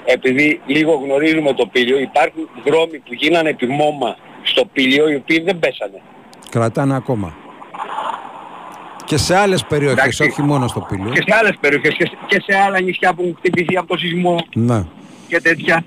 επειδή 0.05 0.61
λίγο 0.65 0.93
γνωρίζουμε 0.93 1.53
το 1.53 1.65
πύλιο, 1.65 1.99
υπάρχουν 1.99 2.49
δρόμοι 2.65 2.97
που 2.97 3.13
γίνανε 3.13 3.49
επιμόμα 3.49 4.15
στο 4.43 4.65
πύλιο 4.65 5.09
οι 5.09 5.15
οποίοι 5.15 5.39
δεν 5.39 5.59
πέσανε. 5.59 6.01
Κρατάνε 6.49 6.95
ακόμα. 6.95 7.35
Και 9.05 9.17
σε 9.17 9.35
άλλες 9.35 9.63
περιοχές, 9.65 9.97
Εντάξει. 9.99 10.23
όχι 10.23 10.41
μόνο 10.41 10.67
στο 10.67 10.79
Πύλιο. 10.89 11.09
Και 11.09 11.23
σε 11.27 11.35
άλλες 11.39 11.55
περιοχές 11.59 11.93
και 11.93 12.05
σε, 12.05 12.17
και 12.27 12.43
σε 12.47 12.59
άλλα 12.65 12.81
νησιά 12.81 13.13
που 13.13 13.21
έχουν 13.21 13.35
χτυπηθεί 13.37 13.77
από 13.77 13.87
το 13.87 13.97
σεισμό 13.97 14.45
Ναι. 14.55 14.83
και 15.27 15.41
τέτοια. 15.41 15.83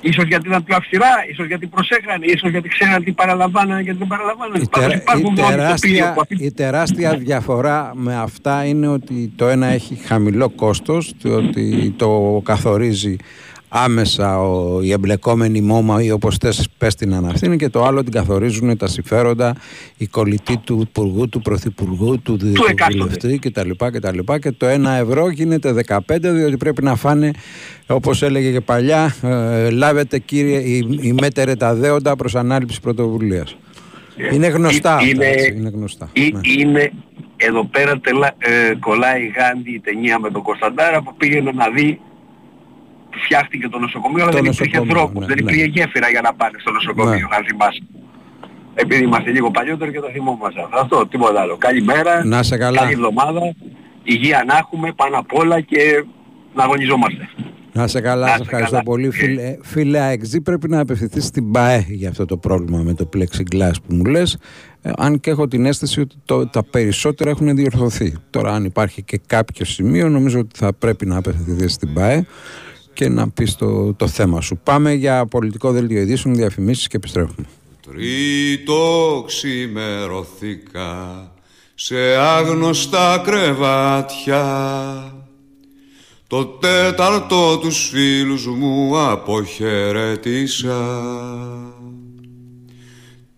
Ίσως 0.00 0.24
γιατί 0.24 0.48
ήταν 0.48 0.64
πιο 0.64 0.76
αυστηρά, 0.76 1.08
ίσως 1.30 1.46
γιατί 1.46 1.66
προσέχανε, 1.66 2.24
ίσως 2.26 2.50
γιατί 2.50 2.68
ξέραν 2.68 3.04
τι 3.04 3.12
παραλαμβάνανε 3.12 3.82
και 3.82 3.90
τι 3.92 3.98
δεν 3.98 4.06
παραλαμβάνανε. 4.06 4.58
Η, 4.62 4.68
Πάντως 4.70 4.88
τερα- 4.88 5.02
υπάρχουν 5.02 5.32
η 5.36 5.40
δρόμοι 5.40 5.52
στο 5.52 5.74
πύλιο 5.80 5.96
τεράστια, 5.98 6.12
που 6.12 6.20
αυτή 6.20 6.44
η 6.44 6.52
τεράστια 6.52 7.16
διαφορά 7.16 7.90
με 7.94 8.16
αυτά 8.16 8.64
είναι 8.64 8.88
ότι 8.88 9.32
το 9.36 9.46
ένα 9.48 9.66
έχει 9.66 9.94
χαμηλό 9.94 10.48
κόστος, 10.48 11.12
ότι 11.24 11.94
το 11.96 12.40
καθορίζει 12.44 13.16
άμεσα 13.78 14.40
ο, 14.40 14.82
η 14.82 14.92
εμπλεκόμενη 14.92 15.60
μόμα 15.60 16.02
ή 16.02 16.10
όπως 16.10 16.36
θες 16.36 16.68
πες 16.78 16.94
την 16.94 17.14
αναθήνη 17.14 17.56
και 17.56 17.68
το 17.68 17.84
άλλο 17.84 18.02
την 18.02 18.12
καθορίζουν 18.12 18.76
τα 18.76 18.86
συμφέροντα 18.86 19.54
η 19.96 20.06
κολλητή 20.06 20.56
του 20.56 20.78
υπουργού, 20.80 21.28
του 21.28 21.42
πρωθυπουργού, 21.42 22.20
του, 22.22 22.36
του 22.36 22.52
βουλευτή 22.90 23.38
κτλ. 23.38 23.70
κτλ. 23.92 24.18
Και 24.40 24.50
το 24.52 24.66
ένα 24.66 24.90
ευρώ 24.92 25.30
γίνεται 25.30 25.74
15 25.86 25.98
διότι 26.20 26.56
πρέπει 26.56 26.82
να 26.82 26.94
φάνε 26.94 27.30
όπως 27.86 28.22
έλεγε 28.22 28.50
και 28.52 28.60
παλιά 28.60 29.14
ε, 29.22 29.70
λάβετε 29.70 30.18
κύριε 30.18 30.58
η, 30.58 30.98
η 31.00 31.12
μέτερε 31.20 31.54
τα 31.56 31.74
δέοντα 31.74 32.16
προς 32.16 32.34
ανάληψη 32.34 32.80
πρωτοβουλίας. 32.80 33.56
Είναι 34.32 34.46
γνωστά 34.46 34.94
αυτά, 34.94 35.08
είναι, 35.08 35.26
έτσι, 35.26 35.54
είναι 35.56 35.68
γνωστά. 35.74 36.08
ή- 36.12 36.32
ναι. 36.32 36.40
είναι 36.62 36.92
εδώ 37.36 37.64
πέρα 37.64 37.98
τελα, 38.00 38.34
ε, 38.38 38.74
κολλάει 38.80 39.22
η 39.22 39.32
Γάντι 39.36 39.70
η 39.70 39.80
ταινία 39.80 40.18
με 40.18 40.30
τον 40.30 40.42
Κωνσταντάρα 40.42 41.02
που 41.02 41.14
πήγαινε 41.16 41.50
να 41.54 41.70
δει 41.70 42.00
φτιάχτηκε 43.24 43.68
το 43.68 43.78
νοσοκομείο 43.78 44.22
αλλά 44.22 44.32
Το 44.32 44.36
δεν 44.40 44.44
υπήρχε 44.52 44.78
νοσοκομείο, 44.78 44.94
δρόμος, 44.94 45.20
ναι, 45.26 45.34
δεν 45.34 45.44
ναι. 45.44 45.50
υπήρχε 45.52 45.66
γέφυρα 45.74 46.08
για 46.14 46.20
να 46.20 46.34
πάνε 46.34 46.56
στο 46.60 46.70
νοσοκομείο 46.70 47.26
Ναι. 47.30 47.36
αν 47.36 47.44
θυμάσαι. 47.48 47.82
επειδή 48.74 49.02
είμαστε 49.04 49.30
λίγο 49.30 49.50
παλιότεροι 49.50 49.90
και 49.92 50.00
το 50.00 50.10
θυμόμαστε. 50.12 50.60
Αυτό, 50.82 51.06
τίποτα 51.06 51.40
άλλο. 51.40 51.56
Καλημέρα, 51.56 52.24
Να 52.24 52.42
σε 52.42 52.56
καλά. 52.56 52.78
καλή 52.80 52.92
εβδομάδα, 52.92 53.40
υγεία 54.02 54.44
να 54.46 54.56
έχουμε 54.56 54.92
πάνω 54.92 55.18
απ' 55.18 55.32
όλα 55.34 55.60
και 55.60 56.04
να 56.54 56.62
αγωνιζόμαστε. 56.64 57.28
Να 57.72 57.86
σε 57.86 58.00
καλά, 58.00 58.26
σε 58.28 58.38
ευχαριστώ 58.42 58.70
καλά. 58.70 58.82
πολύ. 58.82 59.10
Φίλε, 59.10 59.56
φίλε 59.62 59.98
ΑΕΞΔ, 59.98 60.36
πρέπει 60.42 60.68
να 60.68 60.80
απευθυνθείς 60.80 61.24
στην 61.24 61.50
ΠΑΕ 61.50 61.84
για 61.88 62.08
αυτό 62.08 62.24
το 62.24 62.36
πρόβλημα 62.36 62.82
με 62.82 62.94
το 62.94 63.08
plexiglass 63.16 63.72
που 63.86 63.94
μου 63.94 64.04
λες. 64.04 64.38
Ε, 64.82 64.90
αν 64.96 65.20
και 65.20 65.30
έχω 65.30 65.48
την 65.48 65.66
αίσθηση 65.66 66.00
ότι 66.00 66.14
το, 66.24 66.46
τα 66.46 66.64
περισσότερα 66.64 67.30
έχουν 67.30 67.54
διορθωθεί. 67.56 68.14
Τώρα, 68.30 68.52
αν 68.54 68.64
υπάρχει 68.64 69.02
και 69.02 69.20
κάποιο 69.26 69.64
σημείο, 69.64 70.08
νομίζω 70.08 70.38
ότι 70.38 70.58
θα 70.58 70.72
πρέπει 70.74 71.06
να 71.06 71.16
απευθυνθείς 71.16 71.72
στην 71.72 71.94
ΠΑΕ 71.94 72.26
και 72.96 73.08
να 73.08 73.28
πεις 73.28 73.56
το, 73.56 73.94
το 73.94 74.08
θέμα 74.08 74.40
σου. 74.40 74.58
Πάμε 74.62 74.92
για 74.92 75.26
πολιτικό 75.26 75.72
δελτίο 75.72 76.00
ειδήσεων, 76.00 76.34
διαφημίσεις 76.34 76.88
και 76.88 76.96
επιστρέφουμε. 76.96 77.46
Τρίτο 77.90 79.24
ξημερωθήκα 79.26 80.90
σε 81.74 82.16
άγνωστα 82.16 83.22
κρεβάτια 83.24 84.44
Το 86.26 86.44
τέταρτο 86.44 87.58
τους 87.58 87.88
φίλους 87.88 88.46
μου 88.46 89.00
αποχαιρέτησα 89.00 90.76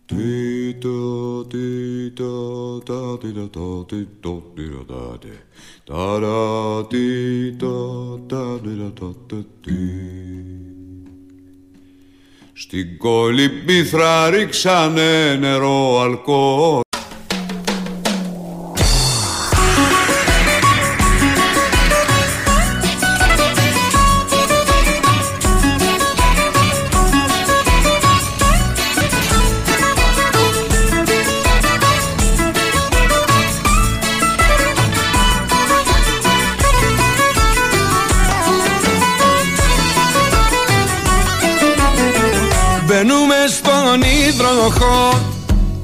Τίτο, 0.09 1.45
τίτο, 1.49 2.79
τα, 2.85 3.19
τίτο, 3.21 3.49
το, 3.49 3.85
τίτο, 3.85 4.53
τίτο, 4.55 4.85
τα, 4.85 5.19
τε. 5.19 5.29
Ταρα, 5.29 5.29
τίτο, 5.29 5.29
τα, 5.29 5.29
τίτο, 5.29 5.43
το, 5.89 6.87
τε, 9.27 9.37
τι. 9.61 9.73
Στην 12.53 12.99
κολυμπήθρα 12.99 14.31
ρίξανε 14.31 15.37
νερό 15.41 16.01
αλκοόλ 16.01 16.81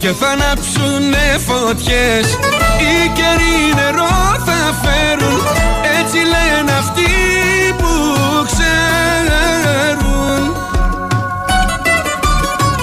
και 0.04 0.12
θα 0.12 0.28
ανάψουνε 0.28 1.38
φωτιές. 1.46 2.26
Οι 2.80 3.08
καιροί 3.14 3.74
νερό 3.74 4.16
θα 4.46 4.74
φέρουν. 4.82 5.40
Έτσι 6.00 6.16
λένε 6.16 6.72
αυτοί 6.78 7.10
που 7.78 7.92
ξέρουν. 8.46 8.82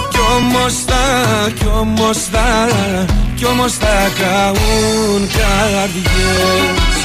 Κι 0.10 0.20
όμως 0.38 0.74
θα, 0.88 1.06
κι 1.50 1.68
όμως 1.80 2.18
θα, 2.32 2.70
κι 3.36 3.46
όμως 3.46 3.74
θα 3.74 4.12
καούν 4.20 5.30
καρδιές 5.38 7.01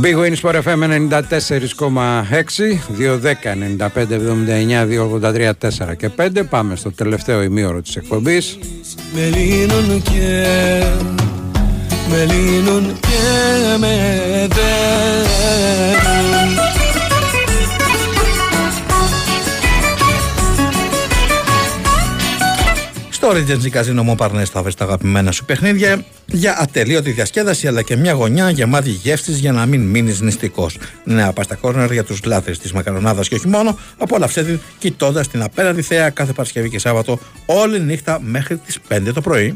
Big 0.00 0.14
Win 0.14 0.36
Sport 0.36 0.56
FM 0.62 0.82
94,6 0.82 2.80
210 2.96 3.54
95 3.54 4.10
79 4.10 4.86
283 4.86 5.52
4 5.90 5.96
και 5.96 6.10
5 6.16 6.42
Πάμε 6.50 6.76
στο 6.76 6.92
τελευταίο 6.92 7.42
ημίωρο 7.42 7.82
της 7.82 7.96
εκπομπής. 7.96 8.58
Με 9.14 9.28
λύνουν 9.28 10.02
και 10.02 10.46
με 12.10 12.24
λύνουν 12.24 12.98
και 13.00 13.76
με 13.78 13.96
δένουν 14.48 15.56
Στο 23.26 23.34
Regency 23.34 23.70
Casino 23.70 24.04
Montparnasse 24.10 24.44
θα 24.44 24.62
βρει 24.62 24.74
τα 24.74 24.84
αγαπημένα 24.84 25.30
σου 25.30 25.44
παιχνίδια 25.44 26.04
για 26.26 26.58
ατελείωτη 26.60 27.10
διασκέδαση 27.10 27.66
αλλά 27.66 27.82
και 27.82 27.96
μια 27.96 28.12
γωνιά 28.12 28.50
γεμάτη 28.50 28.90
γεύσης 28.90 29.38
για 29.38 29.52
να 29.52 29.66
μην 29.66 29.80
μείνεις 29.80 30.20
νηστικός. 30.20 30.78
Νέα 31.04 31.32
pasta 31.32 31.54
corner 31.54 31.92
για 31.92 32.04
τους 32.04 32.24
λάτρεις 32.24 32.52
της 32.52 32.72
μακαρονάδας 32.72 33.28
και 33.28 33.34
όχι 33.34 33.48
μόνο. 33.48 33.78
Απόλαυσέ 33.98 34.44
την 34.44 34.60
κοιτώντας 34.78 35.28
την 35.28 35.42
απέναντι 35.42 35.82
θέα 35.82 36.10
κάθε 36.10 36.32
Παρασκευή 36.32 36.70
και 36.70 36.78
Σάββατο 36.78 37.18
όλη 37.46 37.80
νύχτα 37.80 38.20
μέχρι 38.22 38.56
τις 38.56 38.78
5 38.88 39.12
το 39.14 39.20
πρωί. 39.20 39.54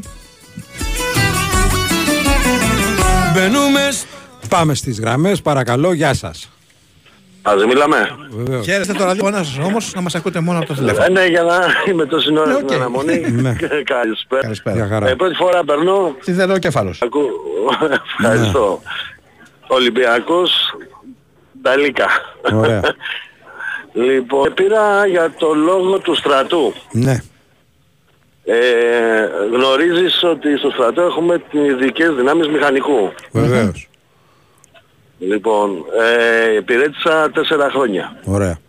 Μπαίνουμε 3.33 3.89
Πάμε 4.49 4.75
στις 4.75 4.99
γραμμές 4.99 5.41
παρακαλώ 5.41 5.93
γεια 5.93 6.13
σας 6.13 6.49
Ας 7.41 7.65
μιλάμε. 7.65 8.17
Βεβαίως. 8.29 8.65
Χαίρεστε 8.65 8.93
το 8.93 9.03
ραδιόφωνο 9.03 9.43
σα 9.43 9.63
όμως 9.63 9.93
να 9.93 10.01
μας 10.01 10.15
ακούτε 10.15 10.39
μόνο 10.39 10.57
από 10.59 10.67
το 10.67 10.73
τηλέφωνο. 10.73 11.05
Ε, 11.05 11.09
ναι, 11.09 11.25
για 11.25 11.41
να 11.43 11.59
είμαι 11.89 12.05
τόση 12.05 12.37
ώρα 12.37 12.45
Ναι, 12.45 12.53
στην 12.53 12.65
οκ. 12.67 12.71
αναμονή. 12.73 13.19
Ναι. 13.31 13.55
Καλησπέρα. 13.93 14.41
Καλησπέρα. 14.41 14.75
Για 14.75 14.87
χαρά. 14.87 15.07
Ε, 15.09 15.15
πρώτη 15.15 15.35
φορά 15.35 15.63
περνώ. 15.63 16.15
Σιδερόκεφαλος. 16.19 17.01
Ακού... 17.01 17.19
Ευχαριστώ. 18.19 18.81
Ολυμπιακός 19.67 20.51
Νταλίκα. 21.61 22.07
Ωραία. 22.53 22.81
λοιπόν, 24.07 24.53
πήρα 24.53 25.05
για 25.05 25.33
το 25.37 25.53
λόγο 25.53 25.99
του 25.99 26.15
στρατού. 26.15 26.73
Ναι 26.91 27.21
Ε, 28.45 28.55
γνωρίζεις 29.53 30.23
ότι 30.23 30.57
στο 30.57 30.69
στρατό 30.69 31.01
έχουμε 31.01 31.37
τις 31.51 31.61
ειδικές 31.69 32.13
δυνάμεις 32.15 32.47
μηχανικού. 32.47 33.13
Βεβαίως 33.31 33.89
Λοιπόν, 35.21 35.85
ε, 36.01 36.55
υπηρέτησα 36.55 37.31
τέσσερα 37.31 37.69
χρόνια. 37.69 38.15
Ωραία 38.25 38.59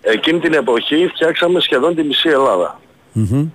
Εκείνη 0.00 0.40
την 0.40 0.52
εποχή 0.54 1.06
φτιάξαμε 1.14 1.60
σχεδόν 1.60 1.94
τη 1.94 2.02
μισή 2.02 2.28
Ελλάδα. 2.28 2.80
Μμμ. 3.12 3.48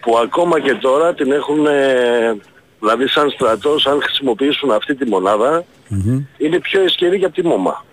Που 0.00 0.18
ακόμα 0.18 0.60
και 0.60 0.74
τώρα 0.74 1.14
την 1.14 1.32
έχουν, 1.32 1.66
ε, 1.66 2.36
δηλαδή 2.80 3.08
σαν 3.08 3.30
στρατός, 3.30 3.86
αν 3.86 4.02
χρησιμοποιήσουν 4.02 4.70
αυτή 4.70 4.94
τη 4.94 5.08
μονάδα, 5.08 5.64
Μμμ. 5.88 6.24
είναι 6.38 6.58
πιο 6.58 6.84
ισχυρή 6.84 7.16
για 7.16 7.30
τη 7.30 7.42
ΜΟΜΑ. 7.42 7.84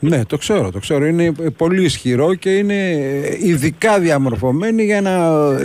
Ναι, 0.00 0.24
το 0.24 0.36
ξέρω, 0.36 0.70
το 0.70 0.78
ξέρω. 0.78 1.06
Είναι 1.06 1.32
πολύ 1.56 1.84
ισχυρό 1.84 2.34
και 2.34 2.56
είναι 2.56 2.74
ειδικά 3.42 3.98
διαμορφωμένοι 3.98 4.84
για 4.84 5.00
να 5.00 5.12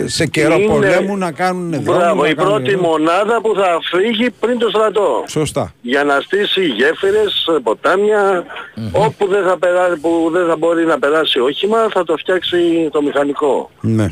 σε 0.06 0.26
καιρό 0.26 0.54
Είναι- 0.54 0.66
πολέμου 0.72 1.16
να 1.16 1.32
κάνουν 1.32 1.70
δρόμο. 1.70 1.98
Μπράβο, 1.98 2.22
να 2.22 2.28
η 2.28 2.34
κάνουν- 2.34 2.52
πρώτη 2.52 2.76
μονάδα 2.76 3.40
που 3.40 3.54
θα 3.54 3.78
φύγει 3.82 4.30
πριν 4.30 4.58
το 4.58 4.68
στρατό. 4.68 5.24
Σωστά. 5.28 5.74
Για 5.82 6.04
να 6.04 6.20
στήσει 6.20 6.64
γέφυρες, 6.64 7.44
ποτάμια, 7.62 8.44
όπου 8.92 9.26
δεν 9.26 9.44
θα, 9.44 9.58
περάσει, 9.58 10.00
που 10.00 10.28
δεν 10.32 10.46
θα 10.46 10.56
μπορεί 10.56 10.84
να 10.84 10.98
περάσει 10.98 11.38
όχημα, 11.38 11.88
θα 11.92 12.04
το 12.04 12.16
φτιάξει 12.16 12.88
το 12.92 13.02
μηχανικό. 13.02 13.70
Ναι. 13.80 14.04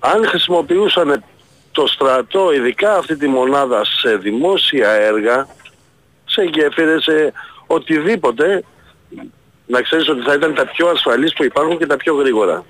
Αν 0.00 0.24
χρησιμοποιούσαν 0.26 1.22
το 1.72 1.86
στρατό, 1.86 2.52
ειδικά 2.52 2.96
αυτή 2.96 3.16
τη 3.16 3.28
μονάδα, 3.28 3.84
σε 3.84 4.16
δημόσια 4.16 4.90
έργα, 4.90 5.46
σε 6.24 6.42
γέφυρες, 6.54 7.02
σε 7.02 7.32
οτιδήποτε, 7.66 8.62
να 9.70 9.80
ξέρεις 9.80 10.08
ότι 10.08 10.22
θα 10.22 10.34
ήταν 10.34 10.54
τα 10.54 10.66
πιο 10.66 10.88
ασφαλείς 10.88 11.32
που 11.32 11.44
υπάρχουν 11.44 11.78
και 11.78 11.86
τα 11.86 11.96
πιο 11.96 12.14
γρήγορα. 12.14 12.64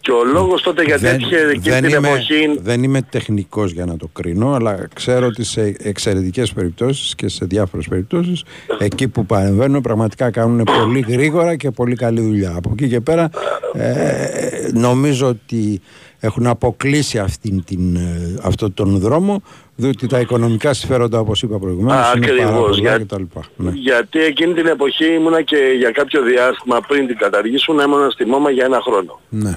Και 0.00 0.12
ο 0.12 0.24
λόγος 0.24 0.62
τότε 0.62 0.82
γιατί 0.82 1.00
Δεν, 1.00 1.14
έτυχε 1.14 1.36
εκείνη 1.36 1.60
δεν 1.60 1.82
την 1.82 1.96
είμαι, 1.96 2.08
εποχή... 2.08 2.58
δεν 2.62 2.82
είμαι 2.82 3.02
τεχνικός 3.02 3.72
για 3.72 3.84
να 3.84 3.96
το 3.96 4.08
κρίνω, 4.12 4.54
αλλά 4.54 4.88
ξέρω 4.94 5.26
ότι 5.26 5.44
σε 5.44 5.76
εξαιρετικές 5.78 6.52
περιπτώσεις 6.52 7.14
και 7.14 7.28
σε 7.28 7.44
διάφορες 7.44 7.88
περιπτώσεις, 7.88 8.44
εκεί 8.78 9.08
που 9.08 9.26
παρεμβαίνουν 9.26 9.80
πραγματικά 9.80 10.30
κάνουν 10.30 10.62
πολύ 10.62 11.04
γρήγορα 11.08 11.56
και 11.56 11.70
πολύ 11.70 11.96
καλή 11.96 12.20
δουλειά. 12.20 12.52
Από 12.56 12.70
εκεί 12.72 12.88
και 12.88 13.00
πέρα 13.00 13.30
ε, 13.72 14.70
νομίζω 14.72 15.28
ότι 15.28 15.80
έχουν 16.20 16.46
αποκλείσει 16.46 17.18
αυτήν 17.18 17.64
την, 17.64 17.96
ε, 17.96 18.38
αυτόν 18.42 18.74
τον 18.74 18.98
δρόμο, 18.98 19.42
διότι 19.76 20.06
τα 20.06 20.20
οικονομικά 20.20 20.74
συμφέροντα, 20.74 21.18
όπως 21.20 21.42
είπα 21.42 21.58
προηγουμένως, 21.58 22.12
είναι 22.14 22.26
πάρα 22.26 22.42
Ακριβώς, 22.44 22.76
πολλά 22.76 22.96
για- 22.96 22.98
κτλ. 23.06 23.22
Ναι. 23.56 23.70
Γιατί 23.70 24.18
εκείνη 24.20 24.54
την 24.54 24.66
εποχή 24.66 25.04
ήμουνα 25.14 25.42
και 25.42 25.56
για 25.78 25.90
κάποιο 25.90 26.22
διάστημα 26.22 26.80
πριν 26.80 27.06
την 27.06 27.16
καταργήσουν 27.16 27.78
ήμουνα 27.78 28.10
στη 28.10 28.24
ΜΟΜΑ 28.26 28.50
για 28.50 28.64
ένα 28.64 28.80
χρόνο. 28.80 29.20
ναι. 29.28 29.54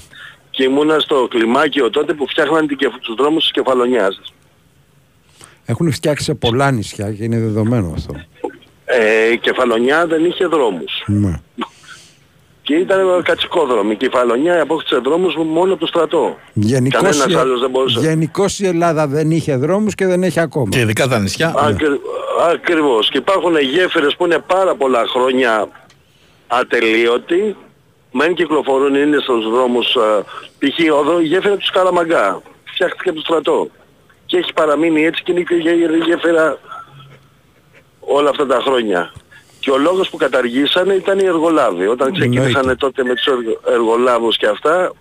Και 0.51 0.63
ήμουνα 0.63 0.99
στο 0.99 1.27
κλιμάκιο 1.29 1.89
τότε 1.89 2.13
που 2.13 2.27
φτιάχναν 2.27 2.67
την 2.67 2.77
κεφ- 2.77 2.99
τους 3.01 3.15
δρόμους 3.15 3.41
της 3.43 3.51
Κεφαλονιάς. 3.51 4.21
Έχουν 5.65 5.91
φτιάξει 5.91 6.23
σε 6.23 6.33
πολλά 6.33 6.71
νησιά 6.71 7.11
και 7.11 7.23
είναι 7.23 7.39
δεδομένο 7.39 7.91
αυτό. 7.95 8.13
Ε, 8.85 9.31
η 9.31 9.37
Κεφαλονιά 9.37 10.07
δεν 10.07 10.25
είχε 10.25 10.45
δρόμους. 10.45 11.03
Ναι. 11.07 11.39
Και 12.69 12.75
ήταν 12.75 13.23
κατσικόδρομη. 13.23 13.91
Η 13.91 13.95
Κεφαλονιά 13.95 14.61
απόκτησε 14.61 14.95
δρόμους 15.03 15.35
μόνο 15.35 15.71
από 15.71 15.79
το 15.81 15.87
στρατό. 15.87 16.37
Γενικώς 16.53 17.01
Κανένας 17.01 17.25
η- 17.27 17.35
άλλος 17.35 17.59
δεν 17.59 17.69
μπορούσε. 17.69 17.99
γενικώς 17.99 18.59
η 18.59 18.67
Ελλάδα 18.67 19.07
δεν 19.07 19.31
είχε 19.31 19.55
δρόμους 19.55 19.95
και 19.95 20.05
δεν 20.05 20.23
έχει 20.23 20.39
ακόμα. 20.39 20.67
Και 20.69 20.79
ειδικά 20.79 21.07
τα 21.07 21.19
νησιά. 21.19 21.53
Ακρι... 21.57 21.99
Ακριβώς. 22.51 23.09
Και 23.09 23.17
υπάρχουν 23.17 23.57
γέφυρες 23.59 24.15
που 24.15 24.25
είναι 24.25 24.39
πάρα 24.47 24.75
πολλά 24.75 25.03
χρόνια 25.07 25.67
ατελείωτοι 26.47 27.55
μεν 28.11 28.33
κυκλοφορούν, 28.33 28.95
είναι 28.95 29.17
στους 29.21 29.49
δρόμους, 29.49 29.95
ε, 29.95 30.23
π.χ. 30.59 30.79
εδώ 30.79 31.19
η 31.19 31.23
γέφυρα 31.25 31.55
του 31.57 31.65
Σκαραμαγκά, 31.65 32.41
φτιάχτηκε 32.73 33.09
από 33.09 33.17
το 33.17 33.23
στρατό. 33.25 33.67
Και 34.25 34.37
έχει 34.37 34.53
παραμείνει 34.53 35.05
έτσι 35.05 35.23
και 35.23 35.31
είναι 35.31 35.41
και 35.41 35.53
η 35.55 35.97
γέφυρα 36.05 36.57
όλα 37.99 38.29
αυτά 38.29 38.45
τα 38.45 38.59
χρόνια. 38.65 39.11
Και 39.69 39.75
ο 39.75 39.77
λόγος 39.77 40.09
που 40.09 40.17
καταργήσανε 40.17 40.93
ήταν 40.93 41.19
οι 41.19 41.25
εργολάβοι. 41.25 41.87
Όταν 41.87 42.13
ξεκίνησαν 42.13 42.75
τότε 42.77 43.03
με 43.03 43.13
τους 43.13 43.25
εργο- 43.25 43.61
εργολάβους 43.71 44.37
και 44.37 44.47
αυτά, 44.47 44.91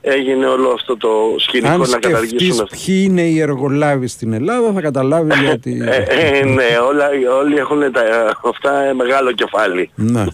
έγινε 0.00 0.46
όλο 0.46 0.68
αυτό 0.70 0.96
το 0.96 1.08
σκηνικό 1.38 1.72
Αν 1.72 1.78
να 1.78 1.84
σκεφτείς 1.84 2.10
καταργήσουν 2.10 2.60
αυτό. 2.62 2.76
ποιοι 2.86 3.04
είναι 3.08 3.22
οι 3.22 3.40
εργολάβοι 3.40 4.06
στην 4.06 4.32
Ελλάδα 4.32 4.72
θα 4.72 4.80
καταλάβεις 4.80 5.40
γιατί... 5.40 5.82
Ε, 5.84 6.04
ε, 6.38 6.44
ναι, 6.44 6.64
όλα, 6.88 7.08
όλοι 7.40 7.56
έχουν 7.56 7.92
τα, 7.92 8.02
αυτά 8.44 8.82
ε, 8.82 8.92
μεγάλο 8.92 9.32
κεφάλι. 9.32 9.90
ναι. 9.94 10.24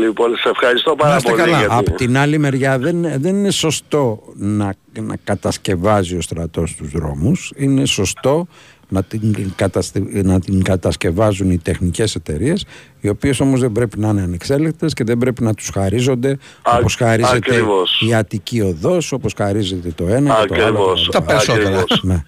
Λοιπόν, 0.00 0.36
σε 0.36 0.48
ευχαριστώ 0.48 0.94
πάρα 0.94 1.20
πολύ. 1.20 1.42
γιατί- 1.42 1.66
Απ' 1.68 1.90
την 1.90 2.18
άλλη 2.18 2.38
μεριά 2.38 2.78
δεν, 2.78 3.02
δεν 3.20 3.34
είναι 3.36 3.50
σωστό 3.50 4.22
να, 4.34 4.74
να 5.00 5.16
κατασκευάζει 5.24 6.16
ο 6.16 6.20
στρατός 6.20 6.74
τους 6.74 6.90
δρόμους. 6.90 7.52
Είναι 7.56 7.86
σωστό 7.86 8.46
να 8.94 9.02
την, 9.02 9.52
καταστε- 9.56 10.24
να 10.24 10.40
την 10.40 10.62
κατασκευάζουν 10.62 11.50
οι 11.50 11.58
τεχνικές 11.58 12.14
εταιρείες 12.14 12.64
οι 13.00 13.08
οποίες 13.08 13.40
όμως 13.40 13.60
δεν 13.60 13.72
πρέπει 13.72 13.98
να 13.98 14.08
είναι 14.08 14.22
ανεξέλεγκτες 14.22 14.92
και 14.94 15.04
δεν 15.04 15.18
πρέπει 15.18 15.42
να 15.42 15.54
τους 15.54 15.70
χαρίζονται 15.74 16.38
όπως 16.62 16.94
χαρίζεται 16.94 17.36
ακριβώς. 17.36 18.00
η 18.08 18.14
Αττική 18.14 18.60
Οδός, 18.60 19.12
όπως 19.12 19.32
χαρίζεται 19.36 19.88
το 19.94 20.04
ένα 20.06 20.34
και 20.40 20.46
το 20.46 20.54
άλλο. 20.54 20.64
Ακριβώς, 20.64 21.08
Τα 21.12 21.22
περισσότερα. 21.22 21.68
ακριβώς. 21.68 22.02
Ναι. 22.10 22.22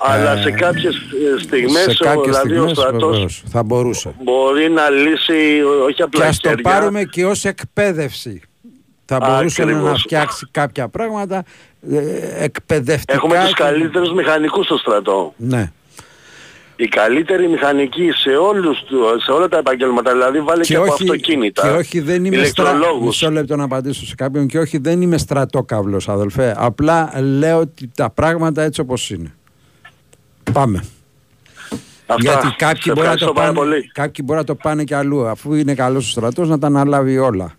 Αλλά 0.00 0.32
Ε, 0.38 0.42
σε 0.42 0.50
κάποιες 0.50 0.94
ε, 0.94 1.42
στιγμές, 1.42 1.82
σε 1.82 1.90
ο, 1.90 2.04
κάποιες 2.04 2.40
δηλαδή 2.40 2.48
ο 2.58 2.68
στιγμές 2.68 2.76
στρατός 2.76 3.10
βεβαίως, 3.10 3.42
θα 3.48 3.62
μπορούσε. 3.62 4.14
μπορεί 4.22 4.70
να 4.70 4.88
λύσει 4.90 5.60
όχι 5.88 6.02
απλά 6.02 6.20
Και 6.22 6.26
ας 6.28 6.38
το 6.40 6.48
χέρια. 6.48 6.62
πάρουμε 6.70 7.02
και 7.04 7.24
ως 7.26 7.44
εκπαίδευση. 7.44 8.40
Θα 9.04 9.18
μπορούσε 9.20 9.64
να 9.64 9.70
Ακριβώς. 9.70 10.02
φτιάξει 10.02 10.48
κάποια 10.50 10.88
πράγματα 10.88 11.44
ε, 11.92 12.44
εκπαιδευτικά. 12.44 13.14
Έχουμε 13.14 13.38
τους 13.40 13.48
και- 13.54 13.62
καλύτερους 13.62 14.12
μηχανικούς 14.12 14.64
στο 14.64 14.76
στρατό. 14.76 15.34
Ναι. 15.36 15.72
Οι 16.80 16.88
καλύτεροι 16.88 17.48
μηχανικοί 17.48 18.10
σε, 18.12 18.30
όλους, 18.30 18.82
του- 18.84 19.20
σε 19.24 19.30
όλα 19.32 19.48
τα 19.48 19.58
επαγγέλματα, 19.58 20.12
δηλαδή 20.12 20.40
βάλε 20.40 20.62
και, 20.62 20.76
από 20.76 20.92
αυτοκίνητα. 20.92 21.62
και 21.62 21.68
όχι 21.76 22.00
δεν 22.00 22.24
είμαι 22.24 22.44
στρα... 22.44 22.70
ηλεκτρολόγους. 22.70 23.06
Μισό 23.06 23.30
λεπτό 23.30 23.56
να 23.56 23.64
απαντήσω 23.64 24.06
σε 24.06 24.14
κάποιον 24.14 24.46
και 24.46 24.58
όχι 24.58 24.78
δεν 24.78 25.02
είμαι 25.02 25.18
στρατόκαυλος 25.18 26.08
αδελφέ. 26.08 26.54
Απλά 26.56 27.12
λέω 27.20 27.58
ότι 27.58 27.90
τα 27.96 28.10
πράγματα 28.10 28.62
έτσι 28.62 28.80
όπως 28.80 29.10
είναι. 29.10 29.34
Πάμε. 30.52 30.84
Αυτά. 32.06 32.30
Γιατί 32.30 32.54
κάποιοι 32.56 32.82
Σε 32.82 32.92
μπορεί, 32.92 33.06
να 33.06 33.16
το 33.16 33.24
ευχαριστώ 33.24 33.32
πάρα 33.32 33.46
πάνε, 33.52 33.58
πολύ. 33.58 33.90
κάποιοι 33.92 34.24
μπορεί 34.26 34.38
να 34.38 34.44
το 34.44 34.54
πάνε 34.54 34.84
και 34.84 34.94
αλλού. 34.94 35.26
Αφού 35.26 35.54
είναι 35.54 35.74
καλός 35.74 36.06
ο 36.06 36.10
στρατός 36.10 36.48
να 36.48 36.58
τα 36.58 36.66
αναλάβει 36.66 37.18
όλα. 37.18 37.52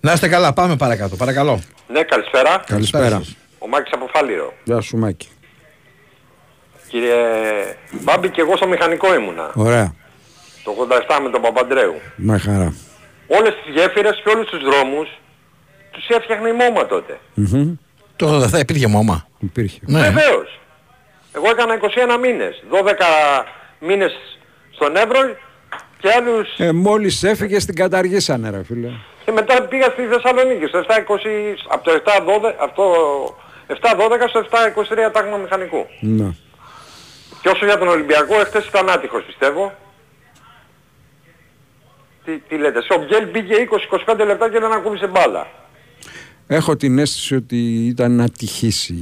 Να 0.00 0.12
είστε 0.12 0.28
καλά, 0.28 0.52
πάμε 0.52 0.76
παρακάτω. 0.76 1.16
Παρακαλώ. 1.16 1.60
Ναι, 1.92 2.02
καλησπέρα. 2.02 2.62
Καλησπέρα. 2.66 3.22
Ο 3.58 3.68
Μάκης 3.68 3.92
από 3.92 4.08
Φάληρο. 4.12 4.52
Γεια 4.64 4.80
σου 4.80 4.96
Μάκη. 4.96 5.28
Κύριε 6.90 7.16
Μπάμπη 7.90 8.28
και 8.28 8.40
εγώ 8.40 8.56
στο 8.56 8.66
μηχανικό 8.68 9.14
ήμουνα. 9.14 9.50
Ωραία. 9.54 9.94
Το 10.64 10.72
87 11.08 11.18
με 11.22 11.30
τον 11.30 11.42
Παπαντρέου. 11.42 11.94
Με 12.16 12.38
χαρά. 12.38 12.74
Όλες 13.26 13.54
τις 13.64 13.74
γέφυρες 13.74 14.20
και 14.24 14.30
όλους 14.30 14.46
τους 14.50 14.62
δρόμους 14.62 15.08
τους 15.90 16.08
έφτιαχνε 16.08 16.48
η 16.48 16.52
ΜΟΜΑ 16.52 16.86
τότε. 16.86 17.18
Μμμ. 17.34 17.74
Τώρα 18.16 18.38
δεν 18.38 18.48
θα 18.48 18.58
υπήρχε 18.58 18.86
μόμα. 18.86 19.26
Υπήρχε. 19.38 19.78
Ναι. 19.82 20.00
Βεβαίως. 20.00 20.60
Εγώ 21.32 21.50
έκανα 21.50 21.74
21 21.74 22.18
μήνες. 22.20 22.62
12 22.70 23.44
μήνες 23.78 24.12
στον 24.74 24.96
Εύρο 24.96 25.20
και 25.98 26.08
άλλους... 26.16 26.48
Ε, 26.58 26.72
μόλις 26.72 27.22
έφυγε 27.22 27.58
την 27.58 27.74
καταργήσανε 27.74 28.50
ρε 28.50 28.64
φίλε. 28.64 28.88
Και 29.24 29.32
μετά 29.32 29.62
πήγα 29.62 29.84
στη 29.84 30.02
Θεσσαλονίκη 30.02 30.66
στο 30.66 30.78
720, 30.88 30.92
από 31.68 31.84
το 31.84 31.90
712, 32.04 32.54
αυτό 32.62 32.84
712 33.68 33.74
στο 34.28 34.44
723 35.08 35.12
τάγμα 35.12 35.36
μηχανικού. 35.36 35.86
Ναι. 36.00 36.34
Και 37.42 37.48
όσο 37.48 37.64
για 37.64 37.78
τον 37.78 37.88
Ολυμπιακό, 37.88 38.40
εχθές 38.40 38.66
ήταν 38.66 38.90
άτυχος 38.90 39.24
πιστεύω. 39.24 39.72
Τι, 42.24 42.38
τι 42.38 42.56
λέτε, 42.56 42.82
στο 42.82 42.98
Μπιέλ 43.04 43.28
μπήκε 43.30 43.54
20-25 44.06 44.26
λεπτά 44.26 44.50
και 44.50 44.58
δεν 44.58 44.72
ακούμπησε 44.72 45.06
μπάλα. 45.06 45.46
Έχω 46.46 46.76
την 46.76 46.98
αίσθηση 46.98 47.34
ότι 47.34 47.86
ήταν 47.86 48.20
ατυχής 48.20 48.88
η, 48.88 48.94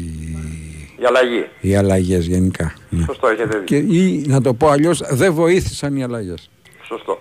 Η 1.00 1.04
αλλαγή. 1.04 1.46
οι 1.60 1.76
αλλαγές 1.76 2.26
γενικά. 2.26 2.74
Ναι. 2.88 3.04
Σωστό, 3.04 3.28
έχετε 3.28 3.62
Και, 3.64 3.76
δίκιο. 3.80 4.02
ή 4.02 4.24
να 4.26 4.40
το 4.40 4.54
πω 4.54 4.68
αλλιώς 4.68 5.00
δεν 5.10 5.32
βοήθησαν 5.34 5.96
οι 5.96 6.02
αλλαγές. 6.02 6.50
Σωστό. 6.86 7.20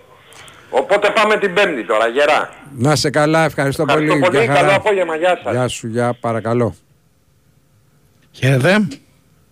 Οπότε 0.70 1.10
πάμε 1.16 1.38
την 1.38 1.54
Πέμπτη 1.54 1.86
τώρα, 1.86 2.08
γερά. 2.08 2.54
Να 2.78 2.96
σε 2.96 3.10
καλά, 3.10 3.44
ευχαριστώ, 3.46 3.84
Ευχαριστώ 3.88 4.14
πολύ. 4.14 4.26
πολύ, 4.26 4.38
Γεια 4.46 4.54
χαρά. 4.56 4.68
καλό 4.68 4.76
απόγευμα, 4.78 5.16
γεια 5.16 5.40
σας. 5.44 5.54
Γεια 5.54 5.68
σου, 5.68 5.88
γεια, 5.88 6.14
παρακαλώ. 6.20 6.76
Χαίρετε. 8.32 8.88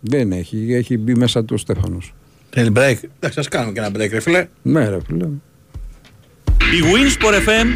Δεν 0.07 0.31
έχει, 0.31 0.73
έχει 0.73 0.97
μπει 0.97 1.15
μέσα 1.15 1.43
του 1.43 1.53
ο 1.53 1.57
Στέφανος. 1.57 2.13
Θέλει 2.49 2.71
break; 2.75 2.95
Εντάξει, 3.19 3.39
ας 3.39 3.47
κάνουμε 3.47 3.71
και 3.73 3.79
ένα 3.79 3.89
break, 3.89 4.09
ρε 4.09 4.19
φίλε. 4.19 4.47
Ναι 4.61 4.89
ρε 4.89 4.97
φίλε. 5.07 5.25
Η 6.73 6.81
Winsport 6.81 7.33
FM 7.33 7.67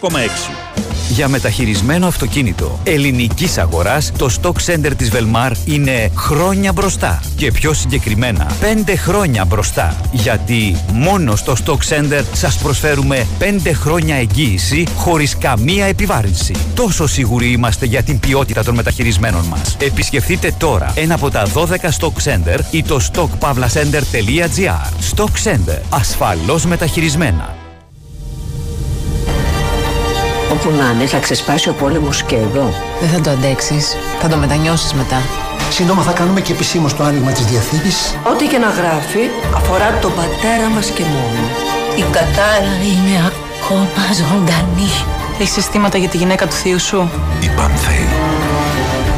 94,6. 0.00 1.01
Για 1.08 1.28
μεταχειρισμένο 1.28 2.06
αυτοκίνητο 2.06 2.78
ελληνικής 2.84 3.58
αγοράς, 3.58 4.12
το 4.18 4.30
Stock 4.42 4.56
Center 4.66 4.90
της 4.96 5.10
Velmar 5.12 5.52
είναι 5.64 6.10
χρόνια 6.16 6.72
μπροστά. 6.72 7.22
Και 7.36 7.52
πιο 7.52 7.72
συγκεκριμένα, 7.72 8.46
5 8.60 8.96
χρόνια 8.96 9.44
μπροστά. 9.44 9.96
Γιατί 10.12 10.76
μόνο 10.92 11.36
στο 11.36 11.56
Stock 11.64 11.78
Center 11.88 12.22
σας 12.32 12.58
προσφέρουμε 12.58 13.26
5 13.38 13.72
χρόνια 13.72 14.16
εγγύηση 14.16 14.86
χωρίς 14.96 15.38
καμία 15.38 15.84
επιβάρυνση. 15.84 16.54
Τόσο 16.74 17.06
σίγουροι 17.06 17.52
είμαστε 17.52 17.86
για 17.86 18.02
την 18.02 18.20
ποιότητα 18.20 18.64
των 18.64 18.74
μεταχειρισμένων 18.74 19.44
μας. 19.44 19.76
Επισκεφτείτε 19.80 20.54
τώρα 20.58 20.92
ένα 20.96 21.14
από 21.14 21.30
τα 21.30 21.46
12 21.54 21.90
Stock 21.98 22.22
Center 22.24 22.58
ή 22.70 22.82
το 22.82 23.00
stockpavlacenter.gr. 23.12 25.14
Stock 25.14 25.32
Center. 25.44 25.78
Ασφαλώς 25.90 26.64
μεταχειρισμένα. 26.64 27.61
Όπου 30.52 30.70
να 30.70 30.90
είναι, 30.92 31.06
θα 31.06 31.18
ξεσπάσει 31.18 31.68
ο 31.68 31.72
πόλεμος 31.72 32.22
και 32.22 32.36
εδώ. 32.36 32.74
Δεν 33.00 33.08
θα 33.08 33.20
το 33.20 33.30
αντέξεις. 33.30 33.96
Θα 34.20 34.28
το 34.28 34.36
μετανιώσεις 34.36 34.92
μετά. 34.92 35.20
Σύντομα 35.70 36.02
θα 36.02 36.12
κάνουμε 36.12 36.40
και 36.40 36.52
επισήμως 36.52 36.96
το 36.96 37.02
άνοιγμα 37.04 37.30
της 37.32 37.44
Διαθήκης. 37.44 38.16
Ό,τι 38.32 38.44
και 38.46 38.58
να 38.58 38.68
γράφει 38.68 39.22
αφορά 39.56 39.98
τον 40.00 40.12
πατέρα 40.14 40.68
μας 40.74 40.86
και 40.86 41.02
μόνο. 41.02 41.42
Η 41.96 42.04
κατάρα 42.16 42.74
είναι 42.90 43.14
ακόμα 43.26 44.04
ζωντανή. 44.20 44.92
Έχεις 45.40 45.56
αισθήματα 45.56 45.98
για 45.98 46.08
τη 46.08 46.16
γυναίκα 46.16 46.46
του 46.46 46.54
θείου 46.54 46.80
σου; 46.80 47.10
Η 47.40 47.48
Πανθέη. 47.56 48.08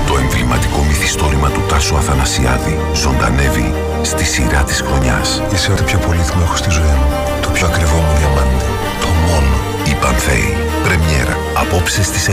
Το 0.06 0.16
εμβληματικό 0.16 0.82
μυθιστόρημα 0.88 1.48
του 1.50 1.62
Τάσου 1.68 1.96
Αθανασιάδη 1.96 2.78
ζωντανεύει 2.94 3.74
στη 4.02 4.24
σειρά 4.24 4.62
της 4.64 4.80
χρονιάς. 4.86 5.42
Είσαι 5.52 5.70
ό,τι 5.72 5.82
πιο 5.82 5.98
πολύτιμο 5.98 6.42
έχω 6.46 6.56
στη 6.56 6.70
ζωή 6.70 6.94
μου. 7.00 7.08
Το 7.42 7.48
πιο 7.48 7.66
ακριβό 7.66 7.96
μου 7.96 8.12
διαμάντι. 8.18 8.60
Το 9.00 9.08
μόνο. 9.26 9.63
Η 10.04 10.06
Πανθέη. 10.06 10.54
Πρεμιέρα. 10.82 11.36
Απόψε 11.56 12.02
στις 12.02 12.28
9. 12.28 12.32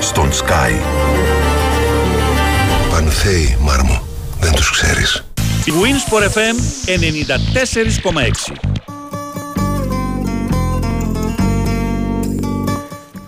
Στον 0.00 0.30
Sky. 0.30 0.72
Πανθέη, 2.90 3.56
Μάρμο. 3.60 4.02
Δεν 4.40 4.52
τους 4.52 4.70
ξέρεις. 4.70 5.24
Η 5.64 5.70
Winsport 5.70 6.22
FM 6.22 6.56
94,6. 6.86 8.52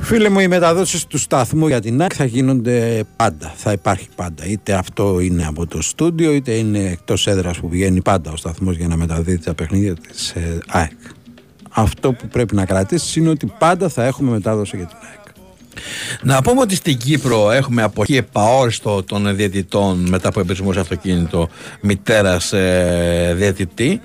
Φίλε 0.01 0.29
μου, 0.29 0.41
οι 0.41 0.49
μεταδόσεις 0.49 1.07
του 1.07 1.19
σταθμού 1.19 1.67
για 1.67 1.81
την 1.81 2.01
ΑΕΚ 2.01 2.13
θα 2.15 2.25
γίνονται 2.25 3.05
πάντα. 3.17 3.53
Θα 3.57 3.73
υπάρχει 3.73 4.09
πάντα. 4.15 4.45
Είτε 4.47 4.73
αυτό 4.73 5.21
είναι 5.21 5.47
από 5.47 5.67
το 5.67 5.83
στούντιο, 5.83 6.33
είτε 6.33 6.53
είναι 6.53 6.79
εκτός 6.79 7.27
έδρας 7.27 7.59
που 7.59 7.69
πηγαίνει 7.69 8.03
πάντα 8.03 8.31
ο 8.33 8.37
σταθμός 8.37 8.77
για 8.77 8.89
να 8.89 8.97
μεταδίδει 8.97 9.39
τα 9.39 9.55
παιχνίδια 9.55 9.95
της 9.95 10.31
ε, 10.31 10.59
ΑΕΚ. 10.69 10.99
Αυτό 11.71 12.13
που 12.13 12.29
πρέπει 12.29 12.55
να 12.55 12.65
κρατήσεις 12.65 13.17
είναι 13.17 13.29
ότι 13.29 13.53
πάντα 13.59 13.89
θα 13.89 14.05
έχουμε 14.05 14.31
μετάδοση 14.31 14.77
για 14.77 14.87
την 14.87 14.97
ΑΕΚ. 15.01 15.19
Να 16.23 16.43
πούμε 16.43 16.61
ότι 16.61 16.75
στην 16.75 16.97
Κύπρο 16.97 17.51
έχουμε 17.51 17.83
αποχή 17.83 18.17
επαόριστο 18.17 19.03
των 19.03 19.37
διαιτητών 19.37 20.07
μετά 20.09 20.29
από 20.29 20.41
εμπρισμό 20.41 20.73
σε 20.73 20.81
αυτοκίνητο 20.81 21.49
μητέρας 21.81 22.53
ε, 22.53 23.35
διαιτητή. 23.37 24.01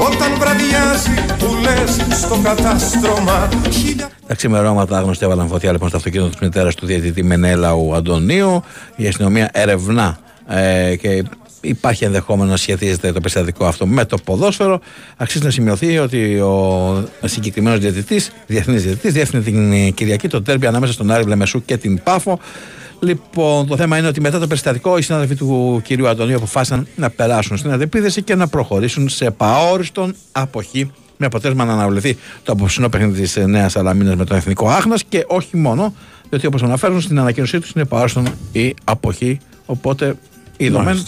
Όταν 0.00 0.38
βραδιάζει 0.38 1.10
που 1.38 1.54
λες 1.62 2.18
στο 2.18 2.38
κατάστρωμα 2.42 3.48
χίλια 3.70 4.10
Τα 4.26 4.34
ξημερώματα 4.34 4.98
άγνωστοι 4.98 5.24
έβαλαν 5.24 5.48
φωτιά 5.48 5.72
λοιπόν 5.72 5.88
στο 5.88 5.96
αυτοκίνητο 5.96 6.30
της 6.30 6.40
μητέρας 6.40 6.74
του 6.74 6.86
διαιτητή 6.86 7.22
Μενέλαου 7.22 7.94
Αντωνίου. 7.94 8.62
Η 8.96 9.06
αστυνομία 9.06 9.50
ερευνά 9.52 10.18
ε, 10.48 10.96
και 10.96 11.24
υπάρχει 11.64 12.04
ενδεχόμενο 12.04 12.50
να 12.50 12.56
σχετίζεται 12.56 13.12
το 13.12 13.20
περιστατικό 13.20 13.66
αυτό 13.66 13.86
με 13.86 14.04
το 14.04 14.16
ποδόσφαιρο. 14.24 14.80
Αξίζει 15.16 15.44
να 15.44 15.50
σημειωθεί 15.50 15.98
ότι 15.98 16.40
ο 16.40 17.04
συγκεκριμένος 17.24 17.78
διαιτητής, 17.78 18.30
διεθνής 18.46 18.82
διαιτητής, 18.82 19.12
διεύθυνε 19.12 19.42
την 19.42 19.94
Κυριακή 19.94 20.28
το 20.28 20.42
τέρμπι 20.42 20.66
ανάμεσα 20.66 20.92
στον 20.92 21.10
Άρη 21.10 21.22
Βλεμεσού 21.22 21.64
και 21.64 21.76
την 21.76 22.02
Πάφο. 22.02 22.38
Λοιπόν, 23.00 23.66
το 23.66 23.76
θέμα 23.76 23.98
είναι 23.98 24.06
ότι 24.06 24.20
μετά 24.20 24.38
το 24.38 24.46
περιστατικό 24.46 24.98
οι 24.98 25.02
συνάδελφοι 25.02 25.34
του 25.34 25.80
κυρίου 25.84 26.08
Αντωνίου 26.08 26.36
αποφάσισαν 26.36 26.86
να 26.96 27.10
περάσουν 27.10 27.56
στην 27.56 27.72
αντεπίδεση 27.72 28.22
και 28.22 28.34
να 28.34 28.48
προχωρήσουν 28.48 29.08
σε 29.08 29.30
παόριστον 29.30 30.14
αποχή 30.32 30.90
Με 31.16 31.26
αποτέλεσμα 31.26 31.64
να 31.64 31.72
αναβληθεί 31.72 32.16
το 32.42 32.52
απόψινό 32.52 32.88
παιχνίδι 32.88 33.22
της 33.22 33.36
Νέας 33.36 33.76
Αλαμίνας 33.76 34.14
με 34.14 34.24
τον 34.24 34.36
Εθνικό 34.36 34.68
Άχνα 34.68 34.96
και 35.08 35.24
όχι 35.28 35.56
μόνο, 35.56 35.94
διότι 36.28 36.46
όπως 36.46 36.62
αναφέρουν 36.62 37.00
στην 37.00 37.18
ανακοίνωσή 37.18 37.60
τους 37.60 37.70
είναι 37.70 37.84
παράστον 37.84 38.28
η 38.52 38.74
αποχή. 38.84 39.38
Οπότε 39.66 40.16
είδαμε. 40.56 41.02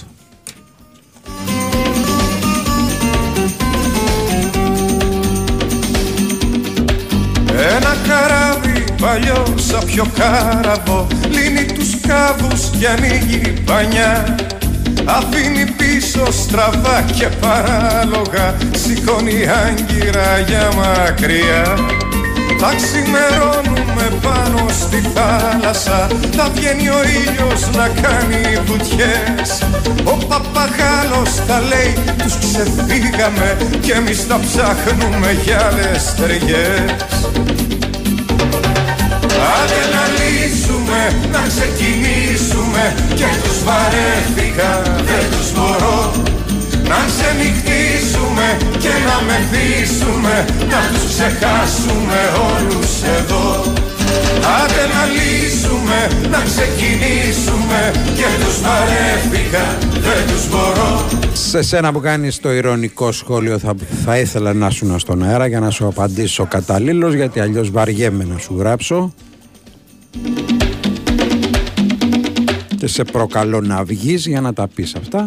Ένα 7.74 7.96
καράβι 8.08 8.84
παλιό 9.00 9.54
σαν 9.56 9.84
πιο 9.84 10.06
κάραβο. 10.18 11.06
Λύνει 11.28 11.64
τους 11.72 12.00
κάβους 12.00 12.70
και 12.78 12.88
ανοίγει 12.88 13.62
πανιά. 13.64 14.34
Αφήνει 15.04 15.64
πίσω 15.76 16.32
στραβά 16.32 17.04
και 17.18 17.26
παράλογα. 17.26 18.54
Σηκώνει 18.72 19.46
άγκυρα 19.64 20.38
για 20.46 20.70
μακριά 20.76 21.76
θα 22.58 22.74
ξημερώνουμε 22.80 24.06
πάνω 24.22 24.66
στη 24.80 25.02
θάλασσα. 25.14 26.06
Θα 26.36 26.50
βγαίνει 26.54 26.88
ο 26.88 27.00
ήλιος 27.20 27.70
να 27.76 27.88
κάνει 28.02 28.42
βουτιές. 28.66 29.50
Ο 30.04 30.16
παπαγάλος 30.26 31.30
θα 31.46 31.60
λέει 31.60 31.94
τους 32.22 32.38
ξεφύγαμε 32.38 33.56
Κι 33.80 33.90
εμείς 33.90 34.26
τα 34.26 34.40
ψάχνουμε 34.40 35.36
για 35.44 35.66
άλλες 35.66 36.14
ταιριές 36.14 37.04
Άντε 39.56 39.82
να 39.94 40.04
λύσουμε, 40.18 41.00
να 41.32 41.42
ξεκινήσουμε. 41.48 42.94
Και 43.14 43.26
τους 43.42 43.62
βαρέθηκα, 43.64 44.82
δεν 44.94 45.24
τους 45.30 45.52
μπορώ 45.52 46.12
να 46.90 47.00
ξενυχτήσουμε 47.10 48.46
και 48.82 48.94
να 49.06 49.16
μεθύσουμε 49.28 50.34
Να 50.72 50.80
τους 50.92 51.04
ξεχάσουμε 51.12 52.20
όλους 52.50 52.92
εδώ. 53.18 53.46
Άντε 54.58 54.84
να 54.94 55.02
λύσουμε, 55.16 55.98
να 56.30 56.40
ξεκινήσουμε 56.50 57.80
Και 58.18 58.28
τους 58.44 58.60
βαρέθηκα, 58.60 59.64
δεν 59.92 60.22
τους 60.26 60.48
μπορώ. 60.50 61.04
Σε 61.32 61.62
σένα 61.62 61.92
που 61.92 62.00
κάνεις 62.00 62.40
το 62.40 62.52
ηρωνικό 62.52 63.12
σχόλιο 63.12 63.58
θα, 63.58 63.74
θα 64.04 64.18
ήθελα 64.18 64.52
να 64.52 64.70
σου 64.70 64.98
στον 64.98 65.22
αέρα 65.22 65.46
για 65.46 65.60
να 65.60 65.70
σου 65.70 65.86
απαντήσω 65.86 66.46
καταλήλως 66.46 67.14
γιατί 67.14 67.40
αλλιώς 67.40 67.70
βαριέμαι 67.70 68.24
να 68.24 68.38
σου 68.38 68.56
γράψω. 68.58 69.14
Και 72.76 72.86
σε 72.86 73.04
προκαλώ 73.04 73.60
να 73.60 73.84
βγεις 73.84 74.26
για 74.26 74.40
να 74.40 74.52
τα 74.52 74.68
πεις 74.74 74.94
αυτά 74.94 75.26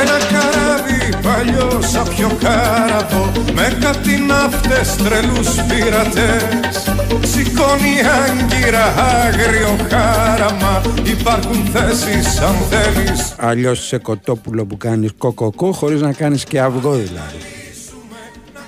ένα 0.00 0.18
καράβι 0.32 1.08
παλιό 1.22 1.80
σαν 1.82 2.08
πιο 2.16 2.30
κάραβο 2.40 3.32
Με 3.54 3.76
κάτι 3.80 4.16
ναύτες 4.26 4.96
τρελούς 4.96 5.48
πειρατές. 5.68 6.82
Σηκώνει 7.30 7.94
άγκυρα 8.22 8.94
άγριο 9.24 9.76
χάραμα 9.90 10.82
Υπάρχουν 11.04 11.68
θέσεις 11.72 12.40
αν 12.40 12.56
θέλεις. 12.70 13.34
Αλλιώς 13.38 13.86
σε 13.86 13.98
κοτόπουλο 13.98 14.64
που 14.64 14.76
κάνεις 14.76 15.10
κοκοκό 15.18 15.72
χωρίς 15.72 16.00
να 16.00 16.12
κάνεις 16.12 16.44
και 16.44 16.60
αυγό 16.60 16.92
δηλαδή. 16.92 17.38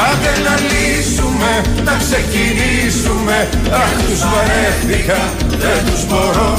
Άντε 0.06 0.32
να 0.46 0.54
λύσουμε, 0.70 1.52
να 1.84 1.94
ξεκινήσουμε. 2.04 3.36
Αχ 3.82 3.92
τους 4.06 4.22
βαρέθηκα, 4.32 5.20
δεν 5.62 5.78
τους 5.86 6.02
μπορώ. 6.08 6.52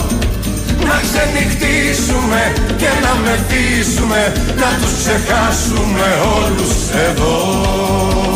Να 0.87 0.97
ξενυχτήσουμε 1.05 2.41
και 2.81 2.91
να 3.05 3.13
μεθύσουμε. 3.23 4.21
Να 4.61 4.69
τους 4.79 4.93
ξεχάσουμε 4.99 6.07
όλους 6.37 6.75
εδώ 7.07 8.26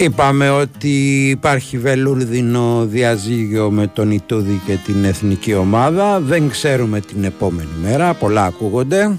Είπαμε 0.00 0.50
ότι 0.50 1.28
υπάρχει 1.28 1.78
βελούρδινο 1.78 2.86
διαζύγιο 2.86 3.70
με 3.70 3.86
τον 3.86 4.10
Ιτούδη 4.10 4.60
και 4.66 4.76
την 4.84 5.04
εθνική 5.04 5.54
ομάδα. 5.54 6.20
Δεν 6.20 6.48
ξέρουμε 6.48 7.00
την 7.00 7.24
επόμενη 7.24 7.68
μέρα, 7.82 8.14
πολλά 8.14 8.44
ακούγονται. 8.44 9.18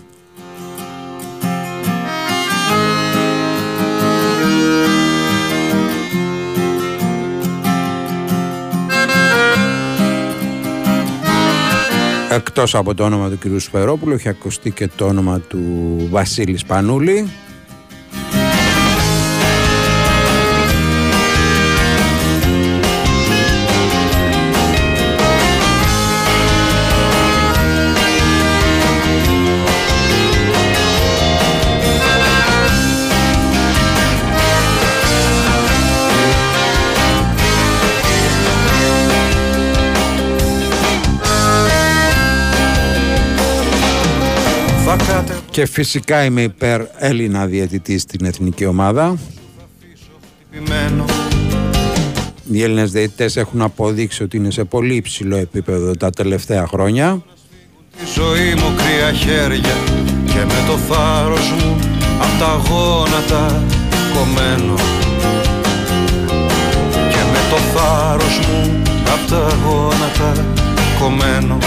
Εκτός 12.31 12.75
από 12.75 12.95
το 12.95 13.03
όνομα 13.03 13.29
του 13.29 13.37
κ. 13.37 13.59
Σφερόπουλου 13.59 14.13
έχει 14.13 14.29
ακουστεί 14.29 14.71
και 14.71 14.89
το 14.95 15.05
όνομα 15.05 15.39
του 15.39 15.59
Βασίλη 16.09 16.57
Σπανούλη. 16.57 17.29
Και 45.59 45.65
φυσικά 45.65 46.23
είμαι 46.23 46.41
υπέρ 46.41 46.81
Έλληνα 46.97 47.45
διαιτητή 47.45 47.97
στην 47.97 48.25
εθνική 48.25 48.65
ομάδα. 48.65 49.17
Οι 52.51 52.63
Έλληνες 52.63 52.91
διαιτητές 52.91 53.37
έχουν 53.37 53.61
αποδείξει 53.61 54.23
ότι 54.23 54.37
είναι 54.37 54.51
σε 54.51 54.63
πολύ 54.63 54.95
υψηλό 54.95 55.35
επίπεδο 55.35 55.95
τα 55.95 56.09
τελευταία 56.09 56.67
χρόνια. 56.67 57.23
Τη 57.97 58.05
ζωή 58.15 58.53
μου 58.53 58.75
κρύα 58.77 59.13
χέρια 59.13 59.75
και 60.25 60.45
με 60.45 60.63
το 60.67 60.77
θάρρος 60.77 61.51
μου 61.51 61.79
απ' 62.19 62.39
τα 62.39 62.61
γόνατα 62.69 63.63
κομμένο 64.13 64.75
και 67.09 67.23
με 67.31 67.39
το 67.49 67.55
θάρρος 67.55 68.39
μου 68.39 68.81
απ' 69.13 69.29
τα 69.29 69.57
γόνατα 69.65 70.45
κομμένο 70.99 71.57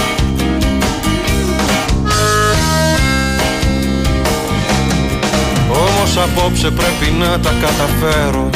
Όμως 6.04 6.16
απόψε 6.16 6.70
πρέπει 6.70 7.12
να 7.18 7.40
τα 7.40 7.52
καταφέρω. 7.60 8.50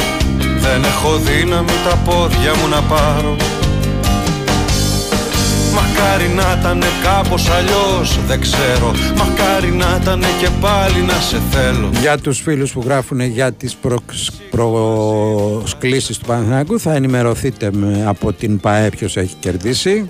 Δεν 0.58 0.84
έχω 0.84 1.16
δύναμη 1.16 1.70
τα 1.88 1.96
πόδια 1.96 2.54
μου 2.56 2.68
να 2.68 2.82
πάρω. 2.82 3.36
Μακάρι 5.74 6.28
να 6.28 6.58
ήταν 6.60 6.82
κάπως 7.02 7.50
αλλιώς 7.50 8.18
δεν 8.26 8.40
ξέρω. 8.40 8.92
Μακάρι 9.16 9.70
να 9.70 9.98
ήταν 10.02 10.20
και 10.40 10.48
πάλι 10.60 11.02
να 11.02 11.12
σε 11.12 11.40
θέλω. 11.50 11.90
Για 12.00 12.18
τους 12.18 12.40
φίλους 12.40 12.72
που 12.72 12.82
γράφουν 12.84 13.20
για 13.20 13.52
τις 13.52 13.74
προσ... 13.74 14.30
προσκλήσεις 14.50 16.18
του 16.18 16.26
Παναθηναϊκού 16.26 16.80
θα 16.80 16.94
ενημερωθείτε 16.94 17.70
με, 17.72 18.04
από 18.06 18.32
την 18.32 18.60
ΠαΕ 18.60 18.88
ποιος 18.88 19.16
έχει 19.16 19.34
κερδίσει. 19.40 20.06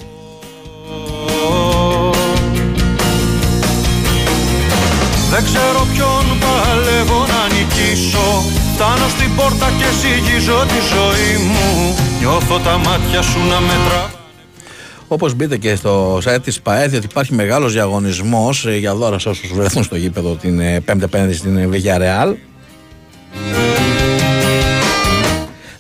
Δεν 5.30 5.44
ξέρω 5.44 5.86
ποιον 5.92 6.24
παλεύω 6.40 6.76
να 6.76 6.85
νικήσω 7.76 8.44
Φτάνω 8.74 9.08
στην 9.08 9.34
πόρτα 9.36 9.70
και 9.78 9.84
ζυγίζω 10.00 10.64
τη 10.66 10.80
ζωή 10.94 11.44
μου 11.44 11.94
Νιώθω 12.18 12.58
τα 12.58 12.78
μάτια 12.78 13.22
σου 13.22 13.38
να 13.38 13.60
μετρά 13.60 14.10
Όπως 15.08 15.34
μπείτε 15.34 15.56
και 15.56 15.74
στο 15.74 16.18
site 16.24 16.42
της 16.42 16.60
ΠαΕ, 16.60 16.84
ότι 16.84 17.06
υπάρχει 17.10 17.34
μεγάλος 17.34 17.72
διαγωνισμός 17.72 18.66
ε, 18.66 18.76
για 18.76 18.94
δώρα 18.94 19.18
σε 19.18 19.28
όσους 19.28 19.52
βρεθούν 19.52 19.82
στο 19.82 19.96
γήπεδο 19.96 20.34
την 20.34 20.60
ε, 20.60 20.80
πέμπτη 20.80 21.04
απέναντι 21.04 21.34
στην 21.34 21.70
Villarreal. 21.72 22.34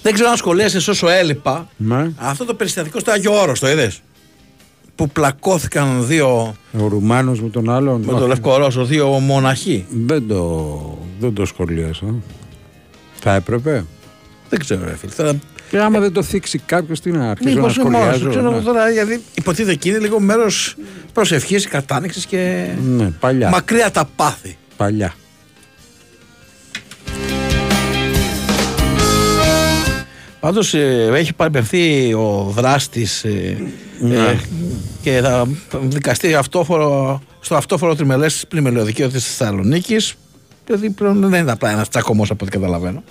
Δεν 0.02 0.14
ξέρω 0.14 0.30
αν 0.30 0.36
σχολίασες 0.36 0.88
όσο 0.88 1.08
έλειπα. 1.08 1.68
Ναι. 1.76 2.10
Αυτό 2.16 2.44
το 2.44 2.54
περιστατικό 2.54 2.98
στο 2.98 3.10
Άγιο 3.10 3.40
Όρος, 3.40 3.60
το 3.60 3.68
είδες; 3.68 4.02
Που 4.96 5.08
πλακώθηκαν 5.08 6.06
δύο 6.06 6.54
Ο 6.78 6.86
Ρουμάνος 6.86 7.42
με 7.42 7.48
τον 7.48 7.70
άλλον 7.70 8.00
με 8.00 8.12
το 8.12 8.26
Λευκορώσο, 8.26 8.84
δύο 8.84 9.08
μοναχοί. 9.08 9.86
Δεν 9.90 10.28
το, 10.28 10.98
δεν 11.20 11.32
το 11.32 11.44
σχολίασα 11.44 12.14
Θα 13.20 13.34
έπρεπε; 13.34 13.84
Δεν 14.48 14.58
ξέρω, 14.58 14.84
ρε 14.84 14.96
φίλε. 14.96 15.12
Τώρα, 15.16 15.32
Και 15.70 15.78
άμα 15.78 16.00
δεν 16.00 16.12
το 16.12 16.22
θίξει 16.22 16.58
κάποιος 16.58 17.00
τι 17.00 17.10
να 17.10 17.30
αρχίσω 17.30 17.48
να 17.48 17.54
Μήπως 17.54 17.76
μόνος 17.78 17.92
σχολιάζω 17.94 18.24
του, 18.24 18.30
ξέρω 18.30 18.50
ναι. 18.50 18.56
εγώ 18.56 18.64
τώρα, 18.64 18.90
γιατί 18.90 19.22
υποτίθεται 19.34 19.72
εκεί 19.72 19.88
είναι 19.88 19.98
λίγο 19.98 20.20
μέρος 20.20 20.76
προσευχής, 21.12 21.68
κατάνοιξης 21.68 22.26
και 22.26 22.68
Ναι, 22.96 23.10
παλιά 23.20 23.50
μακριά 23.50 23.90
τα 23.90 24.08
πάθη. 24.16 24.56
Παλιά 24.76 25.14
Πάντως 30.46 30.74
έχει 30.74 31.32
παρεμπευθεί 31.32 32.14
ο 32.14 32.52
δράστης 32.56 33.24
Ναι. 34.00 34.38
και 35.02 35.20
θα 35.22 35.46
δικαστεί 35.80 36.34
αυτόφορο, 36.34 37.20
στο 37.40 37.54
αυτόφορο 37.54 37.94
τριμελές 37.94 38.44
πλημελαιοδικείο 38.48 39.08
της 39.08 39.26
Θεσσαλονίκης. 39.26 40.14
Δηλαδή 40.66 40.90
πλέον 40.90 41.28
δεν 41.28 41.40
είναι 41.40 41.52
απλά 41.52 41.70
ένας 41.70 41.88
τσακωμός 41.88 42.30
από 42.30 42.44
ό,τι 42.44 42.52
καταλαβαίνω. 42.58 43.02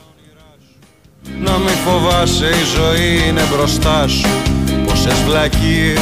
Να 1.44 1.57
μη 1.57 1.70
φοβάσαι 1.86 2.45
η 2.45 2.64
ζωή 2.76 3.30
είναι 3.30 3.41
μπροστά 3.52 4.07
σου 4.07 4.28
Πόσες 4.86 5.24
βλακίες 5.28 5.99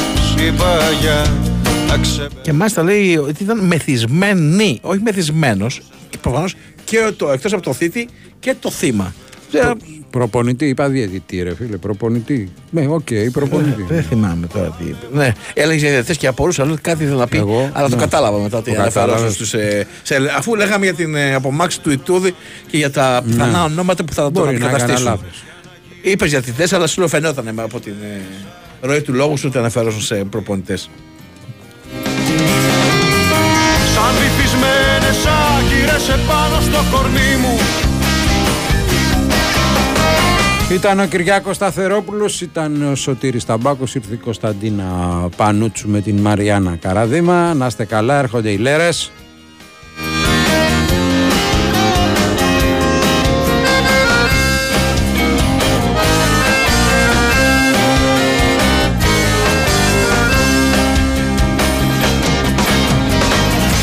είπα 0.48 0.78
για 1.02 1.34
να 1.88 1.98
ξε... 1.98 2.28
Και 2.42 2.54
μάλιστα 2.54 2.84
λέει 2.84 3.18
ότι 3.18 3.44
ήταν 3.44 3.60
μεθυσμένη, 3.60 4.80
όχι 4.82 5.02
μεθυσμένος, 5.02 5.82
και 6.10 6.18
προφανώς 6.18 6.56
και 6.84 7.12
το 7.18 7.32
εκτός 7.32 7.54
από 7.54 7.62
το 7.62 7.74
θήτη 7.74 8.08
και 8.40 8.56
το 8.60 8.72
θύμα. 8.72 9.14
Προ, 9.60 9.74
προπονητή, 10.10 10.66
είπα 10.68 10.90
διαιτητή, 10.90 11.42
ρε 11.44 11.56
φίλε. 11.56 11.78
Προπονητή. 11.78 12.52
Ναι, 12.70 12.86
οκ, 12.88 13.08
προπονητή. 13.32 13.86
Δεν 13.88 14.04
θυμάμαι 14.04 14.48
τώρα 14.48 14.76
τι 14.80 14.84
είπε. 14.84 15.08
Ναι, 15.12 15.32
έλεγε 15.54 15.80
για 15.80 15.90
διαιτητές 15.90 16.14
και 16.16 16.28
απορούσε, 16.28 16.62
αλλά 16.62 16.78
κάτι 16.82 17.04
ήθελε 17.04 17.18
να 17.20 17.28
πει. 17.28 17.38
Εγώ, 17.38 17.70
αλλά 17.74 17.90
το 17.90 17.96
ναι. 17.96 18.02
κατάλαβα 18.02 18.38
μετά 18.40 18.58
ότι 18.58 18.72
Το 18.74 18.82
αναφέρονταν 18.82 19.14
κατάλαβες. 19.16 19.34
στους, 19.36 19.54
ε, 19.54 19.88
σε, 20.04 20.16
αφού 20.38 20.56
λέγαμε 20.56 20.86
για 20.86 20.94
την 20.94 21.16
ε, 21.16 21.34
απομάκρυνση 21.34 21.80
του 21.82 21.92
Ιτούδη 21.92 22.36
και 22.68 22.78
για 22.78 22.92
τα 22.92 23.22
πιθανά 23.26 23.52
Ναι. 23.58 23.64
ονόματα 23.64 24.04
που 24.04 24.14
θα 24.14 24.22
τον 24.24 24.32
Μπορεί 24.32 24.46
να 24.46 24.52
έκανε 24.54 24.70
αντικαταστήσουν. 24.70 25.06
λάθος. 25.12 25.44
Είπε 26.02 26.26
διαιτητές, 26.26 26.68
αλλά 26.76 26.88
σου 26.88 27.00
λέω 27.00 27.08
φαινόταν 27.10 27.60
από 27.60 27.80
την 27.80 27.94
ε, 28.04 28.22
ροή 28.88 29.02
του 29.02 29.14
λόγου 29.14 29.38
σου 29.38 29.48
ότι 29.50 29.58
αναφέρονταν 29.58 30.02
σε 30.02 30.16
προπονητές. 30.16 30.90
Σαν 33.94 34.14
βυθισμένες 34.22 35.18
άγκυρες 35.26 36.10
επάνω 36.10 36.62
στο 36.62 36.80
κορμί 36.92 37.32
μου 37.42 37.56
Ήταν 40.74 41.00
ο 41.00 41.06
Κυριάκος 41.06 41.56
Σταθερόπουλος, 41.56 42.42
ήταν 42.42 42.92
ο 42.92 42.96
Σωτήρης 42.96 43.46
Ταμπάκος, 43.46 43.96
ήρθε 43.96 44.14
η 44.14 44.18
Κωνσταντίνα 44.18 44.86
Πανούτσου 45.36 45.90
με 45.90 46.02
την 46.02 46.20
Μαριάννα 46.20 46.76
Καραδίμα. 46.76 47.54
Να 47.54 47.66
είστε 47.66 47.86
καλά, 47.86 48.18
έρχονται 48.18 48.50
οι 48.50 48.58
λέρες. 48.58 49.12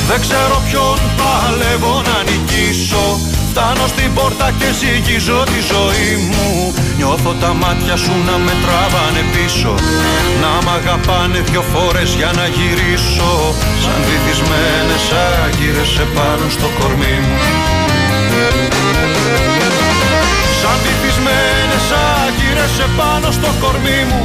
Δεν 0.08 0.20
ξέρω 0.20 0.62
ποιον 0.70 0.98
παλεύω 1.16 2.02
να 2.02 2.22
νικήσω 2.30 3.18
Φτάνω 3.50 3.86
στην 3.86 4.14
πόρτα 4.14 4.48
και 4.58 4.68
ζυγίζω 4.80 5.40
τη 5.52 5.60
ζωή 5.72 6.10
μου. 6.28 6.74
Νιώθω 6.96 7.32
τα 7.42 7.52
μάτια 7.62 7.96
σου 7.96 8.14
να 8.28 8.36
με 8.44 8.54
τραβάνε 8.62 9.22
πίσω. 9.34 9.74
Να 10.42 10.52
μ' 10.64 10.70
αγαπάνε 10.78 11.38
δυο 11.48 11.62
φορές 11.72 12.10
για 12.18 12.30
να 12.38 12.46
γυρίσω. 12.56 13.32
Σαν 13.84 14.00
βυθισμένες 14.08 15.04
άγκυρες 15.42 15.92
επάνω 16.06 16.46
στο 16.56 16.68
κορμί 16.78 17.16
μου. 17.24 17.36
Σαν 20.60 20.76
βυθισμένες 20.84 21.86
άγκυρες 22.22 22.74
επάνω 22.86 23.30
στο 23.30 23.50
κορμί 23.62 24.00
μου 24.08 24.22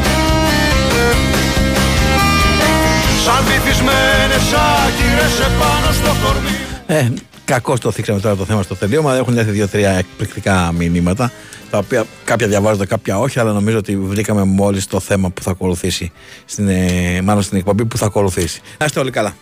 Σαν 3.25 3.43
βυθισμένες 3.43 4.53
άγκυρες 4.53 5.39
επάνω 5.39 5.91
στο 5.93 6.25
κορμί 6.25 6.49
μου 6.49 6.83
Ε, 6.85 7.13
Κακώς 7.45 7.79
το 7.79 7.91
θίξαμε 7.91 8.19
τώρα 8.19 8.35
το 8.35 8.45
θέμα 8.45 8.61
στο 8.63 8.75
τελείωμα. 8.75 9.15
Έχουν 9.15 9.37
έρθει 9.37 9.51
δύο-τρία 9.51 9.89
εκπληκτικά 9.91 10.71
μηνύματα. 10.77 11.31
Τα 11.69 11.77
οποία 11.77 12.05
κάποια 12.23 12.47
διαβάζονται, 12.47 12.85
κάποια 12.85 13.19
όχι, 13.19 13.39
αλλά 13.39 13.51
νομίζω 13.51 13.77
ότι 13.77 13.97
βρήκαμε 13.97 14.43
μόλις 14.43 14.87
το 14.87 14.99
θέμα 14.99 15.29
που 15.29 15.41
θα 15.41 15.51
ακολουθήσει. 15.51 16.11
Στην, 16.45 16.67
ε, 16.67 17.21
μάλλον 17.23 17.41
στην 17.41 17.57
εκπομπή 17.57 17.85
που 17.85 17.97
θα 17.97 18.05
ακολουθήσει. 18.05 18.61
Να 18.77 18.85
είστε 18.85 18.99
όλοι 18.99 19.11
καλά. 19.11 19.35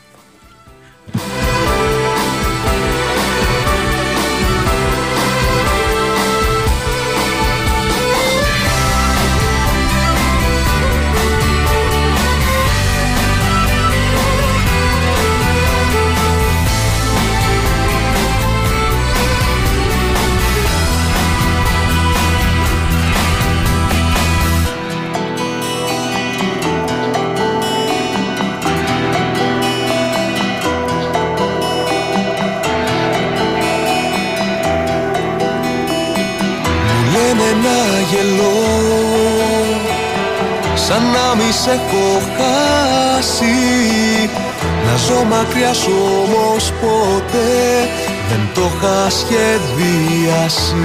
Είχα 49.29 50.49
σχεδιάσει 50.49 50.75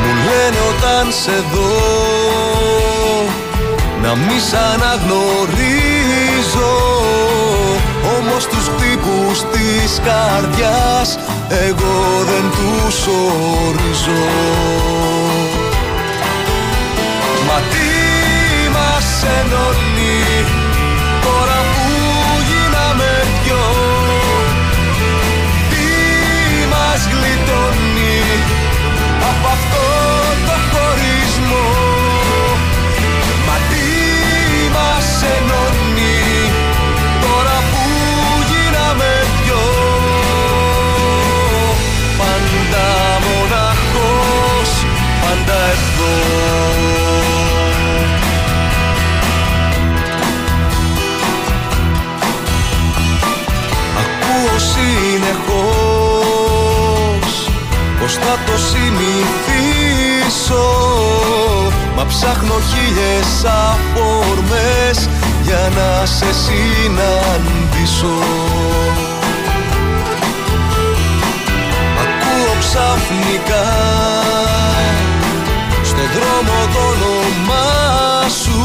Μου 0.00 0.12
λένε 0.24 0.58
όταν 0.70 1.12
σε 1.12 1.44
δω 1.52 2.04
Να 4.02 4.14
μη 4.14 4.38
σ' 4.38 4.54
αναγνωρίζω. 4.74 5.74
Όμως 8.18 8.46
τους 8.46 8.66
χτύπους 8.68 9.38
της 9.52 10.00
καρδιάς 10.04 11.18
εγώ 11.48 12.24
δεν 12.24 12.44
τους 12.50 13.06
ορίζω. 13.06 14.24
Μα 17.46 17.58
τι 17.70 17.90
μας 18.74 19.24
ενώνει; 19.40 20.33
Πως 58.14 58.26
θα 58.26 58.36
το 58.46 58.56
συνηθίσω. 58.58 60.66
Μα 61.96 62.04
ψάχνω 62.06 62.54
χίλιες 62.68 63.44
αφορμές 63.44 65.08
για 65.42 65.70
να 65.76 66.06
σε 66.06 66.32
συναντήσω. 66.32 68.16
Ακούω 72.02 72.54
ξαφνικά 72.58 73.66
στον 75.82 76.08
δρόμο 76.14 76.58
το 76.74 76.80
όνομά 76.94 78.28
σου. 78.42 78.60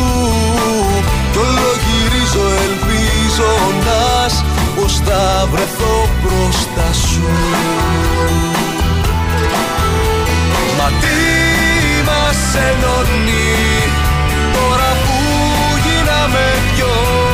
Κι 1.31 1.37
όλο 1.37 1.69
γυρίζω 1.85 2.45
ελπίζοντας 2.65 4.33
πως 4.75 4.93
θα 5.05 5.23
βρεθώ 5.51 5.95
μπροστά 6.21 6.87
σου 7.07 7.27
Μα 10.91 10.97
τι 10.97 12.03
μας 12.05 12.55
ενώνει. 12.55 13.57
Τώρα 14.53 14.91
που 15.03 15.17
γίναμε 15.83 16.45
δυο 16.75 17.28